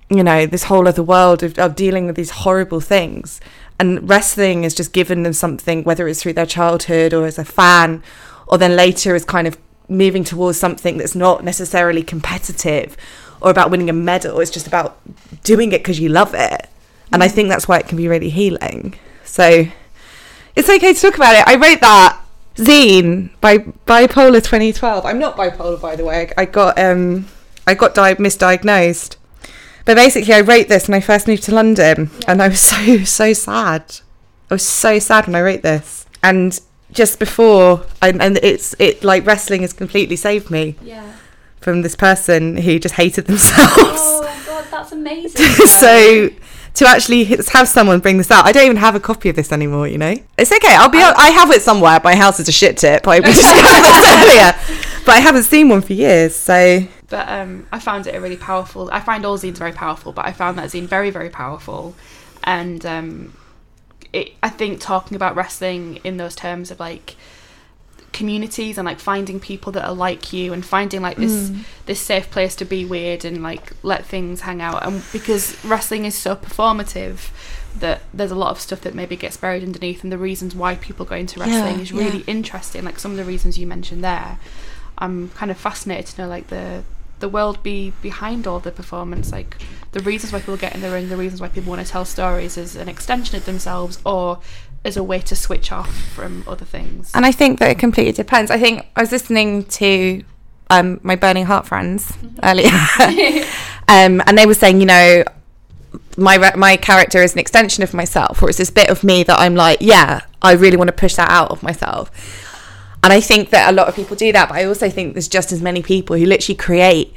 you 0.09 0.23
know, 0.23 0.45
this 0.45 0.65
whole 0.65 0.87
other 0.87 1.03
world 1.03 1.41
of, 1.41 1.57
of 1.57 1.75
dealing 1.75 2.05
with 2.05 2.15
these 2.15 2.31
horrible 2.31 2.81
things 2.81 3.41
and 3.79 4.07
wrestling 4.09 4.63
has 4.63 4.73
just 4.73 4.93
given 4.93 5.23
them 5.23 5.33
something 5.33 5.83
whether 5.83 6.07
it's 6.07 6.21
through 6.21 6.33
their 6.33 6.45
childhood 6.45 7.13
or 7.13 7.25
as 7.25 7.37
a 7.37 7.45
fan 7.45 8.03
or 8.47 8.57
then 8.57 8.75
later 8.75 9.15
is 9.15 9.25
kind 9.25 9.47
of 9.47 9.57
moving 9.89 10.23
towards 10.23 10.59
something 10.59 10.97
that's 10.97 11.15
not 11.15 11.43
necessarily 11.43 12.03
competitive 12.03 12.95
or 13.41 13.51
about 13.51 13.69
winning 13.69 13.89
a 13.89 13.93
medal. 13.93 14.39
It's 14.39 14.51
just 14.51 14.67
about 14.67 14.99
doing 15.43 15.71
it 15.71 15.79
because 15.79 15.99
you 15.99 16.09
love 16.09 16.33
it. 16.33 16.69
And 17.11 17.21
i 17.21 17.27
think 17.27 17.49
that's 17.49 17.67
why 17.67 17.77
it 17.77 17.87
can 17.87 17.97
be 17.97 18.07
really 18.07 18.29
healing. 18.29 18.95
So 19.23 19.65
it's 20.55 20.69
okay 20.69 20.93
to 20.93 20.99
talk 20.99 21.15
about 21.15 21.35
it. 21.35 21.47
I 21.47 21.55
wrote 21.55 21.81
that 21.81 22.19
zine 22.55 23.29
by 23.41 23.57
bipolar 23.57 24.35
2012 24.35 25.05
i'm 25.07 25.17
not 25.17 25.35
bipolar 25.35 25.81
by 25.81 25.95
the 25.95 26.05
way. 26.05 26.31
I 26.37 26.45
got 26.45 26.77
um 26.77 27.27
i 27.65 27.73
got 27.73 27.95
di- 27.95 28.15
misdiagnosed 28.15 29.15
but 29.85 29.95
basically, 29.95 30.33
I 30.33 30.41
wrote 30.41 30.67
this 30.67 30.87
when 30.87 30.95
I 30.95 31.01
first 31.01 31.27
moved 31.27 31.43
to 31.43 31.53
London, 31.55 32.09
and 32.27 32.41
I 32.41 32.47
was 32.47 32.59
so 32.71 33.03
so 33.03 33.33
sad. 33.33 33.83
I 34.49 34.55
was 34.55 34.65
so 34.65 34.99
sad 34.99 35.25
when 35.27 35.35
I 35.35 35.41
wrote 35.41 35.61
this, 35.63 36.05
and 36.21 36.59
just 36.91 37.17
before, 37.19 37.85
and, 38.01 38.21
and 38.21 38.37
it's 38.43 38.75
it 38.79 39.03
like 39.03 39.25
wrestling 39.25 39.61
has 39.61 39.73
completely 39.73 40.15
saved 40.15 40.51
me 40.51 40.75
Yeah. 40.83 41.13
from 41.59 41.81
this 41.81 41.95
person 41.95 42.57
who 42.57 42.77
just 42.79 42.95
hated 42.95 43.25
themselves. 43.27 43.71
Oh 43.75 44.43
god, 44.45 44.65
that's 44.69 44.91
amazing. 44.99 45.45
so 45.65 46.29
to 46.75 46.87
actually 46.87 47.23
have 47.25 47.67
someone 47.67 47.99
bring 47.99 48.17
this 48.17 48.31
out, 48.31 48.45
I 48.45 48.51
don't 48.51 48.65
even 48.65 48.77
have 48.77 48.95
a 48.95 48.99
copy 48.99 49.29
of 49.29 49.35
this 49.35 49.51
anymore. 49.51 49.87
You 49.87 49.97
know, 49.97 50.15
it's 50.37 50.51
okay. 50.51 50.75
I'll 50.75 50.89
be. 50.89 50.97
I 50.99 51.29
have 51.31 51.51
it 51.51 51.61
somewhere. 51.61 51.99
My 52.03 52.15
house 52.15 52.39
is 52.39 52.47
a 52.47 52.51
shit 52.51 52.77
tip. 52.77 53.07
I 53.07 53.19
we 53.19 53.25
discussed 53.25 53.55
this 53.83 54.23
earlier, 54.23 54.55
but 55.05 55.15
I 55.15 55.19
haven't 55.19 55.43
seen 55.43 55.69
one 55.69 55.81
for 55.81 55.93
years. 55.93 56.35
So 56.35 56.83
But 57.13 57.29
um, 57.29 57.67
I 57.71 57.77
found 57.77 58.07
it 58.07 58.15
a 58.15 58.19
really 58.19 58.37
powerful. 58.37 58.89
I 58.91 58.99
find 58.99 59.23
all 59.23 59.37
zines 59.37 59.57
very 59.65 59.71
powerful, 59.71 60.11
but 60.13 60.25
I 60.25 60.31
found 60.31 60.57
that 60.57 60.69
zine 60.71 60.87
very, 60.87 61.11
very 61.11 61.29
powerful. 61.29 61.93
And 62.43 62.83
um, 62.95 63.33
it, 64.11 64.33
I 64.41 64.49
think 64.49 64.79
talking 64.81 65.15
about 65.15 65.35
wrestling 65.35 65.99
in 66.03 66.17
those 66.17 66.33
terms 66.35 66.71
of 66.71 66.79
like 66.79 67.15
communities 68.13 68.77
and 68.79 68.85
like 68.87 68.99
finding 68.99 69.39
people 69.39 69.71
that 69.73 69.85
are 69.85 69.93
like 69.93 70.33
you 70.33 70.53
and 70.53 70.63
finding 70.65 71.01
like 71.01 71.17
this 71.17 71.51
this 71.87 71.99
safe 71.99 72.29
place 72.31 72.55
to 72.55 72.65
be 72.65 72.85
weird 72.85 73.25
and 73.25 73.41
like 73.43 73.73
let 73.83 74.05
things 74.05 74.41
hang 74.41 74.61
out 74.61 74.85
and 74.85 75.03
because 75.11 75.43
wrestling 75.65 76.05
is 76.05 76.15
so 76.15 76.35
performative 76.35 77.29
that 77.79 78.01
there's 78.13 78.29
a 78.29 78.35
lot 78.35 78.51
of 78.51 78.59
stuff 78.59 78.81
that 78.81 78.93
maybe 78.93 79.15
gets 79.15 79.35
buried 79.37 79.63
underneath 79.63 80.03
and 80.03 80.11
the 80.11 80.17
reasons 80.17 80.53
why 80.55 80.75
people 80.75 81.05
go 81.05 81.15
into 81.15 81.39
wrestling 81.39 81.77
Yeah, 81.77 81.81
is 81.81 81.91
really 81.91 82.19
yeah. 82.19 82.23
interesting 82.27 82.83
like 82.83 82.99
some 82.99 83.11
of 83.11 83.17
the 83.17 83.23
reasons 83.23 83.57
you 83.57 83.65
mentioned 83.65 84.03
there 84.03 84.37
i'm 84.99 85.29
kind 85.29 85.49
of 85.49 85.57
fascinated 85.57 86.05
to 86.07 86.21
know 86.21 86.27
like 86.27 86.47
the 86.47 86.83
the 87.23 87.29
world 87.29 87.63
be 87.63 87.93
behind 88.01 88.45
all 88.45 88.59
the 88.59 88.69
performance 88.69 89.31
like 89.31 89.55
the 89.93 90.01
reasons 90.01 90.33
why 90.33 90.39
people 90.39 90.57
get 90.57 90.75
in 90.75 90.81
the 90.81 90.91
ring 90.91 91.07
the 91.07 91.15
reasons 91.15 91.39
why 91.39 91.47
people 91.47 91.69
want 91.69 91.81
to 91.81 91.89
tell 91.89 92.03
stories 92.03 92.57
is 92.57 92.75
an 92.75 92.89
extension 92.89 93.37
of 93.37 93.45
themselves 93.45 93.97
or 94.05 94.41
as 94.83 94.97
a 94.97 95.03
way 95.03 95.19
to 95.19 95.33
switch 95.33 95.71
off 95.71 95.95
from 96.13 96.43
other 96.45 96.65
things 96.65 97.09
And 97.15 97.25
I 97.25 97.31
think 97.31 97.59
that 97.59 97.71
it 97.71 97.79
completely 97.79 98.11
depends. 98.11 98.51
I 98.51 98.59
think 98.59 98.85
I 98.97 98.99
was 98.99 99.13
listening 99.13 99.63
to 99.63 100.21
um, 100.69 100.99
my 101.01 101.15
Burning 101.15 101.45
Heart 101.45 101.65
friends 101.65 102.11
earlier, 102.43 102.71
um, 103.87 104.21
and 104.25 104.37
they 104.37 104.45
were 104.45 104.53
saying, 104.53 104.81
you 104.81 104.85
know, 104.87 105.23
my 106.17 106.53
my 106.55 106.75
character 106.75 107.21
is 107.23 107.33
an 107.33 107.39
extension 107.39 107.83
of 107.83 107.93
myself, 107.93 108.41
or 108.41 108.49
it's 108.49 108.57
this 108.57 108.69
bit 108.69 108.89
of 108.89 109.03
me 109.03 109.23
that 109.23 109.39
I'm 109.39 109.55
like, 109.55 109.77
yeah, 109.79 110.21
I 110.41 110.53
really 110.53 110.75
want 110.75 110.89
to 110.89 110.93
push 111.03 111.15
that 111.15 111.29
out 111.29 111.51
of 111.51 111.63
myself. 111.63 112.11
And 113.03 113.11
I 113.11 113.19
think 113.19 113.49
that 113.49 113.69
a 113.69 113.75
lot 113.75 113.87
of 113.89 113.95
people 113.95 114.15
do 114.15 114.31
that, 114.31 114.49
but 114.49 114.57
I 114.57 114.63
also 114.63 114.89
think 114.89 115.13
there's 115.13 115.27
just 115.27 115.51
as 115.51 115.61
many 115.61 115.81
people 115.81 116.15
who 116.15 116.25
literally 116.25 116.55
create 116.55 117.13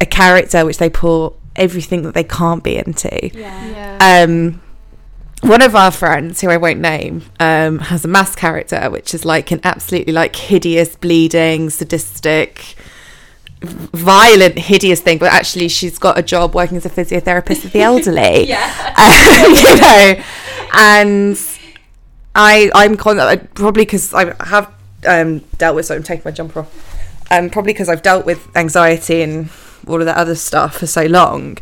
a 0.00 0.06
character 0.06 0.64
which 0.64 0.78
they 0.78 0.90
pour 0.90 1.34
everything 1.56 2.02
that 2.02 2.14
they 2.14 2.24
can't 2.24 2.62
be 2.62 2.76
into 2.76 3.36
yeah. 3.36 3.98
yeah 3.98 4.24
um 4.24 4.60
one 5.42 5.60
of 5.60 5.74
our 5.74 5.90
friends 5.90 6.40
who 6.40 6.48
I 6.50 6.56
won't 6.56 6.78
name 6.78 7.24
um 7.40 7.80
has 7.80 8.04
a 8.04 8.08
mass 8.08 8.34
character 8.36 8.88
which 8.90 9.12
is 9.12 9.24
like 9.24 9.50
an 9.50 9.60
absolutely 9.64 10.12
like 10.12 10.36
hideous 10.36 10.94
bleeding 10.96 11.68
sadistic 11.70 12.76
violent 13.60 14.56
hideous 14.56 15.00
thing 15.00 15.18
but 15.18 15.32
actually 15.32 15.68
she's 15.68 15.98
got 15.98 16.16
a 16.16 16.22
job 16.22 16.54
working 16.54 16.76
as 16.76 16.86
a 16.86 16.90
physiotherapist 16.90 17.64
with 17.64 17.72
the 17.72 17.80
elderly 17.80 18.44
yeah. 18.48 19.44
um, 19.44 19.54
you 19.54 19.80
know 19.80 20.24
and 20.74 21.58
I 22.36 22.70
I'm 22.72 22.96
con- 22.96 23.48
probably 23.54 23.82
because 23.82 24.14
I 24.14 24.32
have 24.44 24.72
um 25.06 25.38
dealt 25.58 25.76
with 25.76 25.86
so 25.86 25.94
I'm 25.94 26.02
taking 26.02 26.22
my 26.24 26.30
jumper 26.30 26.60
off 26.60 26.98
um, 27.30 27.50
probably 27.50 27.72
because 27.72 27.88
I've 27.88 28.02
dealt 28.02 28.26
with 28.26 28.48
anxiety 28.56 29.22
and 29.22 29.50
all 29.86 30.00
of 30.00 30.06
that 30.06 30.16
other 30.16 30.34
stuff 30.34 30.78
for 30.78 30.86
so 30.86 31.04
long. 31.04 31.58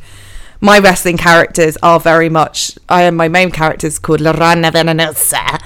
My 0.61 0.79
wrestling 0.79 1.17
characters 1.17 1.77
are 1.83 2.01
very 2.01 2.29
much. 2.29 2.79
I 2.89 3.03
am 3.03 3.17
my 3.17 3.29
main 3.29 3.51
character 3.51 3.87
is 3.87 3.99
called 3.99 4.21
La 4.21 4.31
Rana 4.31 4.73
Venenosa, 4.73 5.61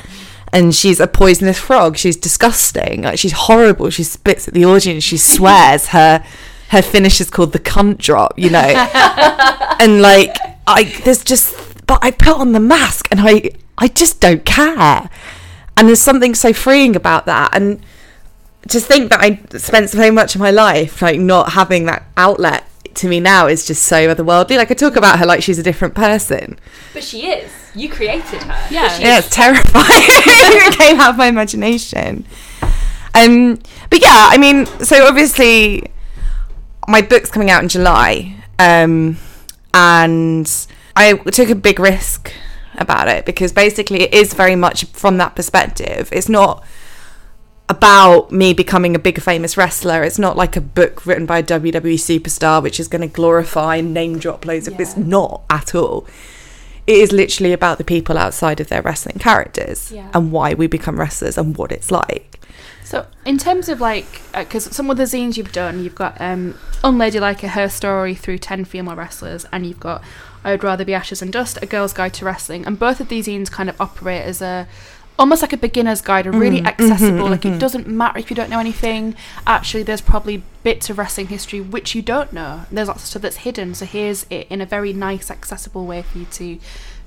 and 0.52 0.74
she's 0.74 1.00
a 1.00 1.06
poisonous 1.06 1.58
frog. 1.58 1.96
She's 1.96 2.16
disgusting. 2.16 3.02
Like 3.02 3.18
she's 3.18 3.32
horrible. 3.32 3.90
She 3.90 4.02
spits 4.02 4.48
at 4.48 4.54
the 4.54 4.64
audience. 4.64 5.04
She 5.04 5.16
swears. 5.16 5.88
Her 5.88 6.24
her 6.70 6.82
finish 6.82 7.20
is 7.20 7.30
called 7.30 7.52
the 7.52 7.60
cunt 7.60 7.98
drop. 7.98 8.36
You 8.36 8.50
know, 8.50 8.58
and 9.80 10.02
like 10.02 10.36
I 10.66 10.84
there's 11.04 11.22
just 11.22 11.54
but 11.86 12.00
I 12.02 12.10
put 12.10 12.36
on 12.36 12.52
the 12.52 12.60
mask 12.60 13.06
and 13.12 13.20
I 13.20 13.50
I 13.78 13.86
just 13.86 14.20
don't 14.20 14.44
care. 14.44 15.08
And 15.76 15.88
there's 15.88 16.00
something 16.00 16.34
so 16.34 16.52
freeing 16.52 16.94
about 16.94 17.26
that 17.26 17.50
and 17.54 17.80
to 18.68 18.80
think 18.80 19.10
that 19.10 19.20
I 19.20 19.40
spent 19.58 19.90
so 19.90 20.12
much 20.12 20.34
of 20.34 20.40
my 20.40 20.50
life 20.50 21.00
like 21.00 21.18
not 21.18 21.52
having 21.52 21.86
that 21.86 22.04
outlet 22.16 22.64
to 22.94 23.08
me 23.08 23.20
now 23.20 23.46
is 23.46 23.66
just 23.66 23.84
so 23.84 24.14
otherworldly. 24.14 24.56
Like 24.56 24.70
I 24.70 24.74
talk 24.74 24.96
about 24.96 25.18
her 25.18 25.26
like 25.26 25.42
she's 25.42 25.58
a 25.58 25.62
different 25.62 25.94
person. 25.94 26.58
But 26.92 27.04
she 27.04 27.26
is. 27.26 27.50
You 27.74 27.88
created 27.88 28.42
her. 28.42 28.68
Yeah. 28.70 28.98
Yeah, 28.98 29.18
it's 29.18 29.30
terrifying. 29.30 29.84
it 29.86 30.78
came 30.78 31.00
out 31.00 31.10
of 31.10 31.16
my 31.16 31.26
imagination. 31.26 32.26
Um, 33.14 33.60
but 33.90 34.00
yeah, 34.00 34.28
I 34.30 34.38
mean, 34.38 34.66
so 34.66 35.06
obviously, 35.06 35.84
my 36.88 37.02
book's 37.02 37.30
coming 37.30 37.50
out 37.50 37.62
in 37.62 37.68
July, 37.68 38.36
um, 38.58 39.16
and 39.74 40.66
I 40.94 41.14
took 41.14 41.50
a 41.50 41.56
big 41.56 41.80
risk 41.80 42.32
about 42.80 43.08
it 43.08 43.24
because 43.26 43.52
basically 43.52 44.02
it 44.02 44.12
is 44.14 44.34
very 44.34 44.56
much 44.56 44.84
from 44.86 45.18
that 45.18 45.36
perspective. 45.36 46.08
It's 46.12 46.28
not 46.28 46.64
about 47.68 48.32
me 48.32 48.52
becoming 48.52 48.96
a 48.96 48.98
big 48.98 49.20
famous 49.20 49.56
wrestler. 49.56 50.02
It's 50.02 50.18
not 50.18 50.36
like 50.36 50.56
a 50.56 50.60
book 50.60 51.06
written 51.06 51.24
by 51.26 51.38
a 51.38 51.42
WWE 51.42 51.94
superstar 51.94 52.60
which 52.62 52.80
is 52.80 52.88
going 52.88 53.02
to 53.02 53.14
glorify 53.14 53.76
and 53.76 53.94
name 53.94 54.18
drop 54.18 54.44
loads 54.44 54.66
of. 54.66 54.80
It's 54.80 54.96
not 54.96 55.42
at 55.48 55.74
all. 55.74 56.06
It 56.86 56.96
is 56.96 57.12
literally 57.12 57.52
about 57.52 57.78
the 57.78 57.84
people 57.84 58.18
outside 58.18 58.58
of 58.58 58.68
their 58.68 58.82
wrestling 58.82 59.18
characters 59.20 59.92
Yeah. 59.92 60.10
and 60.12 60.32
why 60.32 60.54
we 60.54 60.66
become 60.66 60.98
wrestlers 60.98 61.38
and 61.38 61.56
what 61.56 61.70
it's 61.70 61.92
like. 61.92 62.40
So, 62.82 63.06
in 63.24 63.38
terms 63.38 63.68
of 63.68 63.80
like, 63.80 64.20
because 64.34 64.64
some 64.74 64.90
of 64.90 64.96
the 64.96 65.04
zines 65.04 65.36
you've 65.36 65.52
done, 65.52 65.84
you've 65.84 65.94
got 65.94 66.20
um, 66.20 66.58
Unladylike, 66.82 67.44
a 67.44 67.48
her 67.48 67.68
story 67.68 68.16
through 68.16 68.38
10 68.38 68.64
female 68.64 68.96
wrestlers, 68.96 69.46
and 69.52 69.64
you've 69.64 69.78
got 69.78 70.02
I 70.44 70.52
Would 70.52 70.64
Rather 70.64 70.84
Be 70.84 70.94
Ashes 70.94 71.22
and 71.22 71.32
Dust, 71.32 71.58
a 71.62 71.66
girl's 71.66 71.92
guide 71.92 72.14
to 72.14 72.24
wrestling. 72.24 72.66
And 72.66 72.78
both 72.78 73.00
of 73.00 73.08
these 73.08 73.26
zines 73.26 73.50
kind 73.50 73.68
of 73.68 73.80
operate 73.80 74.22
as 74.22 74.40
a 74.40 74.66
almost 75.18 75.42
like 75.42 75.52
a 75.52 75.56
beginner's 75.58 76.00
guide, 76.00 76.26
a 76.26 76.32
really 76.32 76.64
accessible, 76.64 77.28
like 77.28 77.44
it 77.44 77.58
doesn't 77.58 77.86
matter 77.86 78.18
if 78.18 78.30
you 78.30 78.36
don't 78.36 78.48
know 78.48 78.58
anything. 78.58 79.14
Actually, 79.46 79.82
there's 79.82 80.00
probably 80.00 80.42
bits 80.62 80.88
of 80.88 80.96
wrestling 80.96 81.28
history 81.28 81.60
which 81.60 81.94
you 81.94 82.00
don't 82.00 82.32
know. 82.32 82.62
There's 82.72 82.88
lots 82.88 83.02
of 83.02 83.08
stuff 83.08 83.22
that's 83.22 83.36
hidden. 83.36 83.74
So, 83.74 83.84
here's 83.84 84.24
it 84.30 84.46
in 84.48 84.62
a 84.62 84.66
very 84.66 84.94
nice, 84.94 85.30
accessible 85.30 85.84
way 85.84 86.02
for 86.02 86.18
you 86.18 86.24
to 86.24 86.58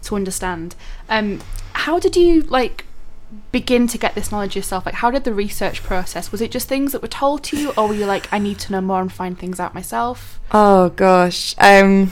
to 0.03 0.15
understand. 0.15 0.75
Um, 1.09 1.41
how 1.73 1.97
did 1.97 2.15
you 2.15 2.41
like 2.43 2.85
begin 3.51 3.87
to 3.87 3.97
get 3.97 4.13
this 4.13 4.31
knowledge 4.31 4.55
yourself? 4.55 4.85
Like, 4.85 4.95
how 4.95 5.09
did 5.09 5.23
the 5.23 5.33
research 5.33 5.81
process? 5.81 6.31
Was 6.31 6.39
it 6.39 6.51
just 6.51 6.67
things 6.67 6.91
that 6.91 7.01
were 7.01 7.07
told 7.07 7.43
to 7.45 7.59
you, 7.59 7.73
or 7.75 7.87
were 7.87 7.95
you 7.95 8.05
like, 8.05 8.31
I 8.31 8.37
need 8.37 8.59
to 8.59 8.71
know 8.71 8.81
more 8.81 9.01
and 9.01 9.11
find 9.11 9.37
things 9.37 9.59
out 9.59 9.73
myself? 9.73 10.39
Oh 10.51 10.89
gosh. 10.89 11.55
Um, 11.57 12.11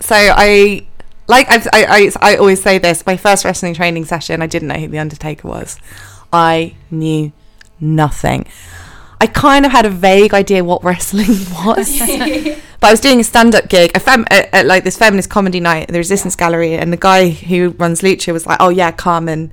so 0.00 0.14
I 0.14 0.86
like 1.26 1.46
I, 1.50 1.56
I 1.72 1.86
I 1.86 2.32
I 2.32 2.36
always 2.36 2.62
say 2.62 2.78
this. 2.78 3.04
My 3.06 3.16
first 3.16 3.44
wrestling 3.44 3.74
training 3.74 4.04
session, 4.04 4.42
I 4.42 4.46
didn't 4.46 4.68
know 4.68 4.74
who 4.74 4.88
the 4.88 4.98
Undertaker 4.98 5.48
was. 5.48 5.78
I 6.32 6.74
knew 6.90 7.32
nothing. 7.80 8.46
I 9.18 9.26
kind 9.26 9.64
of 9.64 9.72
had 9.72 9.86
a 9.86 9.90
vague 9.90 10.34
idea 10.34 10.62
what 10.62 10.84
wrestling 10.84 11.28
was, 11.50 11.98
but 12.80 12.86
I 12.86 12.90
was 12.90 13.00
doing 13.00 13.18
a 13.20 13.24
stand-up 13.24 13.68
gig, 13.68 13.90
a 13.94 14.00
fem- 14.00 14.26
at, 14.30 14.52
at 14.52 14.66
like 14.66 14.84
this 14.84 14.98
feminist 14.98 15.30
comedy 15.30 15.58
night 15.58 15.84
at 15.84 15.88
the 15.88 15.98
Resistance 15.98 16.36
Gallery, 16.36 16.74
and 16.74 16.92
the 16.92 16.98
guy 16.98 17.30
who 17.30 17.70
runs 17.70 18.02
Lucha 18.02 18.32
was 18.32 18.46
like, 18.46 18.58
"Oh 18.60 18.68
yeah, 18.68 18.90
come 18.90 19.28
and 19.28 19.52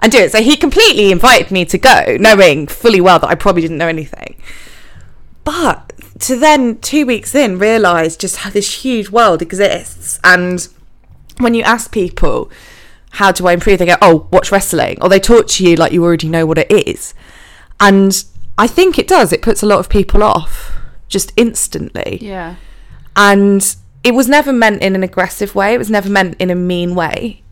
and 0.00 0.12
do 0.12 0.18
it." 0.18 0.32
So 0.32 0.42
he 0.42 0.56
completely 0.56 1.10
invited 1.10 1.50
me 1.50 1.64
to 1.64 1.78
go, 1.78 2.16
knowing 2.20 2.66
fully 2.66 3.00
well 3.00 3.18
that 3.20 3.28
I 3.28 3.34
probably 3.34 3.62
didn't 3.62 3.78
know 3.78 3.88
anything. 3.88 4.36
But 5.44 5.92
to 6.22 6.36
then 6.38 6.78
two 6.78 7.04
weeks 7.06 7.34
in 7.34 7.58
realize 7.58 8.16
just 8.16 8.36
how 8.38 8.50
this 8.50 8.82
huge 8.84 9.10
world 9.10 9.42
exists, 9.42 10.18
and 10.24 10.68
when 11.38 11.54
you 11.54 11.62
ask 11.62 11.92
people 11.92 12.50
how 13.16 13.30
do 13.30 13.46
I 13.46 13.52
improve, 13.52 13.78
they 13.78 13.86
go, 13.86 13.96
"Oh, 14.00 14.26
watch 14.30 14.50
wrestling," 14.50 14.98
or 15.00 15.08
they 15.08 15.20
talk 15.20 15.46
to 15.48 15.64
you 15.64 15.76
like 15.76 15.92
you 15.92 16.02
already 16.04 16.28
know 16.28 16.46
what 16.46 16.58
it 16.58 16.70
is, 16.70 17.14
and 17.78 18.24
I 18.58 18.66
think 18.66 18.98
it 18.98 19.06
does. 19.08 19.32
It 19.32 19.42
puts 19.42 19.62
a 19.62 19.66
lot 19.66 19.78
of 19.80 19.88
people 19.88 20.22
off 20.22 20.72
just 21.08 21.32
instantly. 21.36 22.18
Yeah. 22.20 22.56
and 23.16 23.76
it 24.02 24.14
was 24.14 24.26
never 24.26 24.52
meant 24.52 24.82
in 24.82 24.96
an 24.96 25.02
aggressive 25.04 25.54
way. 25.54 25.74
It 25.74 25.78
was 25.78 25.90
never 25.90 26.08
meant 26.08 26.34
in 26.40 26.50
a 26.50 26.54
mean 26.56 26.94
way. 26.94 27.42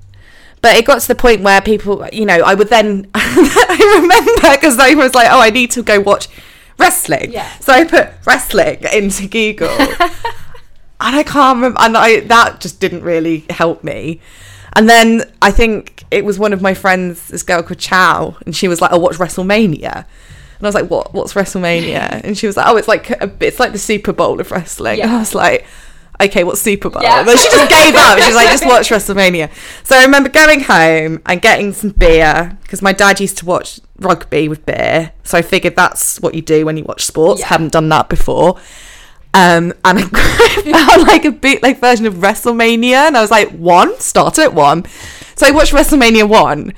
But 0.62 0.74
it 0.76 0.84
got 0.84 1.00
to 1.00 1.08
the 1.08 1.14
point 1.14 1.42
where 1.42 1.60
people 1.62 2.06
you 2.12 2.26
know 2.26 2.38
i 2.42 2.54
would 2.54 2.68
then 2.68 3.08
i 3.14 3.98
remember 4.00 4.54
because 4.56 4.78
i 4.78 4.94
was 4.94 5.14
like 5.14 5.28
oh 5.30 5.40
i 5.40 5.48
need 5.50 5.70
to 5.70 5.82
go 5.82 6.00
watch 6.00 6.28
wrestling 6.80 7.32
Yeah. 7.32 7.48
so 7.60 7.72
i 7.72 7.84
put 7.84 8.08
wrestling 8.26 8.78
into 8.92 9.28
google 9.28 9.68
and 11.00 11.16
i 11.16 11.22
can't 11.22 11.56
remember 11.56 11.78
and 11.80 11.96
i 11.96 12.20
that 12.20 12.60
just 12.60 12.80
didn't 12.80 13.02
really 13.02 13.44
help 13.50 13.84
me 13.84 14.20
and 14.74 14.88
then 14.88 15.22
i 15.42 15.50
think 15.50 16.04
it 16.10 16.24
was 16.24 16.38
one 16.38 16.52
of 16.52 16.60
my 16.62 16.74
friends 16.74 17.28
this 17.28 17.42
girl 17.42 17.62
called 17.62 17.78
chow 17.78 18.36
and 18.46 18.56
she 18.56 18.68
was 18.68 18.80
like 18.80 18.92
oh 18.92 18.98
watch 18.98 19.16
wrestlemania 19.16 20.04
and 20.58 20.66
I 20.66 20.68
was 20.68 20.74
like, 20.74 20.90
"What? 20.90 21.14
What's 21.14 21.32
WrestleMania?" 21.32 22.20
And 22.24 22.36
she 22.36 22.46
was 22.46 22.54
like, 22.54 22.66
"Oh, 22.68 22.76
it's 22.76 22.86
like 22.86 23.08
a, 23.08 23.32
it's 23.40 23.58
like 23.58 23.72
the 23.72 23.78
Super 23.78 24.12
Bowl 24.12 24.38
of 24.42 24.50
wrestling." 24.50 25.00
And 25.00 25.10
I 25.10 25.18
was 25.18 25.34
like, 25.34 25.64
"Okay, 26.20 26.44
what's 26.44 26.60
Super 26.60 26.90
Bowl?" 26.90 27.00
Yeah. 27.02 27.22
Then 27.22 27.38
she 27.38 27.44
just 27.48 27.70
gave 27.70 27.94
up. 27.94 28.18
She 28.18 28.26
was 28.26 28.34
like, 28.34 28.50
"Just 28.50 28.66
watch 28.74 28.90
WrestleMania." 28.90 29.48
So 29.84 29.96
I 29.96 30.02
remember 30.04 30.28
going 30.28 30.60
home 30.60 31.22
and 31.24 31.40
getting 31.40 31.72
some 31.72 31.92
beer 31.92 32.58
because 32.60 32.82
my 32.82 32.92
dad 32.92 33.20
used 33.20 33.38
to 33.38 33.46
watch 33.46 33.80
rugby 34.00 34.48
with 34.48 34.66
beer. 34.66 35.12
So 35.22 35.38
I 35.38 35.42
figured 35.42 35.76
that's 35.76 36.20
what 36.20 36.34
you 36.34 36.42
do 36.42 36.66
when 36.66 36.76
you 36.76 36.84
watch 36.84 37.04
sports. 37.04 37.40
Yeah. 37.40 37.48
Hadn't 37.48 37.72
done 37.72 37.88
that 37.90 38.08
before. 38.08 38.58
Um, 39.32 39.72
and 39.84 39.98
I 39.98 40.02
found 40.86 41.02
like 41.06 41.24
a 41.24 41.30
bootleg 41.30 41.78
version 41.78 42.06
of 42.06 42.14
WrestleMania, 42.14 43.06
and 43.06 43.16
I 43.16 43.20
was 43.20 43.30
like, 43.30 43.50
"One, 43.50 43.98
start 44.00 44.40
at 44.40 44.54
one." 44.54 44.84
So 45.36 45.46
I 45.46 45.52
watched 45.52 45.72
WrestleMania 45.72 46.28
one. 46.28 46.72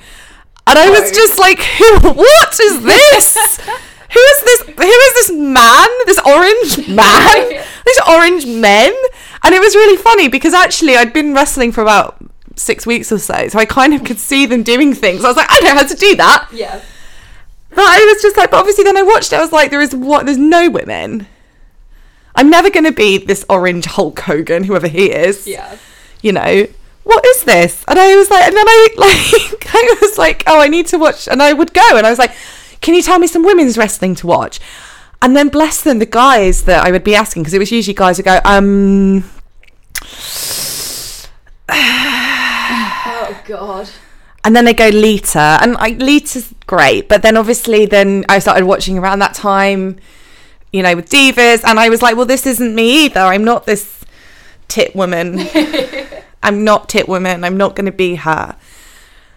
And 0.65 0.79
I 0.79 0.89
was 0.89 1.11
just 1.11 1.37
like, 1.37 1.59
who, 1.59 1.99
what 2.13 2.59
is 2.59 2.83
this? 2.83 3.59
who 3.59 4.19
is 4.19 4.43
this? 4.43 4.61
Who 4.67 4.83
is 4.83 5.13
this 5.13 5.31
man? 5.31 5.87
This 6.05 6.19
orange 6.25 6.87
man? 6.87 7.63
These 7.85 7.99
orange 8.07 8.45
men? 8.45 8.93
And 9.43 9.53
it 9.53 9.59
was 9.59 9.75
really 9.75 9.97
funny 9.97 10.29
because 10.29 10.53
actually 10.53 10.95
I'd 10.95 11.11
been 11.11 11.33
wrestling 11.33 11.73
for 11.73 11.81
about 11.81 12.17
six 12.55 12.85
weeks 12.85 13.11
or 13.11 13.19
so, 13.19 13.49
so 13.49 13.59
I 13.59 13.65
kind 13.65 13.93
of 13.93 14.05
could 14.05 14.19
see 14.19 14.45
them 14.45 14.63
doing 14.63 14.93
things. 14.93 15.25
I 15.25 15.27
was 15.27 15.35
like, 15.35 15.47
I 15.49 15.59
know 15.59 15.75
how 15.75 15.85
to 15.85 15.95
do 15.95 16.15
that. 16.15 16.47
Yeah. 16.53 16.81
But 17.75 17.85
I 17.85 17.99
was 18.13 18.21
just 18.21 18.37
like, 18.37 18.51
but 18.51 18.57
obviously 18.57 18.83
then 18.83 18.97
I 18.97 19.01
watched 19.01 19.33
it, 19.33 19.37
I 19.37 19.41
was 19.41 19.51
like, 19.51 19.71
there 19.71 19.81
is 19.81 19.95
what 19.95 20.25
there's 20.25 20.37
no 20.37 20.69
women. 20.69 21.27
I'm 22.35 22.49
never 22.49 22.69
gonna 22.69 22.91
be 22.91 23.17
this 23.17 23.45
orange 23.49 23.85
Hulk 23.85 24.19
Hogan, 24.19 24.63
whoever 24.63 24.87
he 24.87 25.11
is 25.11 25.47
Yeah. 25.47 25.77
you 26.21 26.31
know, 26.31 26.67
what 27.03 27.25
is 27.25 27.43
this? 27.43 27.83
And 27.87 27.99
I 27.99 28.15
was 28.15 28.29
like, 28.31 28.45
and 28.47 28.55
then 28.55 28.65
I 28.67 28.87
like, 28.97 29.73
I 29.75 29.97
was 30.01 30.17
like, 30.17 30.43
oh, 30.47 30.59
I 30.59 30.67
need 30.67 30.87
to 30.87 30.97
watch, 30.97 31.27
and 31.27 31.41
I 31.41 31.53
would 31.53 31.73
go, 31.73 31.97
and 31.97 32.05
I 32.07 32.09
was 32.09 32.19
like, 32.19 32.31
can 32.81 32.93
you 32.95 33.01
tell 33.01 33.19
me 33.19 33.27
some 33.27 33.43
women's 33.43 33.77
wrestling 33.77 34.15
to 34.15 34.27
watch? 34.27 34.59
And 35.21 35.35
then 35.37 35.49
bless 35.49 35.81
them, 35.81 35.99
the 35.99 36.05
guys 36.05 36.63
that 36.63 36.83
I 36.85 36.91
would 36.91 37.03
be 37.03 37.15
asking, 37.15 37.43
because 37.43 37.53
it 37.53 37.59
was 37.59 37.71
usually 37.71 37.93
guys 37.93 38.17
who 38.17 38.23
go, 38.23 38.39
um, 38.45 39.23
Oh 41.69 43.41
God. 43.45 43.89
And 44.43 44.55
then 44.55 44.65
they 44.65 44.73
go 44.73 44.89
Lita, 44.89 45.57
and 45.61 45.77
I 45.77 45.89
Lita's 45.89 46.53
great, 46.67 47.07
but 47.07 47.21
then 47.21 47.37
obviously 47.37 47.85
then 47.85 48.25
I 48.27 48.39
started 48.39 48.65
watching 48.65 48.97
around 48.97 49.19
that 49.19 49.33
time, 49.33 49.99
you 50.71 50.83
know, 50.83 50.95
with 50.95 51.09
divas, 51.09 51.63
and 51.63 51.79
I 51.79 51.89
was 51.89 52.01
like, 52.01 52.15
well, 52.15 52.25
this 52.25 52.45
isn't 52.45 52.75
me 52.75 53.05
either. 53.05 53.21
I'm 53.21 53.43
not 53.43 53.65
this 53.65 54.03
tit 54.67 54.95
woman. 54.95 55.39
I'm 56.43 56.63
not 56.63 56.89
tit 56.89 57.07
woman. 57.07 57.43
I'm 57.43 57.55
not 57.55 57.75
going 57.75 57.85
to 57.85 57.91
be 57.91 58.15
her. 58.15 58.57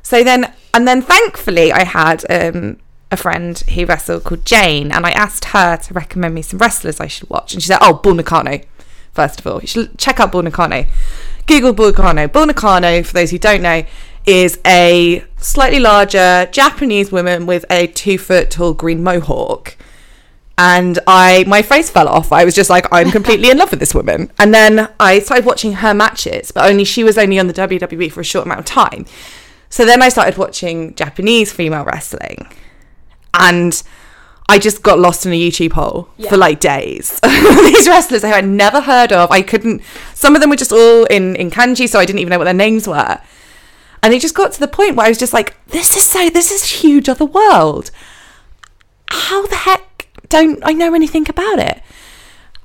So 0.03 0.25
then, 0.25 0.53
and 0.75 0.89
then 0.89 1.03
thankfully, 1.03 1.73
I 1.73 1.85
had 1.85 2.25
um, 2.29 2.79
a 3.11 3.17
friend 3.17 3.59
who 3.59 3.87
wrestled 3.87 4.25
called 4.25 4.45
Jane, 4.45 4.91
and 4.91 5.07
I 5.07 5.13
asked 5.13 5.47
her 5.47 5.77
to 5.77 5.95
recommend 5.95 6.35
me 6.35 6.43
some 6.43 6.59
wrestlers 6.59 6.99
I 6.99 7.07
should 7.07 7.31
watch, 7.31 7.53
and 7.53 7.63
she 7.63 7.69
said, 7.69 7.79
"Oh, 7.81 7.95
Bull 7.95 8.15
Nakano, 8.15 8.61
first 9.13 9.41
of 9.41 9.47
all, 9.47 9.61
you 9.61 9.69
should 9.69 9.99
check 9.99 10.19
out 10.19 10.33
Bull 10.33 10.43
Nakano. 10.43 10.87
Google 11.47 11.73
Bull 11.73 11.93
Nakano. 11.93 12.27
Bull 12.27 12.47
Nakano, 12.47 13.03
for 13.05 13.13
those 13.13 13.31
who 13.31 13.39
don't 13.39 13.63
know, 13.63 13.85
is 14.27 14.59
a 14.67 15.25
slightly 15.39 15.79
larger 15.79 16.49
Japanese 16.53 17.11
woman 17.13 17.47
with 17.47 17.65
a 17.71 17.87
two 17.87 18.19
foot 18.19 18.51
tall 18.51 18.75
green 18.75 19.03
mohawk." 19.03 19.77
and 20.59 20.99
I 21.07 21.45
my 21.47 21.61
face 21.61 21.91
fell 21.91 22.09
off. 22.09 22.33
I 22.33 22.45
was 22.47 22.55
just 22.55 22.71
like, 22.71 22.87
I'm 22.91 23.11
completely 23.11 23.51
in 23.51 23.59
love 23.59 23.71
with 23.71 23.79
this 23.81 23.95
woman. 23.95 24.33
And 24.39 24.55
then 24.55 24.89
I 24.99 25.19
started 25.19 25.45
watching 25.45 25.75
her 25.75 25.93
matches, 25.93 26.51
but 26.51 26.65
only 26.71 26.85
she 26.85 27.05
was 27.05 27.19
only 27.19 27.39
on 27.39 27.47
the 27.47 27.53
WWE 27.53 28.11
for 28.11 28.21
a 28.21 28.25
short 28.25 28.47
amount 28.47 28.61
of 28.61 28.65
time. 28.65 29.05
So 29.69 29.85
then 29.85 30.01
I 30.01 30.09
started 30.09 30.39
watching 30.39 30.95
Japanese 30.95 31.53
female 31.53 31.85
wrestling, 31.85 32.49
and 33.35 33.83
I 34.49 34.59
just 34.59 34.83
got 34.83 34.99
lost 34.99 35.27
in 35.27 35.33
a 35.33 35.39
YouTube 35.39 35.73
hole 35.73 36.09
Yeah. 36.17 36.31
for 36.31 36.39
like 36.39 36.59
days. 36.61 37.21
These 37.25 37.87
wrestlers 37.87 38.23
who 38.23 38.29
I'd 38.29 38.47
never 38.49 38.81
heard 38.81 39.13
of. 39.13 39.31
I 39.31 39.43
couldn't. 39.43 39.83
Some 40.15 40.35
of 40.35 40.41
them 40.41 40.49
were 40.49 40.57
just 40.57 40.73
all 40.73 41.05
in 41.05 41.37
in 41.37 41.51
kanji, 41.51 41.87
so 41.87 41.99
I 41.99 42.07
didn't 42.07 42.21
even 42.21 42.31
know 42.31 42.39
what 42.39 42.45
their 42.45 42.55
names 42.55 42.89
were. 42.89 43.19
And 44.03 44.15
it 44.15 44.21
just 44.21 44.35
got 44.35 44.53
to 44.53 44.61
the 44.61 44.69
point 44.69 44.97
where 44.97 45.07
I 45.07 45.09
was 45.09 45.19
just 45.19 45.33
like, 45.33 45.57
"This 45.69 45.97
is 45.97 46.05
so. 46.05 46.31
This 46.31 46.51
is 46.51 46.81
huge 46.81 47.09
other 47.09 47.25
world. 47.25 47.91
How 49.11 49.47
the 49.47 49.57
heck 49.57 50.09
don't 50.29 50.61
I 50.63 50.73
know 50.73 50.95
anything 50.95 51.29
about 51.29 51.59
it?" 51.59 51.83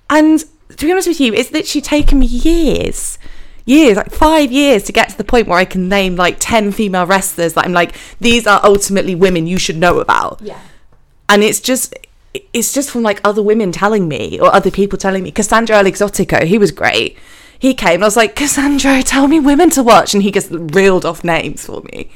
And 0.10 0.44
to 0.78 0.86
be 0.86 0.92
honest 0.92 1.08
with 1.08 1.20
you, 1.20 1.34
it's 1.34 1.52
literally 1.52 1.82
taken 1.82 2.20
me 2.20 2.26
years, 2.26 3.18
years, 3.66 3.98
like 3.98 4.12
five 4.12 4.52
years 4.52 4.84
to 4.84 4.92
get 4.92 5.10
to 5.10 5.18
the 5.18 5.24
point 5.24 5.48
where 5.48 5.58
I 5.58 5.66
can 5.66 5.90
name 5.90 6.16
like 6.16 6.38
10 6.40 6.72
female 6.72 7.06
wrestlers 7.06 7.54
that 7.54 7.66
I'm 7.66 7.74
like, 7.74 7.96
these 8.20 8.48
are 8.48 8.60
ultimately 8.64 9.16
women 9.16 9.48
you 9.48 9.58
should 9.58 9.78
know 9.78 10.00
about. 10.00 10.42
Yeah. 10.42 10.60
And 11.30 11.44
it's 11.44 11.60
just, 11.60 11.94
it's 12.54 12.74
just 12.74 12.90
from 12.90 13.04
like 13.04 13.22
other 13.24 13.42
women 13.42 13.72
telling 13.72 14.08
me 14.08 14.40
or 14.40 14.54
other 14.54 14.72
people 14.72 14.98
telling 14.98 15.24
me. 15.24 15.32
Cassandro 15.32 15.76
El 15.76 15.86
Exotico, 15.86 16.44
he 16.44 16.58
was 16.58 16.72
great. 16.72 17.18
He 17.62 17.76
came 17.76 17.96
and 17.96 18.04
I 18.04 18.08
was 18.08 18.18
like, 18.18 18.36
Cassandro, 18.36 19.04
tell 19.04 19.28
me 19.28 19.40
women 19.40 19.70
to 19.72 19.84
watch. 19.84 20.16
And 20.16 20.24
he 20.24 20.32
just 20.32 20.50
reeled 20.52 21.06
off 21.06 21.24
names 21.24 21.64
for 21.64 21.84
me. 21.94 22.10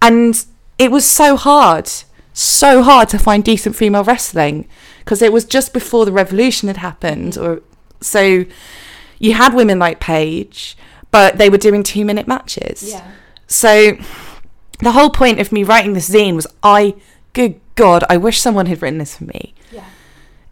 And 0.00 0.42
it 0.78 0.90
was 0.90 1.04
so 1.04 1.36
hard, 1.36 1.90
so 2.32 2.82
hard 2.82 3.10
to 3.10 3.18
find 3.18 3.44
decent 3.44 3.76
female 3.76 4.04
wrestling 4.04 4.66
because 5.00 5.20
it 5.20 5.34
was 5.34 5.44
just 5.44 5.74
before 5.74 6.06
the 6.06 6.12
revolution 6.12 6.68
had 6.68 6.78
happened. 6.78 7.36
Or 7.36 7.60
so 8.00 8.46
you 9.18 9.34
had 9.34 9.52
women 9.52 9.78
like 9.78 10.00
Paige, 10.00 10.78
but 11.10 11.36
they 11.36 11.50
were 11.50 11.58
doing 11.58 11.82
two 11.82 12.06
minute 12.06 12.26
matches. 12.26 12.82
Yeah. 12.82 13.10
So 13.48 13.98
the 14.78 14.92
whole 14.92 15.10
point 15.10 15.40
of 15.40 15.52
me 15.52 15.62
writing 15.62 15.92
this 15.92 16.08
zine 16.08 16.36
was 16.36 16.46
I, 16.62 16.94
good 17.34 17.60
God, 17.74 18.02
I 18.08 18.16
wish 18.16 18.40
someone 18.40 18.64
had 18.64 18.80
written 18.80 18.98
this 18.98 19.18
for 19.18 19.24
me. 19.24 19.52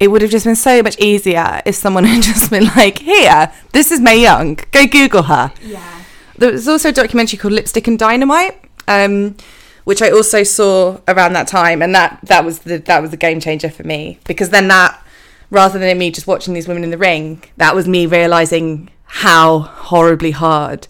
It 0.00 0.08
would 0.08 0.22
have 0.22 0.30
just 0.30 0.46
been 0.46 0.56
so 0.56 0.82
much 0.82 0.98
easier 0.98 1.62
if 1.64 1.74
someone 1.76 2.04
had 2.12 2.22
just 2.22 2.50
been 2.50 2.64
like, 2.76 2.98
here, 2.98 3.52
this 3.72 3.92
is 3.92 4.00
Mae 4.00 4.20
Young, 4.20 4.58
go 4.72 4.86
Google 4.86 5.24
her. 5.24 5.52
Yeah. 5.62 6.02
There 6.36 6.50
was 6.50 6.66
also 6.66 6.88
a 6.88 6.92
documentary 6.92 7.38
called 7.38 7.52
Lipstick 7.52 7.86
and 7.86 7.98
Dynamite, 7.98 8.58
um, 8.88 9.36
which 9.84 10.00
I 10.00 10.10
also 10.10 10.42
saw 10.42 10.98
around 11.06 11.34
that 11.34 11.46
time, 11.46 11.82
and 11.82 11.94
that 11.94 12.18
that 12.24 12.46
was 12.46 12.60
the 12.60 12.78
that 12.78 13.02
was 13.02 13.10
the 13.10 13.18
game 13.18 13.40
changer 13.40 13.68
for 13.68 13.82
me 13.82 14.18
because 14.24 14.48
then 14.48 14.68
that 14.68 15.04
rather 15.50 15.78
than 15.78 15.98
me 15.98 16.10
just 16.10 16.26
watching 16.26 16.54
these 16.54 16.66
women 16.66 16.82
in 16.82 16.90
the 16.90 16.98
ring, 16.98 17.42
that 17.58 17.74
was 17.74 17.86
me 17.86 18.06
realizing 18.06 18.88
how 19.04 19.58
horribly 19.58 20.30
hard 20.30 20.86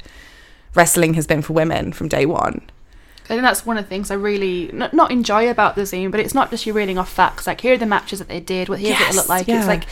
wrestling 0.74 1.14
has 1.14 1.26
been 1.26 1.42
for 1.42 1.52
women 1.52 1.92
from 1.92 2.08
day 2.08 2.26
one. 2.26 2.62
I 3.30 3.34
think 3.34 3.42
that's 3.42 3.64
one 3.64 3.78
of 3.78 3.84
the 3.84 3.88
things 3.88 4.10
I 4.10 4.14
really 4.14 4.70
not, 4.72 4.92
not 4.92 5.10
enjoy 5.12 5.48
about 5.48 5.76
the 5.76 5.82
zine, 5.82 6.10
but 6.10 6.20
it's 6.20 6.34
not 6.34 6.50
just 6.50 6.66
you 6.66 6.72
reading 6.72 6.98
off 6.98 7.10
facts. 7.10 7.46
Like 7.46 7.60
here 7.60 7.74
are 7.74 7.78
the 7.78 7.86
matches 7.86 8.18
that 8.18 8.28
they 8.28 8.40
did, 8.40 8.68
what 8.68 8.80
here's 8.80 8.92
what 8.98 9.00
it 9.00 9.04
Yes, 9.06 9.16
looked 9.16 9.28
like. 9.28 9.46
yeah. 9.48 9.58
It's 9.58 9.66
like 9.68 9.84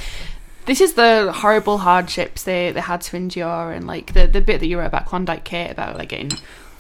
this 0.66 0.81
is 0.83 0.94
the 0.94 1.33
horrible 1.33 1.79
hardships 1.79 2.42
they, 2.42 2.72
they 2.72 2.81
had 2.81 3.01
to 3.03 3.16
endure, 3.16 3.70
and 3.72 3.87
like 3.87 4.12
the 4.12 4.27
the 4.27 4.40
bit 4.42 4.59
that 4.61 4.66
you 4.66 4.79
wrote 4.79 4.87
about 4.87 5.07
Klondike 5.07 5.44
Kate 5.44 5.70
about 5.70 5.96
like 5.96 6.09
getting 6.11 6.31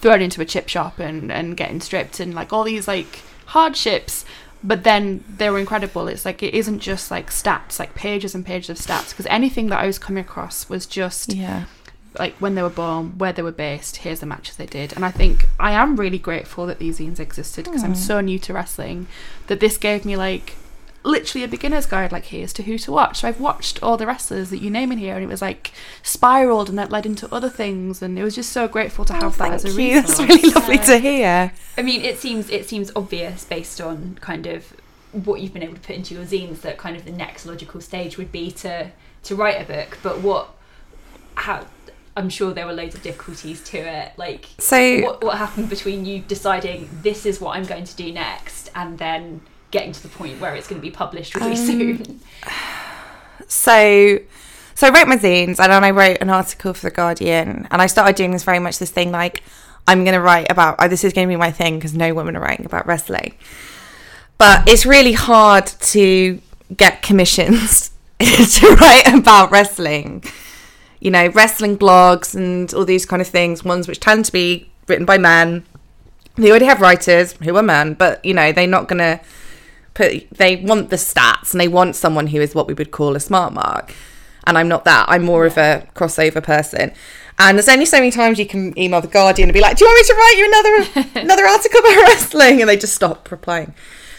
thrown 0.00 0.20
into 0.20 0.40
a 0.40 0.44
chip 0.44 0.68
shop 0.68 0.98
and 0.98 1.30
and 1.32 1.56
getting 1.56 1.80
stripped 1.80 2.20
and 2.20 2.34
like 2.34 2.52
all 2.52 2.64
these 2.64 2.86
like 2.88 3.20
hardships. 3.46 4.24
But 4.62 4.82
then 4.82 5.22
they 5.36 5.48
were 5.50 5.60
incredible. 5.60 6.08
It's 6.08 6.24
like 6.24 6.42
it 6.42 6.52
isn't 6.52 6.80
just 6.80 7.10
like 7.12 7.30
stats, 7.30 7.78
like 7.78 7.94
pages 7.94 8.34
and 8.34 8.44
pages 8.44 8.68
of 8.70 8.76
stats, 8.84 9.10
because 9.10 9.26
anything 9.26 9.68
that 9.68 9.78
I 9.78 9.86
was 9.86 10.00
coming 10.00 10.20
across 10.24 10.68
was 10.68 10.84
just 10.84 11.32
Yeah. 11.32 11.64
Like 12.18 12.34
when 12.36 12.54
they 12.54 12.62
were 12.62 12.70
born, 12.70 13.18
where 13.18 13.32
they 13.32 13.42
were 13.42 13.52
based, 13.52 13.98
here's 13.98 14.20
the 14.20 14.26
matches 14.26 14.56
they 14.56 14.66
did. 14.66 14.92
And 14.92 15.04
I 15.04 15.10
think 15.10 15.46
I 15.58 15.72
am 15.72 15.96
really 15.96 16.18
grateful 16.18 16.66
that 16.66 16.78
these 16.78 16.98
zines 16.98 17.18
existed 17.18 17.64
because 17.64 17.82
I'm 17.82 17.90
hmm. 17.90 17.96
so 17.96 18.20
new 18.20 18.38
to 18.40 18.52
wrestling 18.52 19.06
that 19.48 19.60
this 19.60 19.76
gave 19.76 20.04
me 20.04 20.16
like 20.16 20.56
literally 21.04 21.44
a 21.44 21.48
beginner's 21.48 21.86
guide 21.86 22.12
like 22.12 22.26
here's 22.26 22.52
to 22.54 22.62
who 22.62 22.78
to 22.78 22.92
watch. 22.92 23.20
So 23.20 23.28
I've 23.28 23.40
watched 23.40 23.82
all 23.82 23.96
the 23.96 24.06
wrestlers 24.06 24.50
that 24.50 24.58
you 24.58 24.70
name 24.70 24.92
in 24.92 24.98
here 24.98 25.14
and 25.14 25.24
it 25.24 25.28
was 25.28 25.42
like 25.42 25.72
spiraled 26.02 26.68
and 26.68 26.78
that 26.78 26.90
led 26.90 27.06
into 27.06 27.32
other 27.32 27.48
things 27.48 28.02
and 28.02 28.18
it 28.18 28.24
was 28.24 28.34
just 28.34 28.52
so 28.52 28.68
grateful 28.68 29.04
to 29.06 29.16
oh, 29.16 29.20
have 29.20 29.38
that 29.38 29.52
as 29.52 29.64
a 29.64 29.68
Oh, 29.68 29.72
Thank 29.72 29.94
resource. 29.94 30.18
That's 30.18 30.28
really 30.28 30.50
lovely 30.54 30.78
to 30.78 30.98
hear. 30.98 31.52
I 31.76 31.82
mean, 31.82 32.02
it 32.02 32.18
seems 32.18 32.50
it 32.50 32.68
seems 32.68 32.90
obvious 32.94 33.44
based 33.44 33.80
on 33.80 34.18
kind 34.20 34.46
of 34.46 34.72
what 35.12 35.40
you've 35.40 35.54
been 35.54 35.62
able 35.62 35.74
to 35.74 35.80
put 35.80 35.96
into 35.96 36.14
your 36.14 36.24
zines 36.24 36.60
that 36.60 36.78
kind 36.78 36.96
of 36.96 37.04
the 37.04 37.12
next 37.12 37.46
logical 37.46 37.80
stage 37.80 38.18
would 38.18 38.32
be 38.32 38.50
to 38.50 38.90
to 39.24 39.36
write 39.36 39.60
a 39.60 39.64
book. 39.64 39.98
But 40.02 40.20
what, 40.20 40.54
how, 41.34 41.66
I'm 42.18 42.28
sure 42.28 42.52
there 42.52 42.66
were 42.66 42.72
loads 42.72 42.94
of 42.94 43.02
difficulties 43.02 43.62
to 43.64 43.78
it. 43.78 44.12
Like, 44.16 44.46
So 44.58 45.00
what 45.00 45.22
what 45.22 45.38
happened 45.38 45.68
between 45.68 46.04
you 46.04 46.20
deciding 46.20 46.88
this 47.02 47.24
is 47.24 47.40
what 47.40 47.56
I'm 47.56 47.64
going 47.64 47.84
to 47.84 47.96
do 47.96 48.12
next, 48.12 48.70
and 48.74 48.98
then 48.98 49.40
getting 49.70 49.92
to 49.92 50.02
the 50.02 50.08
point 50.08 50.40
where 50.40 50.54
it's 50.54 50.66
going 50.66 50.80
to 50.80 50.86
be 50.86 50.90
published 50.90 51.34
really 51.34 51.52
Um, 51.52 51.56
soon? 51.56 52.20
so 53.46 54.18
so 54.74 54.86
I 54.86 54.90
wrote 54.90 55.08
my 55.08 55.16
zines 55.16 55.58
and 55.58 55.72
then 55.72 55.84
I 55.84 55.90
wrote 55.90 56.18
an 56.20 56.30
article 56.30 56.74
for 56.74 56.86
the 56.88 56.94
Guardian 56.94 57.66
and 57.70 57.82
I 57.82 57.86
started 57.86 58.16
doing 58.16 58.30
this 58.30 58.44
very 58.44 58.58
much 58.58 58.78
this 58.78 58.90
thing 58.90 59.10
like 59.10 59.42
I'm 59.86 60.04
going 60.04 60.14
to 60.14 60.20
write 60.20 60.50
about 60.50 60.76
oh, 60.78 60.88
this 60.88 61.04
is 61.04 61.12
going 61.12 61.26
to 61.28 61.32
be 61.32 61.36
my 61.36 61.50
thing 61.50 61.76
because 61.76 61.94
no 61.94 62.14
women 62.14 62.36
are 62.36 62.40
writing 62.40 62.66
about 62.66 62.86
wrestling. 62.86 63.34
But 64.38 64.68
it's 64.68 64.84
really 64.86 65.14
hard 65.14 65.66
to 65.66 66.40
get 66.76 67.02
commissions 67.02 67.90
to 68.20 68.76
write 68.80 69.04
about 69.14 69.50
wrestling. 69.50 70.24
You 71.00 71.10
know, 71.10 71.28
wrestling 71.28 71.78
blogs 71.78 72.34
and 72.34 72.72
all 72.74 72.84
these 72.84 73.06
kind 73.06 73.22
of 73.22 73.28
things, 73.28 73.64
ones 73.64 73.86
which 73.86 74.00
tend 74.00 74.24
to 74.26 74.32
be 74.32 74.70
written 74.86 75.04
by 75.04 75.18
men. 75.18 75.64
They 76.36 76.50
already 76.50 76.66
have 76.66 76.80
writers 76.80 77.32
who 77.32 77.56
are 77.56 77.62
men, 77.62 77.94
but 77.94 78.24
you 78.24 78.34
know, 78.34 78.52
they're 78.52 78.66
not 78.66 78.88
going 78.88 78.98
to 78.98 79.20
put 79.98 80.30
they 80.30 80.56
want 80.56 80.90
the 80.90 80.96
stats 80.96 81.52
and 81.52 81.60
they 81.60 81.68
want 81.68 81.96
someone 81.96 82.28
who 82.28 82.40
is 82.40 82.54
what 82.54 82.68
we 82.68 82.74
would 82.74 82.92
call 82.92 83.16
a 83.16 83.20
smart 83.20 83.52
mark. 83.52 83.92
And 84.46 84.56
i'm 84.56 84.68
not 84.68 84.84
that. 84.84 85.06
I'm 85.08 85.24
more 85.24 85.44
of 85.44 85.58
a 85.58 85.86
crossover 85.94 86.42
person. 86.42 86.92
And 87.40 87.56
there's 87.56 87.68
only 87.68 87.84
so 87.84 87.98
many 87.98 88.10
times 88.10 88.38
you 88.38 88.46
can 88.46 88.76
email 88.78 89.00
the 89.00 89.08
guardian 89.08 89.48
and 89.48 89.54
be 89.54 89.60
like 89.60 89.76
do 89.76 89.84
you 89.84 89.90
want 89.90 90.00
me 90.00 90.06
to 90.06 90.14
write 90.20 90.36
you 90.38 90.46
another 90.52 91.20
another 91.26 91.46
article 91.46 91.80
about 91.80 91.96
wrestling? 92.08 92.60
And 92.60 92.68
they 92.70 92.76
just 92.76 92.94
stop 92.94 93.30
replying. 93.30 93.74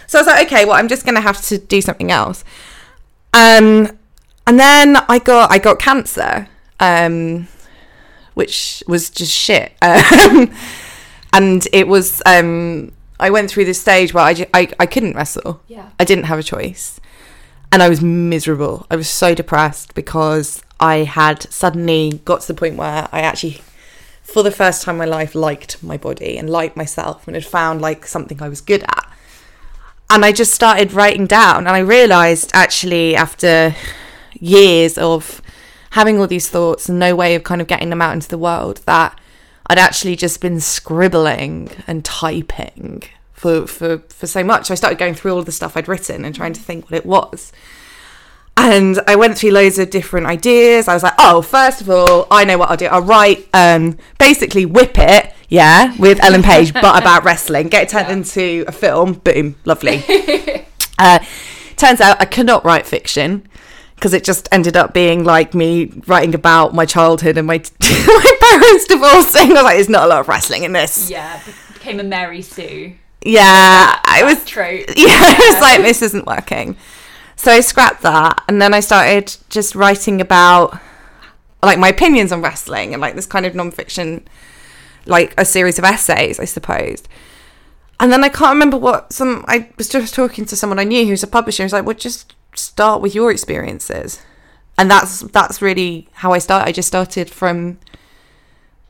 So 0.07 0.19
i 0.19 0.21
was 0.21 0.27
like 0.27 0.47
okay 0.47 0.65
well 0.65 0.75
i'm 0.75 0.89
just 0.89 1.05
going 1.05 1.15
to 1.15 1.21
have 1.21 1.41
to 1.45 1.57
do 1.57 1.81
something 1.81 2.11
else. 2.11 2.43
Um 3.33 3.97
and 4.45 4.59
then 4.59 4.97
i 5.07 5.19
got 5.19 5.51
i 5.51 5.57
got 5.57 5.79
cancer 5.79 6.47
um 6.79 7.47
which 8.33 8.83
was 8.87 9.09
just 9.09 9.31
shit 9.33 9.73
um 9.81 10.53
and 11.33 11.67
it 11.73 11.87
was 11.87 12.21
um 12.25 12.91
I 13.19 13.29
went 13.29 13.51
through 13.51 13.65
this 13.65 13.81
stage 13.81 14.13
where 14.13 14.23
I, 14.23 14.33
ju- 14.33 14.45
I, 14.53 14.69
I 14.79 14.85
couldn't 14.85 15.15
wrestle. 15.15 15.61
Yeah. 15.67 15.89
I 15.99 16.05
didn't 16.05 16.25
have 16.25 16.39
a 16.39 16.43
choice. 16.43 16.99
And 17.71 17.83
I 17.83 17.89
was 17.89 18.01
miserable. 18.01 18.87
I 18.89 18.95
was 18.95 19.09
so 19.09 19.35
depressed 19.35 19.93
because 19.93 20.63
I 20.79 20.99
had 20.99 21.51
suddenly 21.51 22.21
got 22.23 22.41
to 22.41 22.47
the 22.47 22.53
point 22.53 22.77
where 22.77 23.09
I 23.11 23.19
actually, 23.19 23.61
for 24.23 24.41
the 24.41 24.51
first 24.51 24.83
time 24.83 24.95
in 24.95 24.99
my 24.99 25.05
life, 25.05 25.35
liked 25.35 25.83
my 25.83 25.97
body 25.97 26.37
and 26.37 26.49
liked 26.49 26.77
myself 26.77 27.27
and 27.27 27.35
had 27.35 27.45
found 27.45 27.81
like 27.81 28.07
something 28.07 28.41
I 28.41 28.47
was 28.47 28.61
good 28.61 28.83
at. 28.83 29.11
And 30.09 30.23
I 30.23 30.31
just 30.31 30.53
started 30.53 30.93
writing 30.93 31.27
down 31.27 31.67
and 31.67 31.75
I 31.75 31.79
realized 31.79 32.51
actually 32.53 33.15
after 33.15 33.75
years 34.39 34.97
of 34.97 35.38
having 35.91 36.19
all 36.19 36.27
these 36.27 36.49
thoughts 36.49 36.89
and 36.89 36.99
no 36.99 37.15
way 37.15 37.35
of 37.35 37.43
kind 37.43 37.61
of 37.61 37.67
getting 37.67 37.89
them 37.89 38.01
out 38.01 38.13
into 38.13 38.27
the 38.27 38.37
world 38.37 38.81
that 38.85 39.19
I'd 39.67 39.77
actually 39.77 40.15
just 40.15 40.41
been 40.41 40.59
scribbling 40.59 41.69
and 41.87 42.03
typing 42.03 43.03
for, 43.33 43.67
for, 43.67 43.99
for 44.09 44.27
so 44.27 44.43
much. 44.43 44.65
So 44.67 44.73
I 44.73 44.75
started 44.75 44.97
going 44.97 45.13
through 45.13 45.33
all 45.33 45.43
the 45.43 45.51
stuff 45.51 45.77
I'd 45.77 45.87
written 45.87 46.25
and 46.25 46.35
trying 46.35 46.53
to 46.53 46.61
think 46.61 46.85
what 46.85 46.93
it 46.93 47.05
was. 47.05 47.51
And 48.57 48.99
I 49.07 49.15
went 49.15 49.37
through 49.37 49.51
loads 49.51 49.79
of 49.79 49.89
different 49.89 50.27
ideas. 50.27 50.87
I 50.89 50.93
was 50.93 51.03
like, 51.03 51.13
oh, 51.17 51.41
first 51.41 51.79
of 51.79 51.89
all, 51.89 52.27
I 52.29 52.43
know 52.43 52.57
what 52.57 52.69
I'll 52.69 52.77
do. 52.77 52.87
I'll 52.87 53.01
write 53.01 53.47
um, 53.53 53.97
basically 54.17 54.65
Whip 54.65 54.97
It, 54.97 55.33
yeah, 55.47 55.95
with 55.97 56.21
Ellen 56.21 56.43
Page, 56.43 56.73
but 56.73 57.01
about 57.01 57.23
wrestling. 57.23 57.69
Get 57.69 57.83
it 57.83 57.89
turned 57.89 58.11
into 58.11 58.65
a 58.67 58.71
film. 58.73 59.13
Boom, 59.13 59.55
lovely. 59.63 60.03
uh, 60.99 61.19
turns 61.77 62.01
out 62.01 62.19
I 62.19 62.25
cannot 62.25 62.65
write 62.65 62.85
fiction 62.85 63.47
because 63.99 64.13
it 64.13 64.23
just 64.23 64.47
ended 64.51 64.77
up 64.77 64.93
being 64.93 65.25
like 65.25 65.53
me 65.53 65.91
writing 66.07 66.33
about 66.33 66.73
my 66.73 66.85
childhood 66.85 67.37
and 67.37 67.45
my 67.45 67.57
my 67.81 68.37
parents 68.39 68.85
divorcing. 68.85 69.51
I 69.51 69.53
was 69.53 69.63
like, 69.63 69.75
there's 69.75 69.89
not 69.89 70.05
a 70.05 70.07
lot 70.07 70.21
of 70.21 70.27
wrestling 70.29 70.63
in 70.63 70.71
this. 70.71 71.09
Yeah, 71.09 71.41
be- 71.45 71.73
became 71.73 71.99
a 71.99 72.03
Mary 72.03 72.41
Sue. 72.41 72.95
Yeah, 73.21 73.99
I 74.03 74.23
was 74.23 74.45
trope. 74.45 74.85
yeah, 74.95 75.07
I 75.09 75.51
was 75.53 75.61
like, 75.61 75.81
this 75.81 76.01
isn't 76.01 76.25
working. 76.25 76.77
So 77.35 77.51
I 77.51 77.59
scrapped 77.59 78.01
that, 78.03 78.41
and 78.47 78.61
then 78.61 78.73
I 78.73 78.79
started 78.79 79.35
just 79.49 79.75
writing 79.75 80.21
about 80.21 80.79
like 81.61 81.77
my 81.77 81.89
opinions 81.89 82.31
on 82.31 82.41
wrestling 82.41 82.93
and 82.93 83.01
like 83.01 83.15
this 83.15 83.25
kind 83.25 83.45
of 83.45 83.53
non-fiction, 83.53 84.25
like 85.05 85.33
a 85.37 85.43
series 85.43 85.77
of 85.77 85.83
essays, 85.83 86.39
I 86.39 86.45
suppose. 86.45 87.03
And 87.99 88.13
then 88.13 88.23
I 88.23 88.29
can't 88.29 88.53
remember 88.53 88.77
what 88.77 89.11
some. 89.11 89.43
I 89.49 89.69
was 89.77 89.89
just 89.89 90.13
talking 90.13 90.45
to 90.45 90.55
someone 90.55 90.79
I 90.79 90.85
knew 90.85 91.05
who's 91.05 91.23
a 91.23 91.27
publisher. 91.27 91.63
He 91.63 91.65
was 91.65 91.73
like, 91.73 91.85
"Well, 91.85 91.95
just 91.95 92.33
start 92.59 93.01
with 93.01 93.15
your 93.15 93.31
experiences," 93.31 94.19
and 94.77 94.89
that's 94.89 95.21
that's 95.21 95.61
really 95.61 96.07
how 96.13 96.33
I 96.33 96.39
start. 96.39 96.67
I 96.67 96.71
just 96.71 96.87
started 96.87 97.29
from 97.29 97.79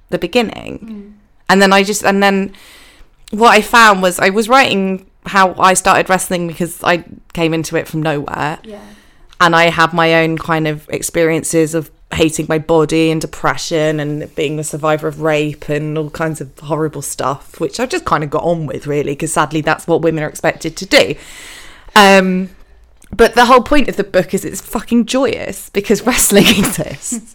the 0.10 0.18
beginning, 0.18 1.16
and 1.48 1.62
then 1.62 1.72
I 1.74 1.84
just 1.84 2.04
and 2.04 2.22
then 2.22 2.54
what 3.32 3.52
I 3.52 3.62
found 3.62 4.02
was 4.02 4.20
I 4.20 4.30
was 4.30 4.50
writing 4.50 5.06
how 5.26 5.54
I 5.60 5.74
started 5.76 6.10
wrestling 6.10 6.48
because 6.48 6.84
I 6.84 7.04
came 7.34 7.54
into 7.54 7.76
it 7.76 7.88
from 7.88 8.02
nowhere 8.02 8.58
Yeah. 8.64 8.80
and 9.40 9.56
I 9.56 9.70
had 9.70 9.94
my 9.94 10.24
own 10.24 10.38
kind 10.38 10.68
of 10.68 10.90
experiences 10.90 11.76
of 11.76 11.92
hating 12.12 12.48
my 12.50 12.58
body 12.58 13.12
and 13.12 13.22
depression 13.22 14.00
and 14.00 14.34
being 14.34 14.56
the 14.58 14.64
survivor 14.64 15.08
of 15.08 15.22
rape 15.22 15.70
and 15.70 15.96
all 15.96 16.10
kinds 16.10 16.42
of 16.42 16.58
horrible 16.60 17.04
stuff, 17.04 17.60
which 17.60 17.80
I've 17.80 17.90
just 17.90 18.06
kind 18.06 18.24
of 18.24 18.32
got 18.32 18.44
on 18.44 18.66
with 18.66 18.88
really, 18.88 19.12
because 19.12 19.34
sadly 19.34 19.62
that's 19.62 19.86
what 19.86 20.02
women 20.02 20.24
are 20.24 20.30
expected 20.30 20.76
to 20.78 20.86
do. 20.88 21.14
Um, 21.96 22.50
but 23.12 23.36
the 23.36 23.46
whole 23.46 23.62
point 23.62 23.90
of 23.90 23.96
the 23.98 24.04
book 24.04 24.34
is 24.34 24.46
it's 24.46 24.62
fucking 24.62 25.06
joyous 25.06 25.70
because 25.70 26.02
wrestling 26.06 26.48
exists. 26.48 27.34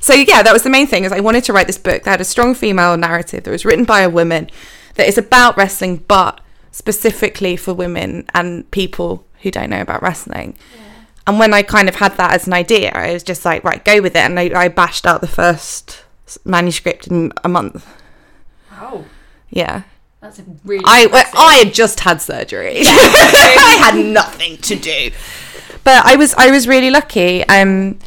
So 0.00 0.14
yeah, 0.14 0.42
that 0.42 0.52
was 0.52 0.62
the 0.62 0.70
main 0.70 0.86
thing. 0.86 1.04
Is 1.04 1.12
I 1.12 1.20
wanted 1.20 1.44
to 1.44 1.52
write 1.52 1.66
this 1.66 1.78
book 1.78 2.04
that 2.04 2.10
had 2.10 2.20
a 2.20 2.24
strong 2.24 2.54
female 2.54 2.96
narrative 2.96 3.44
that 3.44 3.50
was 3.50 3.64
written 3.64 3.84
by 3.84 4.00
a 4.00 4.10
woman 4.10 4.50
that 4.94 5.08
is 5.08 5.18
about 5.18 5.56
wrestling, 5.56 6.04
but 6.08 6.40
specifically 6.70 7.56
for 7.56 7.74
women 7.74 8.26
and 8.34 8.70
people 8.70 9.26
who 9.42 9.50
don't 9.50 9.70
know 9.70 9.80
about 9.80 10.02
wrestling. 10.02 10.56
And 11.26 11.38
when 11.38 11.52
I 11.52 11.62
kind 11.62 11.88
of 11.88 11.96
had 11.96 12.16
that 12.16 12.32
as 12.32 12.46
an 12.46 12.54
idea, 12.54 12.90
I 12.94 13.12
was 13.12 13.22
just 13.22 13.44
like, 13.44 13.62
right, 13.62 13.84
go 13.84 14.00
with 14.00 14.16
it. 14.16 14.20
And 14.20 14.40
I, 14.40 14.50
I 14.54 14.68
bashed 14.68 15.06
out 15.06 15.20
the 15.20 15.26
first 15.26 16.04
manuscript 16.44 17.06
in 17.06 17.32
a 17.44 17.48
month. 17.48 17.86
Wow, 18.70 19.04
Yeah. 19.50 19.82
That's 20.20 20.38
a 20.40 20.44
really. 20.64 20.84
I. 20.84 21.30
I 21.34 21.64
had 21.64 21.72
just 21.72 22.00
had 22.00 22.20
surgery. 22.20 22.78
Yeah. 22.78 22.90
I 22.90 23.92
had 23.92 24.04
nothing 24.04 24.56
to 24.58 24.74
do. 24.74 25.10
But 25.84 26.04
I 26.04 26.16
was 26.16 26.34
I 26.36 26.50
was 26.50 26.66
really 26.66 26.90
lucky. 26.90 27.44
Um, 27.48 27.98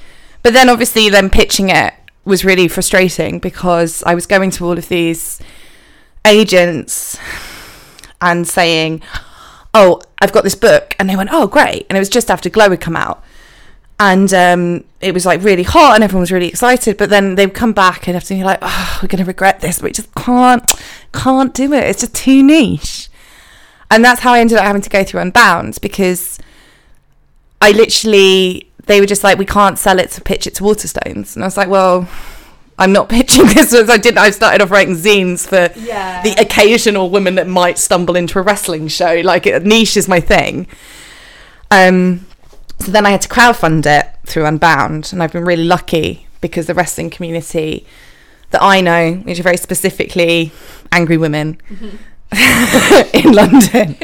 but 0.43 0.54
then 0.54 0.69
obviously 0.69 1.10
then 1.10 1.30
pitching 1.30 1.69
it 1.69 1.93
was 2.26 2.43
really 2.45 2.67
frustrating 2.67 3.39
because 3.39 4.04
I 4.04 4.13
was 4.13 4.26
going 4.28 4.52
to 4.52 4.65
all 4.65 4.78
of 4.78 4.89
these 4.89 5.39
agents 6.26 7.17
and 8.21 8.47
saying, 8.47 9.02
"Oh, 9.74 10.02
I've 10.19 10.34
got 10.34 10.43
this 10.43 10.56
book," 10.56 10.95
and 11.00 11.10
they 11.10 11.15
went, 11.15 11.30
"Oh, 11.32 11.47
great!" 11.47 11.86
And 11.89 11.97
it 11.97 12.02
was 12.02 12.10
just 12.10 12.30
after 12.30 12.50
Glow 12.50 12.69
had 12.69 12.82
come 12.82 12.95
out, 12.95 13.24
and 14.04 14.34
um, 14.34 14.84
it 15.00 15.14
was 15.14 15.28
like 15.28 15.44
really 15.44 15.62
hot, 15.62 15.94
and 15.94 16.04
everyone 16.04 16.22
was 16.22 16.32
really 16.32 16.48
excited. 16.48 16.98
But 16.98 17.12
then 17.12 17.36
they'd 17.36 17.54
come 17.54 17.72
back 17.72 18.08
and 18.08 18.16
have 18.16 18.24
to 18.26 18.34
be 18.34 18.44
like, 18.44 18.58
"Oh, 18.64 19.00
we're 19.02 19.08
going 19.08 19.24
to 19.24 19.28
regret 19.28 19.60
this, 19.60 19.78
but 19.78 19.84
we 19.86 19.92
just 19.92 20.14
can't, 20.16 20.64
can't 21.14 21.54
do 21.54 21.72
it. 21.72 21.84
It's 21.84 22.02
just 22.02 22.16
too 22.16 22.42
niche." 22.42 23.10
And 23.92 24.04
that's 24.04 24.22
how 24.22 24.34
I 24.34 24.40
ended 24.40 24.58
up 24.58 24.64
having 24.66 24.82
to 24.82 24.90
go 24.90 25.04
through 25.04 25.22
Unbound 25.22 25.78
because 25.82 26.40
I 27.62 27.72
literally 27.72 28.68
they 28.88 29.00
were 29.00 29.06
just 29.06 29.24
like, 29.24 29.38
"We 29.38 29.46
can't 29.46 29.78
sell 29.78 30.00
it 30.00 30.10
to 30.12 30.22
pitch 30.22 30.48
it 30.48 30.56
to 30.56 30.64
Waterstones," 30.64 31.36
and 31.36 31.44
I 31.44 31.48
was 31.48 31.56
like, 31.58 31.70
"Well." 31.70 32.10
I'm 32.80 32.94
not 32.94 33.10
pitching 33.18 33.46
this 33.46 33.76
as 33.76 33.92
I 33.92 33.98
did. 33.98 34.18
I 34.18 34.32
started 34.32 34.60
off 34.64 34.72
writing 34.72 34.96
zines 34.96 35.46
for 35.48 35.70
Yeah. 35.80 36.24
the 36.24 36.32
occasional 36.42 37.12
woman 37.12 37.36
that 37.36 37.46
might 37.48 37.78
stumble 37.78 38.16
into 38.16 38.40
a 38.40 38.42
wrestling 38.42 38.88
show. 38.88 39.22
Like 39.24 39.46
niche 39.64 39.96
is 39.98 40.08
my 40.08 40.20
thing. 40.20 40.66
Um, 41.70 42.26
so 42.82 42.91
then 42.91 43.06
I 43.06 43.12
had 43.12 43.22
to 43.22 43.30
crowdfund 43.30 43.86
it 43.86 44.08
through 44.26 44.46
Unbound, 44.46 45.12
and 45.12 45.22
I've 45.22 45.34
been 45.34 45.46
really 45.46 45.63
lucky 45.63 46.28
because 46.41 46.67
the 46.67 46.74
wrestling 46.74 47.10
community 47.10 47.86
that 48.50 48.62
I 48.62 48.82
know, 48.82 49.13
which 49.13 49.39
are 49.39 49.44
very 49.44 49.58
specifically 49.58 50.52
angry 50.91 51.17
women 51.17 51.62
in 53.13 53.32
London, 53.32 53.96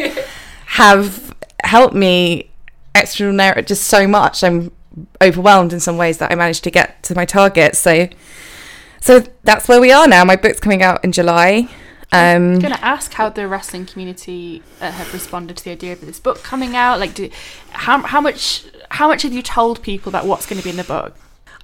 have 0.67 1.33
helped 1.63 1.95
me 1.95 2.51
extraordinary 2.95 3.63
just 3.63 3.83
so 3.83 4.07
much. 4.07 4.43
I'm 4.43 4.71
overwhelmed 5.21 5.73
in 5.73 5.79
some 5.79 5.97
ways 5.97 6.17
that 6.19 6.31
I 6.31 6.35
managed 6.35 6.63
to 6.63 6.71
get 6.71 7.03
to 7.03 7.15
my 7.15 7.25
target. 7.25 7.75
So, 7.75 8.07
so 9.01 9.23
that's 9.43 9.67
where 9.67 9.81
we 9.81 9.91
are 9.91 10.07
now. 10.07 10.23
My 10.23 10.35
book's 10.35 10.59
coming 10.59 10.81
out 10.81 11.03
in 11.03 11.11
July. 11.11 11.69
Um, 12.11 12.53
I'm 12.53 12.59
gonna 12.59 12.79
ask 12.81 13.13
how 13.13 13.29
the 13.29 13.47
wrestling 13.47 13.85
community 13.85 14.63
uh, 14.79 14.91
have 14.91 15.13
responded 15.13 15.57
to 15.57 15.63
the 15.65 15.71
idea 15.71 15.93
of 15.93 16.01
this 16.01 16.19
book 16.19 16.41
coming 16.41 16.75
out. 16.75 16.99
Like, 16.99 17.13
do, 17.13 17.29
how 17.71 17.99
how 17.99 18.21
much 18.21 18.65
how 18.91 19.07
much 19.07 19.23
have 19.23 19.33
you 19.33 19.41
told 19.41 19.81
people 19.81 20.09
about 20.09 20.25
what's 20.25 20.45
going 20.45 20.57
to 20.57 20.63
be 20.63 20.69
in 20.69 20.77
the 20.77 20.83
book? 20.83 21.15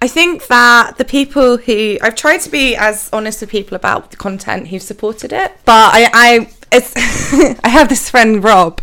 I 0.01 0.08
think 0.08 0.47
that 0.47 0.97
the 0.97 1.06
people 1.06 1.58
who 1.58 1.97
I've 2.01 2.15
tried 2.15 2.39
to 2.39 2.49
be 2.49 2.75
as 2.75 3.10
honest 3.13 3.39
with 3.39 3.49
people 3.49 3.75
about 3.75 4.12
the 4.12 4.17
content 4.17 4.67
who've 4.67 4.82
supported 4.82 5.32
it, 5.32 5.53
but 5.63 5.93
I 5.93 6.10
I 6.13 6.49
it's 6.73 6.93
I 7.63 7.69
have 7.69 7.88
this 7.88 8.10
friend 8.10 8.43
Rob, 8.43 8.82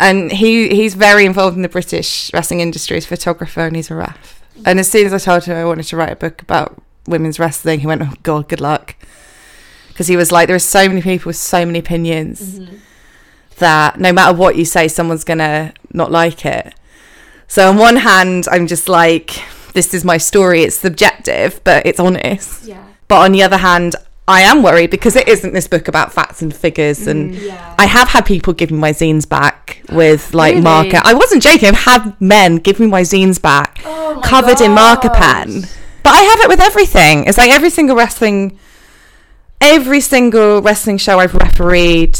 and 0.00 0.32
he 0.32 0.70
he's 0.70 0.94
very 0.94 1.24
involved 1.24 1.54
in 1.54 1.62
the 1.62 1.68
British 1.68 2.32
wrestling 2.34 2.58
industry 2.58 2.96
as 2.96 3.04
a 3.04 3.08
photographer, 3.08 3.60
and 3.60 3.76
he's 3.76 3.92
a 3.92 3.94
ref. 3.94 4.42
And 4.66 4.80
as 4.80 4.90
soon 4.90 5.06
as 5.06 5.12
I 5.12 5.18
told 5.18 5.44
him 5.44 5.56
I 5.56 5.64
wanted 5.64 5.84
to 5.84 5.96
write 5.96 6.12
a 6.12 6.16
book 6.16 6.42
about 6.42 6.82
women's 7.06 7.38
wrestling, 7.38 7.78
he 7.80 7.86
went, 7.86 8.02
"Oh 8.02 8.14
God, 8.24 8.48
good 8.48 8.60
luck," 8.60 8.96
because 9.94 10.08
he 10.08 10.16
was 10.16 10.30
like, 10.30 10.48
"There 10.48 10.56
are 10.56 10.60
so 10.60 10.88
many 10.88 11.00
people 11.00 11.30
with 11.30 11.36
so 11.36 11.64
many 11.64 11.78
opinions 11.78 12.58
mm-hmm. 12.58 12.76
that 13.58 13.98
no 13.98 14.12
matter 14.12 14.36
what 14.36 14.56
you 14.56 14.66
say, 14.66 14.88
someone's 14.88 15.24
gonna 15.24 15.72
not 15.92 16.10
like 16.10 16.44
it." 16.44 16.74
So 17.48 17.68
on 17.68 17.76
one 17.76 17.96
hand, 17.96 18.46
I'm 18.50 18.66
just 18.66 18.88
like, 18.88 19.30
this 19.74 19.94
is 19.94 20.04
my 20.04 20.16
story. 20.16 20.62
It's 20.62 20.76
subjective, 20.76 21.60
but 21.64 21.86
it's 21.86 22.00
honest. 22.00 22.64
Yeah. 22.64 22.84
But 23.06 23.20
on 23.20 23.32
the 23.32 23.42
other 23.42 23.58
hand, 23.58 23.96
I 24.26 24.40
am 24.40 24.62
worried 24.62 24.90
because 24.90 25.16
it 25.16 25.28
isn't 25.28 25.52
this 25.52 25.68
book 25.68 25.86
about 25.86 26.12
facts 26.12 26.40
and 26.40 26.54
figures. 26.54 27.06
And 27.06 27.34
mm, 27.34 27.46
Yeah. 27.46 27.74
I 27.78 27.86
have 27.86 28.08
had 28.08 28.24
people 28.24 28.54
give 28.54 28.70
me 28.70 28.78
my 28.78 28.92
zines 28.92 29.28
back 29.28 29.82
with 29.92 30.32
like 30.32 30.54
Really? 30.54 30.64
marker. 30.64 31.00
I 31.04 31.12
wasn't 31.12 31.42
joking. 31.42 31.68
I've 31.68 31.74
had 31.74 32.20
men 32.20 32.56
give 32.56 32.80
me 32.80 32.86
my 32.86 33.02
zines 33.02 33.40
back 33.40 33.80
Oh 33.84 34.20
covered 34.24 34.60
in 34.60 34.72
marker 34.72 35.10
pen. 35.10 35.64
But 36.02 36.14
I 36.14 36.22
have 36.22 36.40
it 36.40 36.48
with 36.48 36.60
everything. 36.60 37.24
It's 37.26 37.36
like 37.38 37.50
every 37.50 37.70
single 37.70 37.96
wrestling, 37.96 38.58
every 39.64 40.00
single 40.00 40.60
wrestling 40.60 40.98
show 40.98 41.18
I've 41.18 41.34
refereed. 41.34 42.18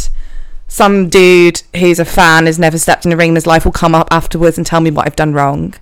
Some 0.67 1.11
dude 1.11 1.63
who's 1.77 1.99
a 1.99 2.05
fan 2.05 2.47
has 2.47 2.59
never 2.59 2.79
stepped 2.79 3.05
in 3.05 3.13
a 3.13 3.17
ring 3.17 3.31
in 3.31 3.35
his 3.35 3.47
life 3.47 3.67
will 3.67 3.73
come 3.73 3.95
up 3.95 4.09
afterwards 4.11 4.57
and 4.57 4.67
tell 4.67 4.81
me 4.81 4.91
what 4.91 5.07
I've 5.07 5.15
done 5.15 5.35
wrong. 5.35 5.75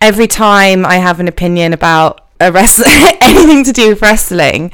Every 0.00 0.26
time 0.26 0.86
I 0.86 0.96
have 0.96 1.20
an 1.20 1.28
opinion 1.28 1.74
about 1.74 2.26
a 2.40 2.50
wrestling, 2.50 2.88
anything 3.20 3.62
to 3.64 3.72
do 3.72 3.90
with 3.90 4.00
wrestling, 4.00 4.72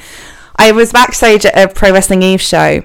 I 0.54 0.70
was 0.70 0.92
backstage 0.92 1.44
at 1.44 1.58
a 1.58 1.72
Pro 1.72 1.92
Wrestling 1.92 2.22
Eve 2.22 2.40
show, 2.40 2.82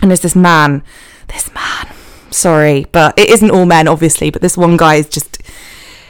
and 0.00 0.10
there's 0.10 0.20
this 0.20 0.34
man, 0.34 0.82
this 1.28 1.52
man. 1.54 1.94
Sorry, 2.30 2.86
but 2.90 3.16
it 3.18 3.28
isn't 3.28 3.50
all 3.50 3.66
men, 3.66 3.86
obviously. 3.86 4.30
But 4.30 4.40
this 4.40 4.56
one 4.56 4.78
guy 4.78 4.94
is 4.94 5.08
just 5.08 5.42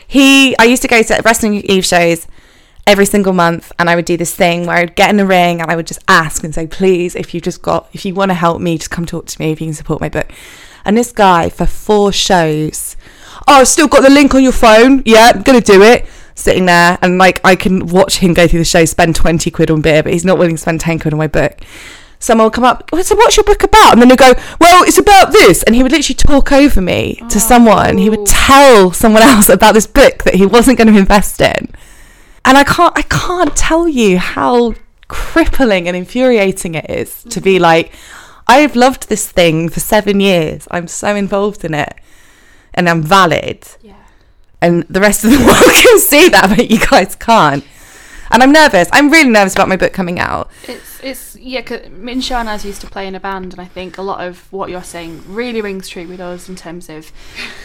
he 0.06 0.56
I 0.58 0.64
used 0.64 0.82
to 0.82 0.88
go 0.88 1.02
to 1.02 1.22
wrestling 1.24 1.54
eve 1.54 1.84
shows 1.84 2.26
every 2.86 3.06
single 3.06 3.32
month 3.32 3.72
and 3.78 3.88
I 3.88 3.96
would 3.96 4.04
do 4.04 4.16
this 4.16 4.34
thing 4.34 4.66
where 4.66 4.76
I'd 4.76 4.94
get 4.94 5.10
in 5.10 5.16
the 5.16 5.26
ring 5.26 5.60
and 5.60 5.70
I 5.70 5.76
would 5.76 5.86
just 5.86 6.04
ask 6.08 6.44
and 6.44 6.54
say, 6.54 6.66
please, 6.66 7.14
if 7.14 7.34
you 7.34 7.40
just 7.40 7.62
got 7.62 7.88
if 7.92 8.04
you 8.04 8.14
want 8.14 8.30
to 8.30 8.34
help 8.34 8.60
me, 8.60 8.78
just 8.78 8.90
come 8.90 9.06
talk 9.06 9.26
to 9.26 9.40
me 9.40 9.52
if 9.52 9.60
you 9.60 9.66
can 9.66 9.74
support 9.74 10.00
my 10.00 10.08
book. 10.08 10.30
And 10.84 10.96
this 10.96 11.12
guy 11.12 11.48
for 11.48 11.66
four 11.66 12.12
shows, 12.12 12.96
oh 13.48 13.60
I've 13.60 13.68
still 13.68 13.88
got 13.88 14.02
the 14.02 14.10
link 14.10 14.34
on 14.34 14.42
your 14.42 14.52
phone. 14.52 15.02
Yeah, 15.04 15.32
I'm 15.34 15.42
gonna 15.42 15.60
do 15.60 15.82
it. 15.82 16.06
Sitting 16.36 16.66
there 16.66 16.98
and 17.00 17.16
like 17.16 17.40
I 17.44 17.54
can 17.54 17.86
watch 17.86 18.18
him 18.18 18.34
go 18.34 18.46
through 18.48 18.58
the 18.58 18.64
show, 18.64 18.84
spend 18.84 19.14
twenty 19.16 19.50
quid 19.50 19.70
on 19.70 19.80
beer, 19.80 20.02
but 20.02 20.12
he's 20.12 20.24
not 20.24 20.36
willing 20.36 20.56
to 20.56 20.60
spend 20.60 20.80
ten 20.80 20.98
quid 20.98 21.14
on 21.14 21.18
my 21.18 21.28
book. 21.28 21.60
Someone 22.18 22.46
will 22.46 22.50
come 22.50 22.64
up, 22.64 22.88
"Oh, 22.92 23.00
so 23.02 23.14
what's 23.16 23.36
your 23.36 23.44
book 23.44 23.62
about? 23.62 23.92
And 23.92 24.00
then 24.00 24.08
they 24.08 24.16
go, 24.16 24.32
well, 24.58 24.82
it's 24.84 24.96
about 24.96 25.32
this. 25.32 25.62
And 25.62 25.74
he 25.74 25.82
would 25.82 25.92
literally 25.92 26.16
talk 26.16 26.52
over 26.52 26.80
me 26.80 27.20
to 27.28 27.38
someone. 27.38 27.98
He 27.98 28.08
would 28.08 28.24
tell 28.24 28.92
someone 28.92 29.22
else 29.30 29.50
about 29.50 29.74
this 29.74 29.86
book 29.86 30.22
that 30.24 30.34
he 30.34 30.46
wasn't 30.46 30.78
going 30.78 30.90
to 30.92 30.98
invest 30.98 31.42
in. 31.42 31.68
And 32.44 32.58
I 32.58 32.64
can't, 32.64 32.96
I 32.96 33.02
can't 33.02 33.56
tell 33.56 33.88
you 33.88 34.18
how 34.18 34.74
crippling 35.08 35.88
and 35.88 35.96
infuriating 35.96 36.74
it 36.74 36.88
is 36.90 37.22
to 37.24 37.40
be 37.40 37.58
mm. 37.58 37.60
like, 37.60 37.92
I've 38.46 38.76
loved 38.76 39.08
this 39.08 39.30
thing 39.30 39.68
for 39.68 39.80
seven 39.80 40.20
years. 40.20 40.68
I'm 40.70 40.88
so 40.88 41.16
involved 41.16 41.64
in 41.64 41.72
it, 41.72 41.94
and 42.74 42.88
I'm 42.88 43.02
valid. 43.02 43.66
Yeah. 43.80 43.94
And 44.60 44.82
the 44.84 45.00
rest 45.00 45.24
of 45.24 45.30
the 45.30 45.38
world 45.46 45.74
can 45.82 45.98
see 45.98 46.28
that, 46.28 46.54
but 46.54 46.70
you 46.70 46.78
guys 46.78 47.14
can't. 47.14 47.64
And 48.30 48.42
I'm 48.42 48.52
nervous. 48.52 48.88
I'm 48.92 49.10
really 49.10 49.28
nervous 49.28 49.52
about 49.54 49.68
my 49.68 49.76
book 49.76 49.92
coming 49.92 50.18
out. 50.18 50.50
It's 50.66 51.00
it's 51.02 51.36
yeah. 51.36 51.60
'cause 51.62 51.88
me 51.90 52.12
and 52.12 52.22
Shanaz 52.22 52.64
used 52.64 52.80
to 52.80 52.86
play 52.86 53.06
in 53.06 53.14
a 53.14 53.20
band, 53.20 53.52
and 53.52 53.60
I 53.60 53.66
think 53.66 53.98
a 53.98 54.02
lot 54.02 54.26
of 54.26 54.50
what 54.52 54.70
you're 54.70 54.82
saying 54.82 55.22
really 55.28 55.60
rings 55.60 55.88
true 55.88 56.06
with 56.08 56.20
us 56.20 56.48
in 56.48 56.56
terms 56.56 56.88
of 56.88 57.12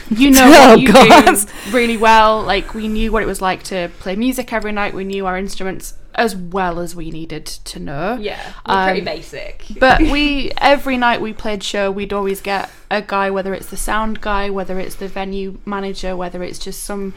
you 0.09 0.29
know 0.37 0.51
Oh, 0.53 0.69
what 0.71 0.79
you 0.81 0.91
God. 0.93 1.25
do 1.35 1.47
really 1.71 1.97
well. 1.97 2.41
Like 2.43 2.73
we 2.73 2.87
knew 2.87 3.11
what 3.11 3.23
it 3.23 3.27
was 3.27 3.41
like 3.41 3.63
to 3.63 3.89
play 3.99 4.15
music 4.15 4.51
every 4.53 4.71
night. 4.71 4.93
We 4.93 5.03
knew 5.05 5.25
our 5.25 5.37
instruments 5.37 5.93
as 6.15 6.35
well 6.35 6.79
as 6.79 6.95
we 6.95 7.11
needed 7.11 7.45
to 7.45 7.79
know. 7.79 8.17
Yeah, 8.19 8.41
we're 8.67 8.83
pretty 8.85 9.01
pretty 9.01 9.17
basic. 9.21 9.65
But 9.79 10.01
we 10.15 10.51
every 10.57 10.97
night 10.97 11.21
we 11.21 11.31
played 11.33 11.63
show, 11.63 11.89
we'd 11.91 12.11
always 12.11 12.41
get 12.41 12.69
a 12.91 13.01
guy, 13.01 13.29
whether 13.29 13.53
it's 13.53 13.67
the 13.67 13.77
sound 13.77 14.19
guy, 14.19 14.49
whether 14.49 14.79
it's 14.79 14.95
the 14.95 15.07
venue 15.07 15.59
manager, 15.65 16.17
whether 16.17 16.43
it's 16.43 16.59
just 16.59 16.83
some 16.83 17.13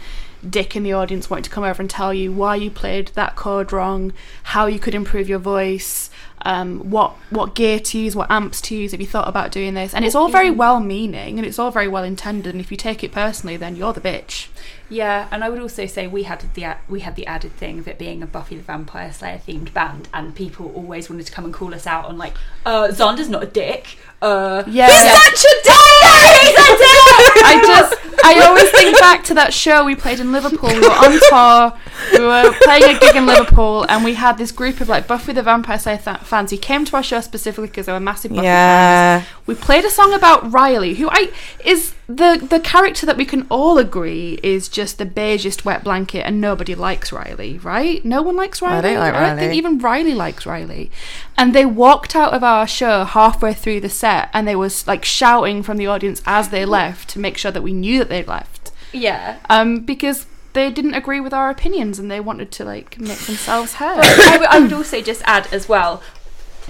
dick 0.49 0.74
in 0.76 0.82
the 0.82 0.93
audience 0.93 1.30
wanting 1.30 1.45
to 1.45 1.51
come 1.51 1.64
over 1.64 1.80
and 1.82 1.88
tell 1.90 2.12
you 2.12 2.32
why 2.32 2.57
you 2.57 2.70
played 2.70 3.09
that 3.14 3.36
chord 3.36 3.72
wrong, 3.72 4.12
how 4.45 4.66
you 4.66 4.78
could 4.78 4.95
improve 4.95 5.28
your 5.28 5.38
voice, 5.38 6.11
um, 6.45 6.90
what 6.90 7.12
what 7.30 7.55
gear 7.55 7.78
to 7.78 7.99
use, 7.99 8.16
what 8.16 8.30
amps 8.30 8.61
to 8.62 8.74
use. 8.74 8.90
Have 8.90 9.01
you 9.01 9.07
thought 9.07 9.28
about 9.28 9.53
doing 9.53 9.74
this? 9.74 9.95
And 9.95 10.05
it's 10.05 10.14
all 10.16 10.28
very 10.28 10.51
well 10.51 10.80
meaning 10.80 11.38
and 11.38 11.47
it's 11.47 11.59
all 11.59 11.70
very 11.70 11.86
well 11.88 12.03
intended. 12.05 12.53
And 12.55 12.61
if 12.61 12.70
you 12.70 12.76
take 12.76 13.05
it 13.05 13.12
personally, 13.12 13.57
then 13.57 13.76
you're 13.76 13.93
the 13.93 14.01
bitch. 14.01 14.49
Yeah, 14.88 15.26
and 15.30 15.43
I 15.43 15.49
would 15.49 15.61
also 15.61 15.86
say 15.86 16.07
we 16.07 16.24
had 16.24 16.45
the 16.55 16.76
we 16.88 17.01
had 17.01 17.16
the 17.16 17.26
added 17.26 17.53
thing 17.53 17.78
of 17.78 17.88
it 17.88 17.99
being 17.99 18.22
a 18.22 18.26
Buffy 18.26 18.57
the 18.57 18.62
Vampire 18.62 19.12
Slayer 19.12 19.38
themed 19.47 19.72
band, 19.72 20.09
and 20.12 20.34
people 20.34 20.70
always 20.74 21.09
wanted 21.09 21.24
to 21.26 21.32
come 21.32 21.45
and 21.47 21.55
call 21.55 21.74
us 21.74 21.86
out 21.86 22.05
on 22.07 22.18
like, 22.18 22.34
uh, 22.66 22.93
not 22.99 23.43
a 23.43 23.47
dick. 23.47 23.97
Uh, 24.20 24.62
Yeah. 24.66 24.86
he's 24.88 25.05
Yeah. 25.05 25.14
such 25.14 25.45
a 25.45 25.62
dick. 25.62 25.78
He's 26.43 26.51
a 26.59 26.76
dick. 26.76 27.45
I 27.45 27.62
just, 27.66 28.01
I 28.25 28.47
always 28.47 28.70
think 28.70 28.99
back 28.99 29.25
to 29.25 29.35
that 29.35 29.53
show 29.53 29.85
we 29.85 29.95
played 29.95 30.20
in 30.20 30.33
Liverpool. 30.33 30.68
We 30.70 30.81
were 30.81 30.91
on 30.91 31.18
tour, 31.29 31.79
we 32.12 32.25
were 32.25 32.55
playing 32.62 32.97
a 32.97 32.99
gig 32.99 33.16
in 33.16 33.27
Liverpool, 33.27 33.85
and 33.89 34.05
we 34.05 34.14
had 34.14 34.39
this 34.39 34.53
group 34.53 34.81
of 34.81 34.89
like 34.89 35.07
Buffy 35.07 35.33
the 35.33 35.43
Vampire 35.43 35.79
Slayer 35.79 35.99
th- 35.99 36.18
fans 36.18 36.51
who 36.51 36.57
came 36.59 36.85
to 36.87 36.97
our 36.97 37.03
show 37.03 37.20
specifically 37.20 37.68
because 37.68 37.87
they 37.87 37.93
were 37.93 38.01
massive 38.01 38.31
Buffy 38.31 38.43
fans. 38.43 38.45
Yeah. 38.45 39.25
We 39.47 39.55
played 39.55 39.85
a 39.85 39.91
song 39.91 40.12
about 40.14 40.53
Riley, 40.53 40.95
who 40.95 41.09
I 41.11 41.33
is 41.64 41.95
the 42.16 42.46
the 42.48 42.60
character 42.60 43.06
that 43.06 43.16
we 43.16 43.24
can 43.24 43.46
all 43.50 43.78
agree 43.78 44.38
is 44.42 44.68
just 44.68 44.98
the 44.98 45.06
beigest 45.06 45.64
wet 45.64 45.82
blanket, 45.84 46.22
and 46.26 46.40
nobody 46.40 46.74
likes 46.74 47.12
Riley, 47.12 47.58
right? 47.58 48.04
No 48.04 48.22
one 48.22 48.36
likes 48.36 48.60
Riley. 48.60 48.82
don't 48.82 48.98
like 48.98 49.14
I 49.14 49.28
don't 49.28 49.38
think 49.38 49.54
even 49.54 49.78
Riley 49.78 50.14
likes 50.14 50.44
Riley. 50.46 50.90
And 51.36 51.54
they 51.54 51.64
walked 51.66 52.14
out 52.16 52.32
of 52.34 52.42
our 52.44 52.66
show 52.66 53.04
halfway 53.04 53.54
through 53.54 53.80
the 53.80 53.88
set, 53.88 54.28
and 54.32 54.46
they 54.46 54.56
was 54.56 54.86
like 54.86 55.04
shouting 55.04 55.62
from 55.62 55.76
the 55.76 55.86
audience 55.86 56.20
as 56.26 56.48
they 56.50 56.64
left 56.64 57.08
to 57.10 57.18
make 57.18 57.36
sure 57.38 57.50
that 57.52 57.62
we 57.62 57.72
knew 57.72 57.98
that 58.00 58.08
they'd 58.08 58.28
left, 58.28 58.72
Yeah. 58.92 59.38
um, 59.48 59.80
because 59.80 60.26
they 60.52 60.70
didn't 60.70 60.94
agree 60.94 61.18
with 61.20 61.32
our 61.32 61.48
opinions 61.48 61.98
and 61.98 62.10
they 62.10 62.20
wanted 62.20 62.50
to 62.52 62.64
like 62.64 62.98
make 63.00 63.18
themselves 63.20 63.74
heard. 63.74 63.96
But 63.96 64.20
I, 64.20 64.36
would- 64.38 64.48
I 64.48 64.58
would 64.60 64.72
also 64.72 65.00
just 65.00 65.22
add 65.24 65.48
as 65.52 65.68
well, 65.68 66.02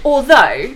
although 0.05 0.75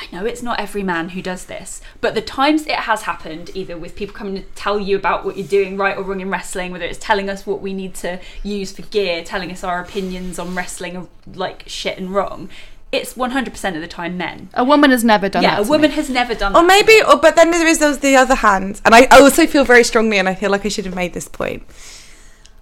I 0.00 0.06
know 0.14 0.24
it's 0.24 0.42
not 0.42 0.60
every 0.60 0.84
man 0.84 1.10
who 1.10 1.20
does 1.20 1.46
this, 1.46 1.80
but 2.00 2.14
the 2.14 2.22
times 2.22 2.66
it 2.66 2.74
has 2.76 3.02
happened, 3.02 3.50
either 3.54 3.76
with 3.76 3.96
people 3.96 4.14
coming 4.14 4.36
to 4.36 4.42
tell 4.54 4.78
you 4.78 4.96
about 4.96 5.24
what 5.24 5.36
you're 5.36 5.46
doing 5.46 5.76
right 5.76 5.96
or 5.96 6.04
wrong 6.04 6.20
in 6.20 6.30
wrestling, 6.30 6.70
whether 6.70 6.84
it's 6.84 6.98
telling 6.98 7.28
us 7.28 7.44
what 7.46 7.60
we 7.60 7.72
need 7.72 7.94
to 7.96 8.20
use 8.44 8.70
for 8.70 8.82
gear, 8.82 9.24
telling 9.24 9.50
us 9.50 9.64
our 9.64 9.80
opinions 9.80 10.38
on 10.38 10.54
wrestling 10.54 10.96
are 10.96 11.08
like 11.34 11.64
shit 11.66 11.98
and 11.98 12.14
wrong, 12.14 12.48
it's 12.92 13.14
100% 13.14 13.74
of 13.74 13.80
the 13.80 13.88
time 13.88 14.16
men. 14.16 14.50
A 14.54 14.62
woman 14.62 14.92
has 14.92 15.02
never 15.02 15.28
done 15.28 15.42
yeah, 15.42 15.56
that. 15.56 15.62
a 15.62 15.64
to 15.64 15.70
woman 15.70 15.90
me. 15.90 15.96
has 15.96 16.08
never 16.08 16.34
done 16.34 16.52
that. 16.52 16.58
Or 16.58 16.62
that. 16.62 16.68
maybe, 16.68 17.02
or, 17.02 17.16
but 17.16 17.34
then 17.34 17.50
there 17.50 17.66
is 17.66 17.80
those 17.80 17.98
the 17.98 18.14
other 18.14 18.36
hand, 18.36 18.80
and 18.84 18.94
I 18.94 19.06
also 19.06 19.46
feel 19.48 19.64
very 19.64 19.82
strongly, 19.82 20.18
and 20.18 20.28
I 20.28 20.34
feel 20.34 20.50
like 20.50 20.64
I 20.64 20.68
should 20.68 20.84
have 20.84 20.94
made 20.94 21.12
this 21.12 21.28
point. 21.28 21.64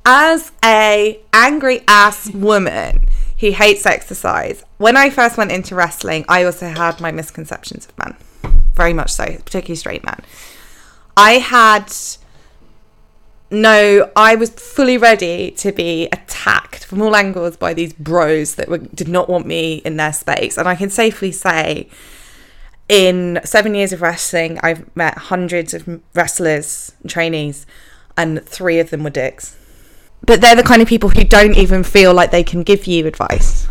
As 0.06 0.52
a 0.64 1.20
angry 1.34 1.82
ass 1.86 2.30
woman 2.30 3.06
who 3.38 3.50
hates 3.50 3.86
exercise, 3.86 4.64
when 4.78 4.96
I 4.96 5.10
first 5.10 5.36
went 5.36 5.52
into 5.52 5.74
wrestling, 5.74 6.24
I 6.28 6.44
also 6.44 6.68
had 6.68 7.00
my 7.00 7.12
misconceptions 7.12 7.86
of 7.86 7.98
men, 7.98 8.16
very 8.74 8.92
much 8.92 9.12
so, 9.12 9.24
particularly 9.24 9.76
straight 9.76 10.04
men. 10.04 10.20
I 11.16 11.32
had 11.32 11.92
no, 13.50 14.10
I 14.16 14.34
was 14.34 14.50
fully 14.50 14.98
ready 14.98 15.50
to 15.52 15.70
be 15.72 16.08
attacked 16.12 16.84
from 16.84 17.00
all 17.00 17.14
angles 17.14 17.56
by 17.56 17.74
these 17.74 17.92
bros 17.92 18.56
that 18.56 18.68
were, 18.68 18.78
did 18.78 19.08
not 19.08 19.28
want 19.28 19.46
me 19.46 19.76
in 19.84 19.96
their 19.96 20.12
space, 20.12 20.56
and 20.56 20.68
I 20.68 20.74
can 20.74 20.90
safely 20.90 21.32
say 21.32 21.88
in 22.88 23.40
seven 23.44 23.74
years 23.74 23.92
of 23.92 24.02
wrestling, 24.02 24.58
I've 24.62 24.94
met 24.96 25.18
hundreds 25.18 25.74
of 25.74 26.00
wrestlers 26.14 26.92
and 27.02 27.10
trainees, 27.10 27.66
and 28.16 28.44
three 28.44 28.78
of 28.78 28.90
them 28.90 29.04
were 29.04 29.10
dicks. 29.10 29.56
But 30.22 30.40
they're 30.40 30.56
the 30.56 30.62
kind 30.62 30.82
of 30.82 30.88
people 30.88 31.10
who 31.10 31.24
don't 31.24 31.56
even 31.56 31.82
feel 31.82 32.12
like 32.14 32.30
they 32.30 32.42
can 32.42 32.62
give 32.62 32.86
you 32.86 33.06
advice. 33.06 33.68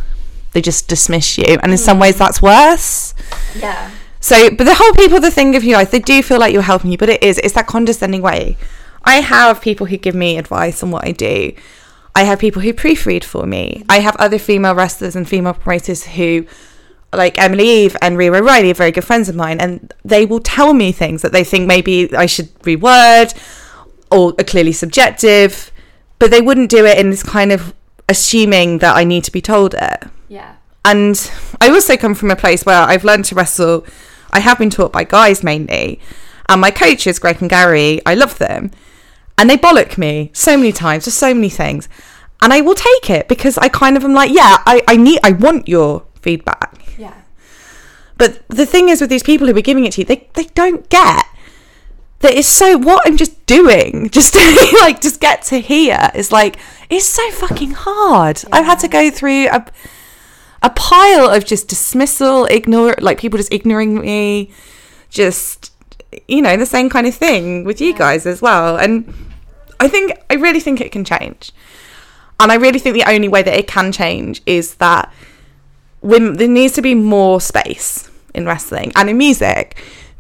They 0.53 0.61
just 0.61 0.87
dismiss 0.87 1.37
you, 1.37 1.57
and 1.61 1.71
in 1.71 1.77
some 1.77 1.97
hmm. 1.97 2.03
ways, 2.03 2.17
that's 2.17 2.41
worse. 2.41 3.13
Yeah. 3.55 3.91
So, 4.21 4.49
but 4.49 4.63
the 4.63 4.73
whole 4.73 4.93
people 4.93 5.19
that 5.19 5.33
think 5.33 5.55
of 5.55 5.63
you 5.63 5.75
guys, 5.75 5.91
they 5.91 5.99
do 5.99 6.23
feel 6.23 6.39
like 6.39 6.51
you're 6.51 6.63
helping 6.63 6.91
you, 6.91 6.97
but 6.97 7.09
it 7.09 7.21
is, 7.21 7.37
it's 7.39 7.53
that 7.53 7.67
condescending 7.67 8.21
way. 8.21 8.57
I 9.03 9.17
have 9.17 9.61
people 9.61 9.85
who 9.85 9.97
give 9.97 10.15
me 10.15 10.37
advice 10.37 10.81
on 10.81 10.89
what 10.89 11.05
I 11.05 11.11
do. 11.11 11.53
I 12.15 12.23
have 12.23 12.39
people 12.39 12.61
who 12.61 12.73
proofread 12.73 13.23
for 13.23 13.45
me. 13.45 13.83
I 13.87 13.99
have 13.99 14.15
other 14.15 14.39
female 14.39 14.73
wrestlers 14.73 15.15
and 15.15 15.29
female 15.29 15.53
promoters 15.53 16.05
who, 16.05 16.47
like 17.13 17.37
Emily 17.37 17.69
Eve 17.69 17.95
and 18.01 18.17
Rhia 18.17 18.35
O'Reilly, 18.35 18.71
are 18.71 18.73
very 18.73 18.91
good 18.91 19.03
friends 19.03 19.29
of 19.29 19.35
mine, 19.35 19.59
and 19.59 19.93
they 20.03 20.25
will 20.25 20.39
tell 20.39 20.73
me 20.73 20.91
things 20.91 21.21
that 21.21 21.31
they 21.31 21.43
think 21.43 21.67
maybe 21.67 22.11
I 22.15 22.25
should 22.25 22.51
reword 22.59 23.37
or 24.09 24.33
are 24.39 24.43
clearly 24.43 24.71
subjective, 24.71 25.71
but 26.20 26.32
they 26.32 26.41
wouldn't 26.41 26.70
do 26.70 26.86
it 26.86 26.97
in 26.97 27.09
this 27.09 27.24
kind 27.24 27.51
of 27.51 27.74
assuming 28.07 28.80
that 28.80 28.95
I 28.95 29.03
need 29.03 29.24
to 29.26 29.32
be 29.32 29.41
told 29.41 29.74
it. 29.74 30.03
Yeah. 30.28 30.55
And 30.84 31.32
I 31.59 31.70
also 31.70 31.97
come 31.97 32.13
from 32.13 32.32
a 32.32 32.36
place 32.36 32.66
where 32.66 32.82
I've 32.82 33.03
learned 33.03 33.26
to 33.26 33.36
wrestle. 33.36 33.86
I 34.32 34.39
have 34.39 34.59
been 34.59 34.70
taught 34.70 34.91
by 34.91 35.03
guys 35.03 35.43
mainly. 35.43 35.99
And 36.47 36.61
my 36.61 36.72
coaches, 36.72 37.20
Greg 37.20 37.41
and 37.41 37.49
Gary, 37.49 38.01
I 38.05 38.13
love 38.13 38.38
them. 38.38 38.72
And 39.38 39.49
they 39.49 39.57
bollock 39.57 39.97
me 39.97 40.30
so 40.34 40.55
many 40.55 40.72
times, 40.72 41.05
just 41.05 41.18
so 41.18 41.34
many 41.34 41.49
things. 41.49 41.89
And 42.41 42.53
I 42.53 42.61
will 42.61 42.76
take 42.76 43.09
it 43.09 43.28
because 43.28 43.57
I 43.57 43.70
kind 43.70 43.97
of 43.97 44.03
am 44.03 44.13
like, 44.13 44.30
yeah, 44.32 44.57
I, 44.66 44.84
I 44.88 44.97
need, 44.97 45.20
I 45.24 45.32
want 45.32 45.68
your 45.68 46.05
feedback. 46.22 46.80
Yeah. 46.97 47.16
But 48.18 48.47
the 48.47 48.66
thing 48.66 48.89
is 48.89 49.01
with 49.01 49.09
these 49.09 49.24
people 49.24 49.47
who 49.47 49.57
are 49.57 49.61
giving 49.61 49.86
it 49.86 49.93
to 49.93 50.01
you, 50.01 50.05
they, 50.05 50.30
they 50.34 50.45
don't 50.53 50.88
get 50.89 51.26
that 52.20 52.34
it's 52.34 52.47
so 52.47 52.78
what 52.78 53.01
I'm 53.05 53.18
just 53.18 53.45
doing, 53.45 54.09
just 54.11 54.34
to 54.34 54.78
like 54.82 55.01
just 55.01 55.20
get 55.20 55.43
to 55.43 55.59
here 55.59 56.11
is 56.13 56.32
like 56.32 56.57
it's 56.89 57.05
so 57.05 57.30
fucking 57.32 57.72
hard. 57.72 58.41
I've 58.51 58.66
had 58.66 58.80
to 58.80 58.88
go 58.88 59.09
through 59.09 59.47
a 59.49 59.66
a 60.61 60.70
pile 60.72 61.30
of 61.30 61.45
just 61.45 61.68
dismissal, 61.68 62.45
ignore 62.45 62.95
like 62.99 63.20
people 63.20 63.38
just 63.38 63.53
ignoring 63.53 63.99
me, 64.01 64.51
just 65.09 65.72
you 66.28 66.41
know, 66.41 66.57
the 66.57 66.66
same 66.66 66.89
kind 66.89 67.07
of 67.07 67.13
thing 67.13 67.63
with 67.63 67.82
you 67.82 67.93
guys 67.93 68.26
as 68.26 68.41
well. 68.41 68.78
And 68.78 69.13
I 69.80 69.88
think 69.88 70.13
I 70.30 70.36
really 70.36 70.59
think 70.59 70.82
it 70.82 70.91
can 70.91 71.03
change. 71.03 71.51
And 72.39 72.51
I 72.51 72.55
really 72.55 72.80
think 72.80 72.95
the 72.95 73.09
only 73.09 73.28
way 73.28 73.43
that 73.43 73.53
it 73.53 73.68
can 73.68 73.91
change 73.91 74.41
is 74.45 74.76
that 74.76 75.11
when 76.01 76.34
there 76.34 76.47
needs 76.47 76.74
to 76.74 76.82
be 76.82 76.93
more 76.95 77.39
space 77.39 78.09
in 78.34 78.45
wrestling 78.45 78.91
and 78.95 79.09
in 79.09 79.18
music 79.18 79.78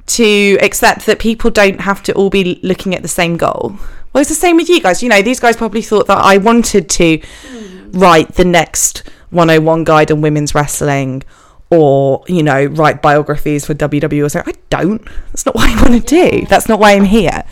to 0.07 0.57
accept 0.61 1.05
that 1.05 1.19
people 1.19 1.49
don't 1.49 1.81
have 1.81 2.03
to 2.03 2.13
all 2.13 2.29
be 2.29 2.59
looking 2.63 2.93
at 2.93 3.01
the 3.01 3.07
same 3.07 3.37
goal. 3.37 3.77
Well, 4.13 4.21
it's 4.21 4.29
the 4.29 4.35
same 4.35 4.55
with 4.55 4.69
you 4.69 4.81
guys. 4.81 5.03
You 5.03 5.09
know, 5.09 5.21
these 5.21 5.39
guys 5.39 5.57
probably 5.57 5.81
thought 5.81 6.07
that 6.07 6.19
I 6.19 6.37
wanted 6.37 6.89
to 6.89 7.21
hmm. 7.47 7.91
write 7.91 8.35
the 8.35 8.45
next 8.45 8.99
101 9.31 9.83
guide 9.83 10.11
on 10.11 10.21
women's 10.21 10.55
wrestling 10.55 11.23
or, 11.69 12.23
you 12.27 12.43
know, 12.43 12.65
write 12.65 13.01
biographies 13.01 13.65
for 13.65 13.73
WWE 13.73 14.25
or 14.25 14.29
something. 14.29 14.53
I 14.55 14.59
don't. 14.69 15.03
That's 15.27 15.45
not 15.45 15.55
what 15.55 15.69
I 15.69 15.81
want 15.81 16.07
to 16.07 16.07
do. 16.07 16.45
That's 16.45 16.69
not 16.69 16.79
why 16.79 16.93
I'm 16.93 17.05
here. 17.05 17.43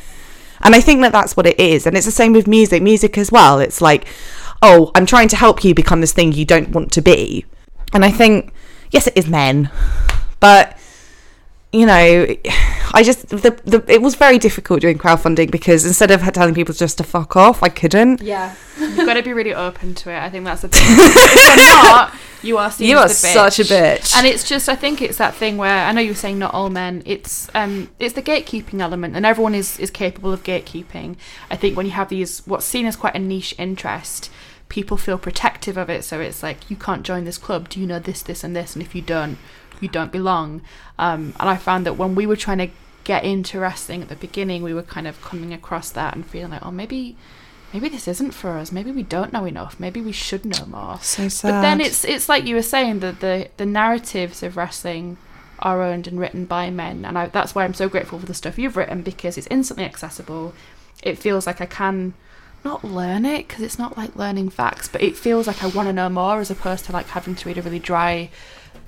And 0.62 0.76
I 0.76 0.80
think 0.80 1.02
that 1.02 1.12
that's 1.12 1.36
what 1.36 1.46
it 1.46 1.60
is. 1.60 1.86
And 1.86 1.98
it's 1.98 2.06
the 2.06 2.12
same 2.12 2.32
with 2.32 2.48
music. 2.48 2.82
Music 2.82 3.18
as 3.18 3.32
well. 3.32 3.60
It's 3.60 3.82
like, 3.82 4.08
oh, 4.62 4.92
I'm 4.96 5.06
trying 5.06 5.28
to 5.30 5.36
help 5.36 5.64
you 5.64 5.76
become 5.76 6.02
this 6.02 6.14
thing 6.14 6.32
you 6.32 6.46
don't 6.46 6.70
want 6.70 6.92
to 6.94 7.02
be. 7.02 7.46
And 7.94 8.06
I 8.06 8.12
think, 8.12 8.54
yes, 8.92 9.08
it 9.08 9.18
is 9.18 9.28
men, 9.28 9.70
but 10.40 10.78
you 11.74 11.88
know, 11.88 12.28
I 12.94 13.02
just 13.04 13.28
the, 13.30 13.60
the 13.66 13.84
it 13.88 14.02
was 14.02 14.14
very 14.14 14.38
difficult 14.38 14.82
doing 14.82 15.00
crowdfunding 15.00 15.50
because 15.50 15.86
instead 15.86 16.12
of 16.12 16.22
telling 16.32 16.54
people 16.54 16.76
just 16.76 17.00
to 17.00 17.04
fuck 17.04 17.36
off, 17.36 17.64
I 17.64 17.70
couldn't. 17.70 18.22
Yeah. 18.22 18.56
You've 18.80 18.98
got 18.98 19.16
to 19.16 19.24
be 19.24 19.34
really 19.34 19.54
open 19.54 19.96
to 19.96 20.12
it. 20.12 20.18
I 20.20 20.30
think 20.30 20.46
that's 20.46 20.62
the 20.62 20.68
thing. 20.70 20.82
if 20.84 21.58
you're 21.58 21.84
not, 21.84 22.14
you 22.44 22.58
are 22.58 22.72
seen 22.72 22.90
You 22.90 22.98
are 22.98 23.06
as 23.06 23.22
the 23.22 23.28
bitch. 23.28 23.34
such 23.34 23.60
a 23.60 23.64
bitch. 23.64 24.16
And 24.16 24.28
it's 24.28 24.48
just, 24.48 24.68
I 24.70 24.76
think 24.76 25.02
it's 25.02 25.18
that 25.18 25.34
thing 25.36 25.58
where 25.58 25.86
I 25.86 25.92
know 25.92 26.02
you 26.02 26.12
were 26.12 26.16
saying 26.16 26.40
not 26.40 26.54
all 26.54 26.70
men. 26.70 27.02
It's 27.06 27.50
um, 27.56 27.90
it's 28.00 28.14
the 28.14 28.22
gatekeeping 28.22 28.80
element, 28.80 29.16
and 29.16 29.26
everyone 29.26 29.56
is 29.56 29.80
is 29.80 29.90
capable 29.90 30.32
of 30.32 30.44
gatekeeping. 30.44 31.16
I 31.50 31.56
think 31.56 31.76
when 31.76 31.88
you 31.88 31.94
have 31.94 32.10
these 32.10 32.46
what's 32.46 32.66
seen 32.66 32.86
as 32.86 32.96
quite 32.96 33.16
a 33.16 33.20
niche 33.20 33.56
interest, 33.58 34.30
people 34.70 34.98
feel 34.98 35.18
protective 35.18 35.78
of 35.78 35.90
it. 35.90 36.04
So 36.04 36.20
it's 36.20 36.44
like 36.44 36.70
you 36.70 36.76
can't 36.76 37.04
join 37.04 37.26
this 37.26 37.38
club. 37.40 37.70
Do 37.70 37.80
you 37.80 37.88
know 37.88 38.00
this, 38.00 38.22
this, 38.22 38.44
and 38.44 38.56
this? 38.56 38.76
And 38.76 38.84
if 38.84 38.94
you 38.94 39.02
don't, 39.02 39.38
you 39.84 39.90
don't 39.90 40.12
belong. 40.12 40.62
Um, 40.98 41.34
and 41.40 41.50
I 41.50 41.58
found 41.58 41.86
that 41.86 41.98
when 41.98 42.16
we 42.16 42.26
were 42.26 42.36
trying 42.36 42.60
to 42.60 42.70
get 43.04 43.24
into 43.24 43.60
wrestling 43.60 44.02
at 44.02 44.10
the 44.10 44.16
beginning, 44.16 44.64
we 44.64 44.74
were 44.74 44.84
kind 44.84 45.08
of 45.08 45.22
coming 45.22 45.54
across 45.54 45.92
that 45.92 46.16
and 46.16 46.26
feeling 46.26 46.52
like, 46.52 46.66
oh, 46.66 46.72
maybe. 46.72 47.16
Maybe 47.74 47.90
this 47.90 48.08
isn't 48.08 48.36
for 48.36 48.52
us. 48.52 48.72
Maybe 48.72 48.92
we 48.92 49.02
don't 49.02 49.34
know 49.34 49.46
enough. 49.46 49.80
Maybe 49.80 50.00
we 50.00 50.12
should 50.12 50.46
know 50.46 50.64
more. 50.68 51.00
So 51.02 51.28
But 51.50 51.62
then 51.62 51.82
it's 51.82 52.06
it's 52.06 52.30
like 52.30 52.46
you 52.46 52.54
were 52.54 52.62
saying 52.62 53.00
that 53.00 53.20
the 53.20 53.50
the 53.58 53.66
narratives 53.66 54.44
of 54.44 54.56
wrestling 54.56 55.18
are 55.58 55.82
owned 55.82 56.06
and 56.06 56.20
written 56.20 56.46
by 56.46 56.70
men, 56.70 57.04
and 57.04 57.18
I, 57.18 57.26
that's 57.28 57.56
why 57.56 57.64
I'm 57.64 57.74
so 57.74 57.90
grateful 57.90 58.20
for 58.20 58.28
the 58.28 58.36
stuff 58.36 58.60
you've 58.60 58.78
written 58.78 59.02
because 59.02 59.40
it's 59.40 59.48
instantly 59.50 59.86
accessible. 59.86 60.54
It 61.02 61.18
feels 61.18 61.48
like 61.48 61.62
I 61.62 61.66
can 61.66 62.14
not 62.66 62.84
learn 62.84 63.26
it 63.26 63.48
because 63.48 63.62
it's 63.62 63.80
not 63.80 63.98
like 63.98 64.16
learning 64.16 64.50
facts, 64.50 64.88
but 64.88 65.02
it 65.02 65.18
feels 65.18 65.48
like 65.48 65.64
I 65.64 65.68
want 65.68 65.88
to 65.88 65.94
know 65.94 66.10
more 66.10 66.40
as 66.40 66.52
opposed 66.52 66.86
to 66.86 66.92
like 66.92 67.08
having 67.08 67.36
to 67.36 67.48
read 67.48 67.58
a 67.58 67.62
really 67.62 67.80
dry 67.80 68.30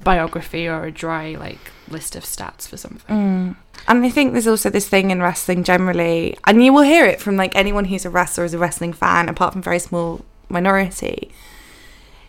biography 0.03 0.67
or 0.67 0.85
a 0.85 0.91
dry 0.91 1.35
like 1.35 1.71
list 1.89 2.15
of 2.15 2.23
stats 2.23 2.67
for 2.67 2.77
something. 2.77 3.15
Mm. 3.15 3.55
And 3.87 4.05
I 4.05 4.09
think 4.09 4.31
there's 4.31 4.47
also 4.47 4.69
this 4.69 4.87
thing 4.87 5.11
in 5.11 5.21
wrestling 5.21 5.63
generally, 5.63 6.37
and 6.45 6.63
you 6.63 6.73
will 6.73 6.83
hear 6.83 7.05
it 7.05 7.19
from 7.19 7.35
like 7.35 7.55
anyone 7.55 7.85
who's 7.85 8.05
a 8.05 8.09
wrestler 8.09 8.43
or 8.43 8.45
is 8.45 8.53
a 8.53 8.57
wrestling 8.57 8.93
fan, 8.93 9.29
apart 9.29 9.53
from 9.53 9.61
very 9.61 9.79
small 9.79 10.25
minority, 10.49 11.31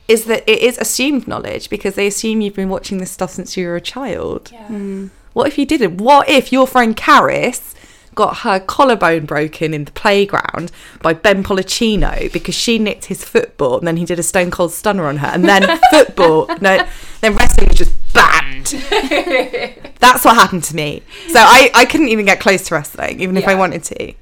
is 0.09 0.25
that 0.25 0.49
it 0.51 0.61
is 0.61 0.79
assumed 0.79 1.29
knowledge 1.29 1.71
because 1.71 1.95
they 1.95 2.07
assume 2.07 2.41
you've 2.41 2.55
been 2.55 2.69
watching 2.69 2.99
this 2.99 3.11
stuff 3.11 3.31
since 3.31 3.57
you 3.57 3.67
were 3.67 3.77
a 3.77 3.81
child. 3.81 4.53
Mm. 4.69 5.11
What 5.33 5.49
if 5.49 5.59
you 5.59 5.67
didn't? 5.67 5.99
What 5.99 6.29
if 6.29 6.51
your 6.51 6.67
friend 6.67 6.97
Caris 6.97 7.75
got 8.17 8.39
her 8.39 8.59
collarbone 8.59 9.27
broken 9.27 9.73
in 9.73 9.85
the 9.85 9.93
playground 9.93 10.73
by 11.01 11.15
Ben 11.15 11.45
Policino 11.45 12.33
because 12.33 12.57
she 12.57 12.81
nicked 12.81 13.05
his 13.05 13.25
football 13.25 13.79
and 13.79 13.87
then 13.87 13.97
he 13.97 14.05
did 14.05 14.19
a 14.19 14.25
stone 14.25 14.51
cold 14.51 14.73
stunner 14.73 15.07
on 15.07 15.19
her 15.19 15.29
and 15.29 15.45
then 15.45 15.79
football 15.91 16.49
no 16.61 16.85
then 17.21 17.35
wrestling 17.35 17.69
was 17.69 17.79
just 17.79 17.95
banned. 18.13 18.67
That's 20.01 20.25
what 20.25 20.35
happened 20.35 20.65
to 20.65 20.77
me. 20.77 21.03
So 21.29 21.39
I, 21.39 21.71
I 21.75 21.85
couldn't 21.85 22.09
even 22.09 22.25
get 22.25 22.41
close 22.41 22.67
to 22.69 22.75
wrestling, 22.75 23.21
even 23.21 23.37
if 23.37 23.47
I 23.47 23.55
wanted 23.55 23.85
to. 23.85 24.13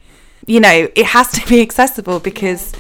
You 0.47 0.61
know, 0.61 0.89
it 0.95 1.07
has 1.07 1.31
to 1.33 1.49
be 1.49 1.63
accessible 1.63 2.21
because 2.21 2.73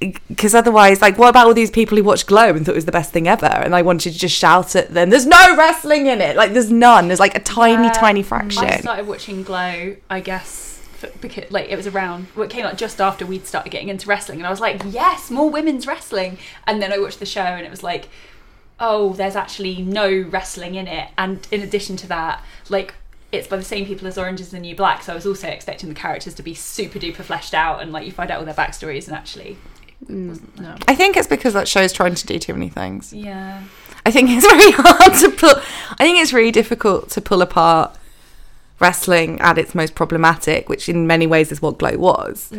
because 0.00 0.54
otherwise, 0.54 1.00
like, 1.00 1.16
what 1.18 1.28
about 1.28 1.46
all 1.46 1.54
these 1.54 1.70
people 1.70 1.96
who 1.96 2.04
watched 2.04 2.26
Glow 2.26 2.50
and 2.50 2.64
thought 2.66 2.72
it 2.72 2.76
was 2.76 2.84
the 2.84 2.92
best 2.92 3.12
thing 3.12 3.26
ever, 3.26 3.46
and 3.46 3.74
I 3.74 3.82
wanted 3.82 4.12
to 4.12 4.18
just 4.18 4.36
shout 4.36 4.76
at 4.76 4.92
them, 4.92 5.10
"There's 5.10 5.26
no 5.26 5.56
wrestling 5.56 6.06
in 6.06 6.20
it! 6.20 6.36
Like, 6.36 6.52
there's 6.52 6.70
none. 6.70 7.08
There's 7.08 7.20
like 7.20 7.34
a 7.34 7.40
tiny, 7.40 7.84
Yeah. 7.84 7.92
tiny 7.92 8.22
fraction. 8.22 8.58
I 8.58 8.66
fraction." 8.66 8.82
started 8.82 9.06
watching 9.06 9.42
Glow, 9.42 9.96
I 10.10 10.20
guess, 10.20 10.82
because 11.20 11.50
like 11.50 11.68
it 11.70 11.76
was 11.76 11.86
around. 11.86 12.26
Well, 12.36 12.44
it 12.44 12.50
came 12.50 12.66
out 12.66 12.76
just 12.76 13.00
after 13.00 13.24
we'd 13.24 13.46
started 13.46 13.70
getting 13.70 13.88
into 13.88 14.06
wrestling, 14.08 14.38
and 14.38 14.46
I 14.46 14.50
was 14.50 14.60
like, 14.60 14.82
yes, 14.90 15.30
more 15.30 15.48
women's 15.48 15.86
wrestling. 15.86 16.38
And 16.66 16.82
then 16.82 16.92
I 16.92 16.98
watched 16.98 17.20
the 17.20 17.26
show, 17.26 17.40
and 17.40 17.66
it 17.66 17.70
was 17.70 17.82
like, 17.82 18.08
oh, 18.78 19.14
there's 19.14 19.36
actually 19.36 19.80
no 19.82 20.10
wrestling 20.30 20.74
in 20.74 20.86
it. 20.86 21.08
And 21.16 21.46
in 21.50 21.62
addition 21.62 21.96
to 21.98 22.06
that, 22.08 22.42
like. 22.68 22.94
It's 23.32 23.48
by 23.48 23.56
the 23.56 23.64
same 23.64 23.84
people 23.86 24.06
as 24.06 24.16
Orange 24.16 24.40
is 24.40 24.50
the 24.52 24.60
New 24.60 24.76
Black, 24.76 25.02
so 25.02 25.12
I 25.12 25.16
was 25.16 25.26
also 25.26 25.48
expecting 25.48 25.88
the 25.88 25.96
characters 25.96 26.32
to 26.34 26.44
be 26.44 26.54
super 26.54 27.00
duper 27.00 27.24
fleshed 27.24 27.54
out 27.54 27.82
and 27.82 27.92
like 27.92 28.06
you 28.06 28.12
find 28.12 28.30
out 28.30 28.38
all 28.38 28.44
their 28.44 28.54
backstories 28.54 29.08
and 29.08 29.16
actually, 29.16 29.58
Mm, 30.08 30.58
no. 30.60 30.76
I 30.88 30.94
think 30.94 31.16
it's 31.16 31.26
because 31.28 31.54
that 31.54 31.66
show's 31.68 31.92
trying 31.92 32.14
to 32.14 32.26
do 32.26 32.38
too 32.38 32.52
many 32.54 32.68
things. 32.68 33.12
yeah, 33.12 33.62
I 34.04 34.10
think 34.10 34.30
it's 34.30 34.46
very 34.50 34.70
hard 34.72 35.14
to 35.20 35.30
pull. 35.30 35.54
I 35.98 36.04
think 36.04 36.18
it's 36.18 36.32
really 36.32 36.52
difficult 36.52 37.10
to 37.10 37.20
pull 37.20 37.42
apart 37.42 37.96
wrestling 38.78 39.40
at 39.40 39.58
its 39.58 39.74
most 39.74 39.94
problematic, 39.94 40.68
which 40.68 40.88
in 40.88 41.06
many 41.06 41.26
ways 41.26 41.50
is 41.50 41.62
what 41.62 41.78
Glow 41.78 41.96
was, 41.96 42.52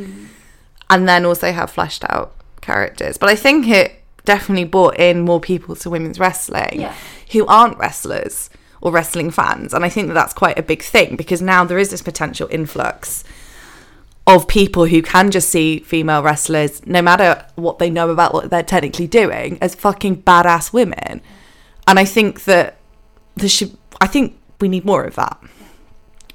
and 0.90 1.08
then 1.08 1.26
also 1.26 1.52
have 1.52 1.70
fleshed 1.72 2.04
out 2.10 2.34
characters. 2.62 3.18
But 3.18 3.30
I 3.30 3.36
think 3.36 3.68
it 3.68 4.02
definitely 4.26 4.66
brought 4.66 5.00
in 5.00 5.22
more 5.22 5.40
people 5.40 5.76
to 5.78 5.90
women's 5.90 6.20
wrestling 6.20 6.82
Yeah. 6.82 6.94
who 7.32 7.46
aren't 7.48 7.78
wrestlers 7.78 8.50
or 8.82 8.92
wrestling 8.92 9.32
fans, 9.32 9.74
and 9.74 9.86
I 9.86 9.90
think 9.90 10.08
that 10.08 10.14
that's 10.16 10.34
quite 10.34 10.58
a 10.60 10.64
big 10.64 10.82
thing 10.84 11.16
because 11.16 11.42
now 11.42 11.64
there 11.64 11.78
is 11.80 11.92
this 11.92 12.02
potential 12.02 12.48
influx 12.52 13.24
of 14.28 14.46
people 14.48 14.86
who 14.86 15.02
can 15.02 15.32
just 15.32 15.50
see 15.50 15.80
female 15.80 16.22
wrestlers, 16.22 16.86
no 16.86 17.02
matter 17.02 17.46
what 17.56 17.80
they 17.80 17.90
know 17.90 18.10
about 18.10 18.34
what 18.34 18.50
they're 18.50 18.62
technically 18.62 19.08
doing, 19.08 19.58
as 19.62 19.74
fucking 19.74 20.22
badass 20.24 20.74
women. 20.74 21.22
And 21.88 21.98
I 21.98 22.04
think 22.04 22.44
that 22.44 22.78
there 23.36 23.48
should, 23.48 23.78
I 24.02 24.08
think 24.08 24.38
we 24.60 24.68
need 24.68 24.84
more 24.84 25.06
of 25.06 25.16
that. 25.16 25.42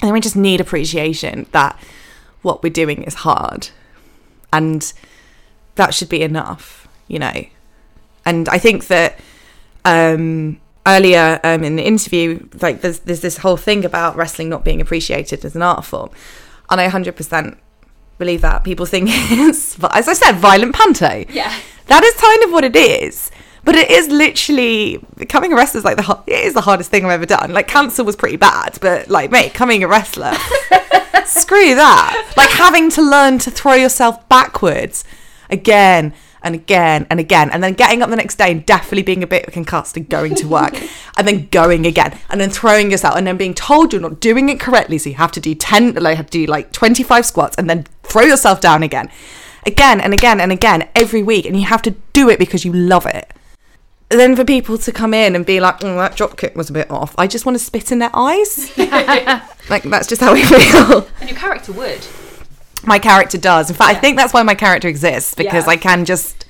And 0.01 0.11
we 0.11 0.20
just 0.20 0.36
need 0.36 0.61
appreciation 0.61 1.47
that 1.53 1.78
what 2.40 2.62
we're 2.62 2.70
doing 2.70 3.03
is 3.03 3.14
hard. 3.14 3.68
And 4.53 4.90
that 5.74 5.93
should 5.93 6.09
be 6.09 6.22
enough, 6.22 6.88
you 7.09 7.18
know. 7.18 7.45
And 8.24 8.49
I 8.49 8.57
think 8.59 8.86
that 8.86 9.20
um, 9.84 10.59
earlier 10.86 11.40
um, 11.45 11.62
in 11.62 11.76
the 11.76 11.84
interview, 11.84 12.49
like 12.61 12.80
there's 12.80 13.01
there's 13.01 13.20
this 13.20 13.38
whole 13.38 13.57
thing 13.57 13.84
about 13.84 14.16
wrestling 14.16 14.49
not 14.49 14.64
being 14.64 14.80
appreciated 14.80 15.45
as 15.45 15.55
an 15.55 15.62
art 15.62 15.84
form, 15.84 16.11
and 16.70 16.80
I 16.80 16.88
100% 16.88 17.59
believe 18.22 18.40
that 18.42 18.62
people 18.64 18.86
think 18.86 19.08
it's, 19.12 19.76
as 20.00 20.06
I 20.08 20.12
said, 20.12 20.32
violent 20.36 20.74
panto. 20.74 21.24
yeah, 21.30 21.52
That 21.86 22.02
is 22.04 22.14
kind 22.14 22.42
of 22.44 22.50
what 22.52 22.64
it 22.64 22.76
is. 22.76 23.30
But 23.64 23.76
it 23.76 23.90
is 23.90 24.08
literally 24.08 24.98
becoming 25.16 25.52
a 25.52 25.56
wrestler 25.56 25.78
is 25.78 25.84
like 25.84 25.96
the 25.96 26.18
it 26.26 26.44
is 26.46 26.52
the 26.54 26.60
hardest 26.68 26.90
thing 26.90 27.04
I've 27.04 27.12
ever 27.12 27.26
done. 27.26 27.52
Like 27.52 27.68
cancer 27.68 28.02
was 28.02 28.16
pretty 28.16 28.36
bad, 28.36 28.76
but 28.80 29.08
like 29.08 29.30
mate, 29.30 29.52
becoming 29.52 29.84
a 29.84 29.88
wrestler, 29.88 30.32
screw 31.26 31.74
that. 31.76 32.32
Like 32.36 32.50
having 32.50 32.90
to 32.90 33.02
learn 33.02 33.38
to 33.38 33.50
throw 33.52 33.74
yourself 33.74 34.28
backwards 34.28 35.04
again 35.48 36.12
and 36.43 36.55
again 36.55 37.07
and 37.11 37.20
again, 37.20 37.51
and 37.51 37.62
then 37.62 37.74
getting 37.74 38.03
up 38.03 38.11
the 38.11 38.16
next 38.16 38.36
day 38.36 38.51
and 38.51 38.64
definitely 38.64 39.03
being 39.03 39.22
a 39.22 39.26
bit 39.26 39.51
concussed 39.53 39.97
and 39.97 40.09
going 40.09 40.34
to 40.36 40.49
work, 40.49 40.74
and 41.16 41.26
then 41.26 41.49
going 41.51 41.86
again, 41.86 42.18
and 42.28 42.40
then 42.40 42.51
throwing 42.51 42.90
yourself, 42.90 43.16
and 43.16 43.26
then 43.26 43.36
being 43.36 43.55
told 43.55 43.93
you're 43.93 44.03
not 44.03 44.20
doing 44.20 44.49
it 44.49 44.61
correctly, 44.61 44.99
so 44.99 45.11
you 45.11 45.16
have 45.16 45.32
to 45.32 45.40
do 45.40 45.55
ten, 45.55 45.95
like 45.95 46.16
have 46.16 46.26
to 46.26 46.32
do 46.32 46.47
like 46.47 46.72
twenty 46.72 47.03
five 47.03 47.26
squats, 47.26 47.57
and 47.57 47.68
then 47.68 47.86
throw 48.03 48.22
yourself 48.22 48.61
down 48.61 48.82
again, 48.82 49.11
again 49.66 50.01
and 50.01 50.12
again 50.14 50.40
and 50.40 50.53
again 50.53 50.88
every 50.95 51.22
week, 51.22 51.47
and 51.47 51.57
you 51.57 51.66
have 51.66 51.82
to 51.82 51.93
do 52.12 52.28
it 52.28 52.38
because 52.38 52.64
you 52.64 52.72
love 52.72 53.07
it 53.07 53.32
then 54.18 54.36
for 54.36 54.45
people 54.45 54.78
to 54.78 54.93
come 54.93 55.14
in 55.14 55.34
and 55.34 55.47
be 55.47 55.61
like, 55.61 55.80
mm, 55.80 55.97
that 55.97 56.16
drop 56.16 56.36
kick 56.36 56.57
was 56.57 56.70
a 56.70 56.72
bit 56.72 56.90
off, 56.90 57.14
I 57.18 57.26
just 57.26 57.47
want 57.47 57.59
to 57.59 57.64
spit 57.64 57.93
in 57.93 57.99
their 57.99 58.11
eyes. 58.14 58.76
like 58.78 59.82
that's 59.84 60.07
just 60.07 60.20
how 60.20 60.34
I 60.34 60.43
feel. 60.43 61.09
and 61.20 61.30
your 61.30 61.38
character 61.38 61.72
would. 61.72 62.07
My 62.85 62.99
character 62.99 63.39
does. 63.39 63.70
In 63.70 63.76
fact, 63.76 63.97
I 63.97 64.01
think 64.01 64.16
that's 64.16 64.33
why 64.35 64.43
my 64.43 64.55
character 64.55 64.89
exists 64.89 65.35
because 65.35 65.64
Yeah. 65.66 65.70
I 65.72 65.76
can 65.76 66.05
just 66.05 66.47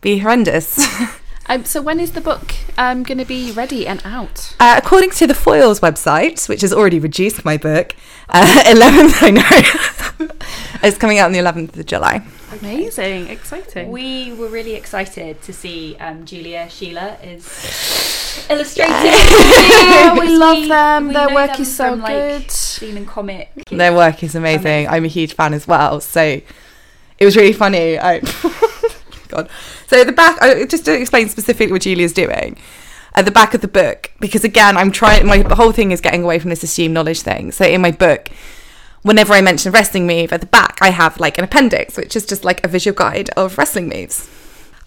be 0.00 0.18
horrendous. 0.18 0.84
Um, 1.46 1.66
so 1.66 1.82
when 1.82 2.00
is 2.00 2.12
the 2.12 2.22
book 2.22 2.54
um, 2.78 3.02
going 3.02 3.18
to 3.18 3.24
be 3.26 3.52
ready 3.52 3.86
and 3.86 4.00
out? 4.02 4.56
Uh, 4.58 4.80
according 4.82 5.10
to 5.10 5.26
the 5.26 5.34
Foyles 5.34 5.78
website, 5.80 6.48
which 6.48 6.62
has 6.62 6.72
already 6.72 6.98
reduced 6.98 7.44
my 7.44 7.58
book, 7.58 7.94
uh, 8.30 8.62
11th, 8.66 9.22
I 9.22 9.30
know, 9.30 10.28
it's 10.82 10.96
coming 10.96 11.18
out 11.18 11.26
on 11.26 11.32
the 11.32 11.38
11th 11.40 11.76
of 11.78 11.84
July. 11.84 12.22
Amazing, 12.60 13.28
exciting. 13.28 13.90
We 13.90 14.32
were 14.32 14.48
really 14.48 14.74
excited 14.74 15.42
to 15.42 15.52
see 15.52 15.96
um, 15.98 16.24
Julia 16.24 16.66
Scheele 16.66 17.16
is 17.24 18.46
illustrating. 18.50 18.94
Yeah, 18.94 20.18
we 20.18 20.36
love 20.36 20.68
them. 20.68 21.12
Their 21.12 21.34
work 21.34 21.52
them 21.52 21.62
is 21.62 21.76
so 21.76 21.90
from, 21.90 22.00
like, 22.00 22.14
good. 22.14 22.54
Demon 22.80 23.06
Comic. 23.06 23.50
Their 23.70 23.94
work 23.94 24.22
is 24.22 24.34
amazing. 24.34 24.60
Amazing. 24.60 24.88
I'm 24.88 25.04
a 25.04 25.08
huge 25.08 25.34
fan 25.34 25.54
as 25.54 25.66
well. 25.66 26.00
So 26.00 26.40
it 27.18 27.24
was 27.24 27.36
really 27.36 27.52
funny. 27.52 27.98
I, 27.98 28.20
God. 29.28 29.48
So 29.86 30.00
at 30.00 30.06
the 30.06 30.12
back, 30.12 30.40
I, 30.40 30.64
just 30.66 30.84
to 30.84 30.94
explain 30.94 31.28
specifically 31.28 31.72
what 31.72 31.82
Julia's 31.82 32.12
doing. 32.12 32.56
At 33.16 33.24
the 33.24 33.30
back 33.30 33.54
of 33.54 33.60
the 33.60 33.68
book, 33.68 34.10
because 34.18 34.42
again, 34.42 34.76
I'm 34.76 34.90
trying. 34.90 35.24
My 35.26 35.38
whole 35.54 35.70
thing 35.70 35.92
is 35.92 36.00
getting 36.00 36.24
away 36.24 36.40
from 36.40 36.50
this 36.50 36.64
assumed 36.64 36.94
knowledge 36.94 37.22
thing. 37.22 37.52
So 37.52 37.64
in 37.64 37.80
my 37.80 37.92
book, 37.92 38.28
whenever 39.04 39.32
I 39.34 39.40
mention 39.40 39.68
a 39.68 39.72
wrestling 39.72 40.06
move, 40.06 40.32
at 40.32 40.40
the 40.40 40.46
back 40.46 40.78
I 40.80 40.90
have 40.90 41.20
like 41.20 41.38
an 41.38 41.44
appendix, 41.44 41.96
which 41.96 42.16
is 42.16 42.26
just 42.26 42.44
like 42.44 42.64
a 42.64 42.68
visual 42.68 42.96
guide 42.96 43.30
of 43.36 43.56
wrestling 43.56 43.88
moves. 43.88 44.28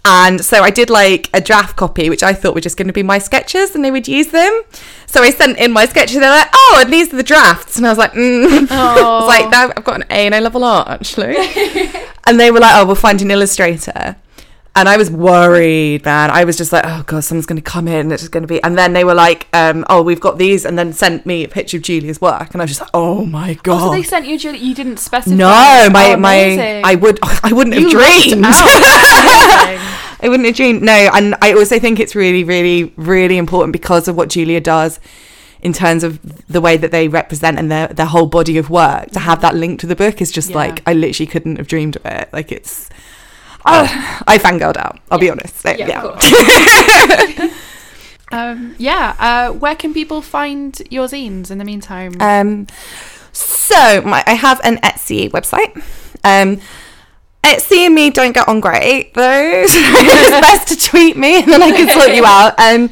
And 0.03 0.43
so 0.43 0.63
I 0.63 0.69
did 0.69 0.89
like 0.89 1.29
a 1.33 1.41
draft 1.41 1.75
copy, 1.75 2.09
which 2.09 2.23
I 2.23 2.33
thought 2.33 2.55
were 2.55 2.61
just 2.61 2.77
going 2.77 2.87
to 2.87 2.93
be 2.93 3.03
my 3.03 3.19
sketches 3.19 3.75
and 3.75 3.83
they 3.83 3.91
would 3.91 4.07
use 4.07 4.27
them. 4.27 4.63
So 5.05 5.21
I 5.21 5.31
sent 5.31 5.57
in 5.57 5.71
my 5.71 5.85
sketches. 5.85 6.19
They're 6.19 6.29
like, 6.29 6.49
oh, 6.53 6.79
and 6.81 6.91
these 6.91 7.13
are 7.13 7.17
the 7.17 7.23
drafts. 7.23 7.77
And 7.77 7.85
I 7.85 7.89
was 7.89 7.97
like, 7.97 8.13
mm. 8.13 8.67
I 8.71 9.01
was 9.01 9.27
like, 9.27 9.53
I've 9.53 9.83
got 9.83 9.97
an 9.97 10.05
A 10.09 10.27
in 10.27 10.33
A 10.33 10.39
level 10.39 10.63
art 10.63 10.87
actually. 10.87 11.35
and 12.25 12.39
they 12.39 12.51
were 12.51 12.59
like, 12.59 12.75
oh, 12.75 12.85
we'll 12.85 12.95
find 12.95 13.21
an 13.21 13.31
illustrator. 13.31 14.15
And 14.77 14.87
I 14.87 14.95
was 14.95 15.09
worried, 15.09 16.05
man. 16.05 16.29
I 16.29 16.43
was 16.43 16.55
just 16.55 16.71
like, 16.71 16.83
oh 16.85 17.03
god, 17.07 17.23
someone's 17.23 17.47
going 17.47 17.55
to 17.57 17.63
come 17.63 17.87
in. 17.87 18.11
It's 18.11 18.21
just 18.21 18.31
going 18.31 18.43
to 18.43 18.47
be. 18.47 18.61
And 18.63 18.77
then 18.77 18.93
they 18.93 19.03
were 19.03 19.15
like, 19.15 19.47
um, 19.51 19.83
oh, 19.89 20.03
we've 20.03 20.19
got 20.21 20.37
these, 20.37 20.65
and 20.65 20.77
then 20.77 20.93
sent 20.93 21.25
me 21.25 21.43
a 21.43 21.47
picture 21.47 21.77
of 21.77 21.83
Julia's 21.83 22.21
work, 22.21 22.53
and 22.53 22.61
I 22.61 22.63
was 22.65 22.69
just 22.71 22.81
like, 22.81 22.91
oh 22.93 23.25
my 23.25 23.55
god. 23.63 23.81
Oh, 23.81 23.85
so 23.87 23.91
they 23.91 24.03
sent 24.03 24.27
you, 24.27 24.37
Julie. 24.37 24.59
You 24.59 24.75
didn't 24.75 24.97
specify. 24.97 25.35
no, 25.35 25.89
my 25.91 26.13
Oh, 26.13 26.17
my. 26.17 26.81
I 26.85 26.93
would, 26.95 27.19
I 27.43 27.51
wouldn't 27.53 27.73
have 27.75 27.83
You 27.83 27.97
lucked 27.97 28.23
dreamed. 28.29 28.45
I 30.19 30.29
wouldn't 30.29 30.45
have 30.45 30.55
dreamed. 30.55 30.81
No, 30.83 31.09
and 31.13 31.35
I 31.41 31.53
also 31.53 31.79
think 31.79 31.99
it's 31.99 32.15
really, 32.15 32.43
really, 32.43 32.93
really 32.97 33.37
important 33.37 33.73
because 33.73 34.07
of 34.07 34.15
what 34.15 34.29
Julia 34.29 34.61
does 34.61 34.99
in 35.61 35.73
terms 35.73 36.03
of 36.03 36.19
the 36.47 36.61
way 36.61 36.77
that 36.77 36.91
they 36.91 37.07
represent 37.07 37.57
and 37.57 37.71
their 37.71 37.87
their 37.87 38.05
whole 38.05 38.27
body 38.27 38.57
of 38.57 38.69
work. 38.69 39.09
To 39.11 39.19
have 39.19 39.41
that 39.41 39.55
link 39.55 39.79
to 39.81 39.87
the 39.87 39.95
book 39.95 40.21
is 40.21 40.31
just 40.31 40.49
Yeah. 40.51 40.57
like 40.57 40.81
I 40.85 40.93
literally 40.93 41.27
couldn't 41.27 41.55
have 41.57 41.67
dreamed 41.67 41.95
of 41.95 42.05
it. 42.05 42.29
Like 42.31 42.51
it's. 42.51 42.89
Oh, 43.67 44.23
I 44.27 44.37
fangirled 44.37 44.77
out. 44.77 44.99
I'll 45.11 45.19
be 45.19 45.29
honest. 45.29 45.57
So, 45.57 45.71
Yeah, 45.71 45.87
yeah. 45.87 47.53
Um, 48.29 48.75
yeah. 48.77 49.15
Uh, 49.19 49.53
where 49.53 49.75
can 49.75 49.93
people 49.93 50.21
find 50.21 50.81
your 50.89 51.07
zines 51.07 51.49
in 51.49 51.59
the 51.59 51.63
meantime? 51.65 52.13
Um, 52.19 52.67
so 53.31 54.01
my, 54.01 54.23
I 54.27 54.33
have 54.33 54.59
an 54.63 54.77
Etsy 54.77 55.29
website. 55.31 55.75
Um, 56.23 56.59
Etsy 57.43 57.85
and 57.85 57.95
me 57.95 58.09
don't 58.09 58.33
get 58.33 58.47
on 58.47 58.59
great 58.59 59.13
though. 59.13 59.63
It's 59.69 60.29
best 60.29 60.67
to 60.69 60.89
tweet 60.89 61.15
me 61.15 61.41
and 61.41 61.51
then 61.51 61.61
I 61.61 61.71
can 61.71 61.89
sort 61.89 62.13
you 62.13 62.25
out. 62.25 62.59
Um, 62.59 62.89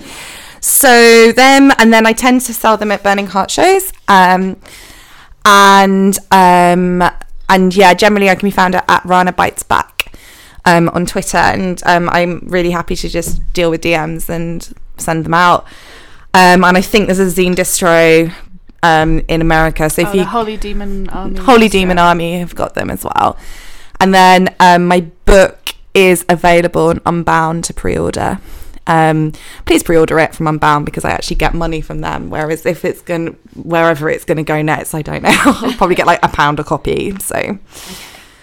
so 0.61 1.31
them 1.33 1.71
and 1.77 1.91
then 1.91 2.05
I 2.05 2.13
tend 2.13 2.41
to 2.41 2.53
sell 2.53 2.77
them 2.77 2.91
at 2.91 3.03
Burning 3.03 3.27
Heart 3.27 3.51
shows. 3.51 3.91
Um, 4.07 4.55
and 5.43 6.17
um, 6.31 7.03
and 7.49 7.75
yeah, 7.75 7.93
generally 7.93 8.29
I 8.29 8.35
can 8.35 8.47
be 8.47 8.51
found 8.51 8.75
at, 8.75 8.85
at 8.89 9.03
Rana 9.05 9.33
Bites 9.33 9.63
Back 9.63 9.94
um, 10.65 10.89
on 10.89 11.05
Twitter, 11.05 11.37
and 11.37 11.81
um, 11.85 12.09
I'm 12.09 12.39
really 12.47 12.71
happy 12.71 12.95
to 12.95 13.09
just 13.09 13.41
deal 13.53 13.69
with 13.69 13.81
DMs 13.81 14.29
and 14.29 14.73
send 14.97 15.25
them 15.25 15.33
out. 15.33 15.65
Um, 16.33 16.63
and 16.63 16.77
I 16.77 16.81
think 16.81 17.07
there's 17.07 17.19
a 17.19 17.25
zine 17.25 17.55
distro 17.55 18.33
um, 18.83 19.23
in 19.27 19.41
America, 19.41 19.89
so 19.89 20.01
if 20.01 20.09
oh, 20.09 20.13
you 20.13 20.19
the 20.19 20.25
Holy 20.25 20.57
Demon 20.57 21.09
Army. 21.09 21.39
Holy 21.39 21.67
Distro. 21.67 21.71
Demon 21.71 21.99
Army 21.99 22.39
have 22.39 22.55
got 22.55 22.73
them 22.73 22.89
as 22.89 23.03
well. 23.03 23.37
And 23.99 24.13
then 24.13 24.53
um, 24.59 24.87
my 24.87 25.01
book 25.25 25.73
is 25.93 26.25
available 26.27 26.87
on 26.87 27.01
Unbound 27.05 27.63
to 27.65 27.73
pre-order. 27.73 28.39
Um, 28.87 29.31
please 29.65 29.81
pre-order 29.81 30.19
it 30.19 30.35
from 30.35 30.47
Unbound 30.47 30.85
because 30.85 31.05
I 31.05 31.11
actually 31.11 31.37
get 31.37 31.53
money 31.53 31.81
from 31.81 32.01
them. 32.01 32.29
Whereas 32.29 32.65
if 32.65 32.83
it's 32.85 33.01
going 33.01 33.37
wherever 33.55 34.09
it's 34.09 34.25
going 34.25 34.37
to 34.37 34.43
go 34.43 34.61
next, 34.61 34.93
I 34.93 35.01
don't 35.01 35.23
know. 35.23 35.29
I'll 35.45 35.73
probably 35.73 35.95
get 35.95 36.05
like 36.05 36.19
a 36.21 36.27
pound 36.27 36.59
a 36.59 36.63
copy. 36.63 37.17
So 37.19 37.57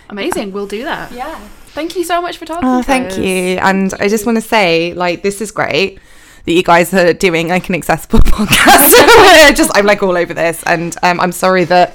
Amazing. 0.08 0.52
We'll 0.52 0.66
do 0.66 0.84
that. 0.84 1.12
Yeah. 1.12 1.38
Thank 1.74 1.96
you 1.96 2.04
so 2.04 2.20
much 2.20 2.36
for 2.36 2.44
talking. 2.44 2.68
Oh, 2.68 2.82
thank 2.82 3.12
us. 3.12 3.18
you. 3.18 3.58
And 3.58 3.94
I 3.94 4.08
just 4.08 4.26
want 4.26 4.36
to 4.36 4.42
say, 4.42 4.92
like, 4.94 5.22
this 5.22 5.40
is 5.40 5.50
great 5.50 5.98
that 6.44 6.52
you 6.52 6.62
guys 6.62 6.92
are 6.92 7.12
doing 7.12 7.48
like 7.48 7.68
an 7.68 7.74
accessible 7.74 8.18
podcast. 8.24 9.54
Just 9.56 9.70
I'm 9.74 9.86
like 9.86 10.02
all 10.02 10.16
over 10.16 10.34
this, 10.34 10.62
and 10.64 10.96
um, 11.02 11.20
I'm 11.20 11.32
sorry 11.32 11.64
that 11.64 11.94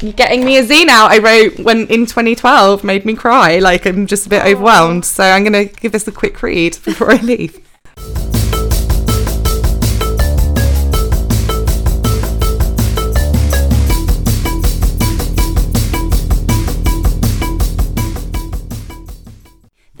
you're 0.00 0.12
getting 0.12 0.44
me 0.44 0.58
a 0.58 0.64
zine 0.64 0.88
out 0.88 1.10
I 1.10 1.18
wrote 1.18 1.58
when 1.60 1.86
in 1.88 2.06
2012 2.06 2.84
made 2.84 3.04
me 3.04 3.14
cry. 3.14 3.58
Like 3.58 3.86
I'm 3.86 4.06
just 4.06 4.26
a 4.26 4.28
bit 4.28 4.44
overwhelmed. 4.44 5.04
So 5.04 5.24
I'm 5.24 5.44
gonna 5.44 5.64
give 5.64 5.92
this 5.92 6.06
a 6.06 6.12
quick 6.12 6.42
read 6.42 6.78
before 6.84 7.12
I 7.12 7.16
leave. 7.16 7.60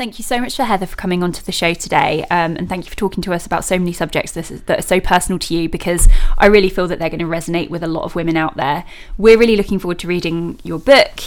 Thank 0.02 0.18
you 0.18 0.24
so 0.24 0.40
much 0.40 0.56
for 0.56 0.64
Heather 0.64 0.86
for 0.86 0.96
coming 0.96 1.22
onto 1.22 1.44
the 1.44 1.52
show 1.52 1.74
today, 1.74 2.24
um, 2.28 2.56
and 2.56 2.68
thank 2.68 2.86
you 2.86 2.90
for 2.90 2.96
talking 2.96 3.22
to 3.22 3.32
us 3.32 3.46
about 3.46 3.64
so 3.64 3.78
many 3.78 3.92
subjects 3.92 4.32
that, 4.32 4.66
that 4.66 4.80
are 4.80 4.82
so 4.82 4.98
personal 4.98 5.38
to 5.38 5.54
you. 5.54 5.68
Because 5.68 6.08
I 6.36 6.46
really 6.46 6.70
feel 6.70 6.88
that 6.88 6.98
they're 6.98 7.08
going 7.08 7.20
to 7.20 7.24
resonate 7.24 7.70
with 7.70 7.84
a 7.84 7.86
lot 7.86 8.02
of 8.02 8.16
women 8.16 8.36
out 8.36 8.56
there. 8.56 8.84
We're 9.16 9.38
really 9.38 9.54
looking 9.54 9.78
forward 9.78 10.00
to 10.00 10.08
reading 10.08 10.58
your 10.64 10.80
book. 10.80 11.20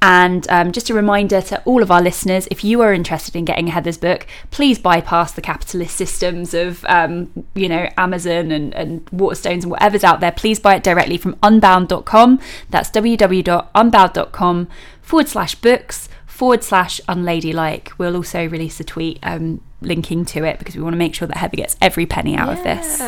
And 0.00 0.48
um, 0.48 0.72
just 0.72 0.88
a 0.88 0.94
reminder 0.94 1.42
to 1.42 1.62
all 1.64 1.82
of 1.82 1.90
our 1.90 2.00
listeners: 2.00 2.48
if 2.50 2.64
you 2.64 2.80
are 2.80 2.94
interested 2.94 3.36
in 3.36 3.44
getting 3.44 3.66
Heather's 3.66 3.98
book, 3.98 4.26
please 4.50 4.78
bypass 4.78 5.32
the 5.32 5.42
capitalist 5.42 5.94
systems 5.94 6.54
of, 6.54 6.86
um, 6.86 7.44
you 7.54 7.68
know, 7.68 7.90
Amazon 7.98 8.50
and, 8.50 8.74
and 8.74 9.04
Waterstones 9.10 9.64
and 9.64 9.70
whatever's 9.70 10.04
out 10.04 10.20
there. 10.20 10.32
Please 10.32 10.58
buy 10.58 10.76
it 10.76 10.82
directly 10.82 11.18
from 11.18 11.36
Unbound.com. 11.42 12.40
That's 12.70 12.88
www.unbound.com 12.92 14.68
forward 15.02 15.28
slash 15.28 15.54
books 15.56 16.08
forward 16.42 16.64
slash 16.64 17.00
unladylike. 17.06 17.92
We'll 17.98 18.16
also 18.16 18.48
release 18.48 18.80
a 18.80 18.84
tweet 18.84 19.20
um, 19.22 19.60
linking 19.80 20.24
to 20.24 20.42
it 20.42 20.58
because 20.58 20.74
we 20.74 20.82
want 20.82 20.94
to 20.94 20.98
make 20.98 21.14
sure 21.14 21.28
that 21.28 21.36
Heather 21.36 21.56
gets 21.56 21.76
every 21.80 22.04
penny 22.04 22.34
out 22.34 22.48
of 22.48 22.64
this. 22.64 23.00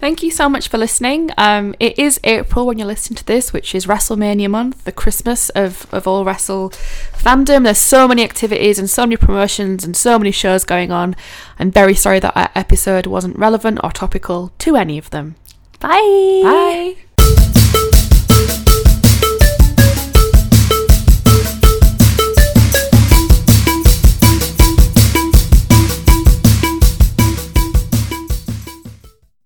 Thank 0.00 0.22
you 0.22 0.30
so 0.30 0.48
much 0.48 0.68
for 0.68 0.78
listening. 0.78 1.28
Um, 1.36 1.74
it 1.78 1.98
is 1.98 2.18
April 2.24 2.66
when 2.66 2.78
you're 2.78 2.86
listening 2.86 3.18
to 3.18 3.26
this, 3.26 3.52
which 3.52 3.74
is 3.74 3.84
WrestleMania 3.84 4.48
month, 4.48 4.84
the 4.84 4.92
Christmas 4.92 5.50
of, 5.50 5.86
of 5.92 6.08
all 6.08 6.24
wrestle 6.24 6.70
fandom. 6.70 7.64
There's 7.64 7.76
so 7.76 8.08
many 8.08 8.24
activities 8.24 8.78
and 8.78 8.88
so 8.88 9.02
many 9.02 9.18
promotions 9.18 9.84
and 9.84 9.94
so 9.94 10.18
many 10.18 10.30
shows 10.30 10.64
going 10.64 10.90
on. 10.90 11.16
I'm 11.58 11.70
very 11.70 11.94
sorry 11.94 12.18
that 12.20 12.34
our 12.34 12.48
episode 12.54 13.06
wasn't 13.06 13.38
relevant 13.38 13.80
or 13.84 13.90
topical 13.90 14.52
to 14.60 14.76
any 14.76 14.96
of 14.96 15.10
them. 15.10 15.34
Bye. 15.80 16.40
Bye. 16.42 17.03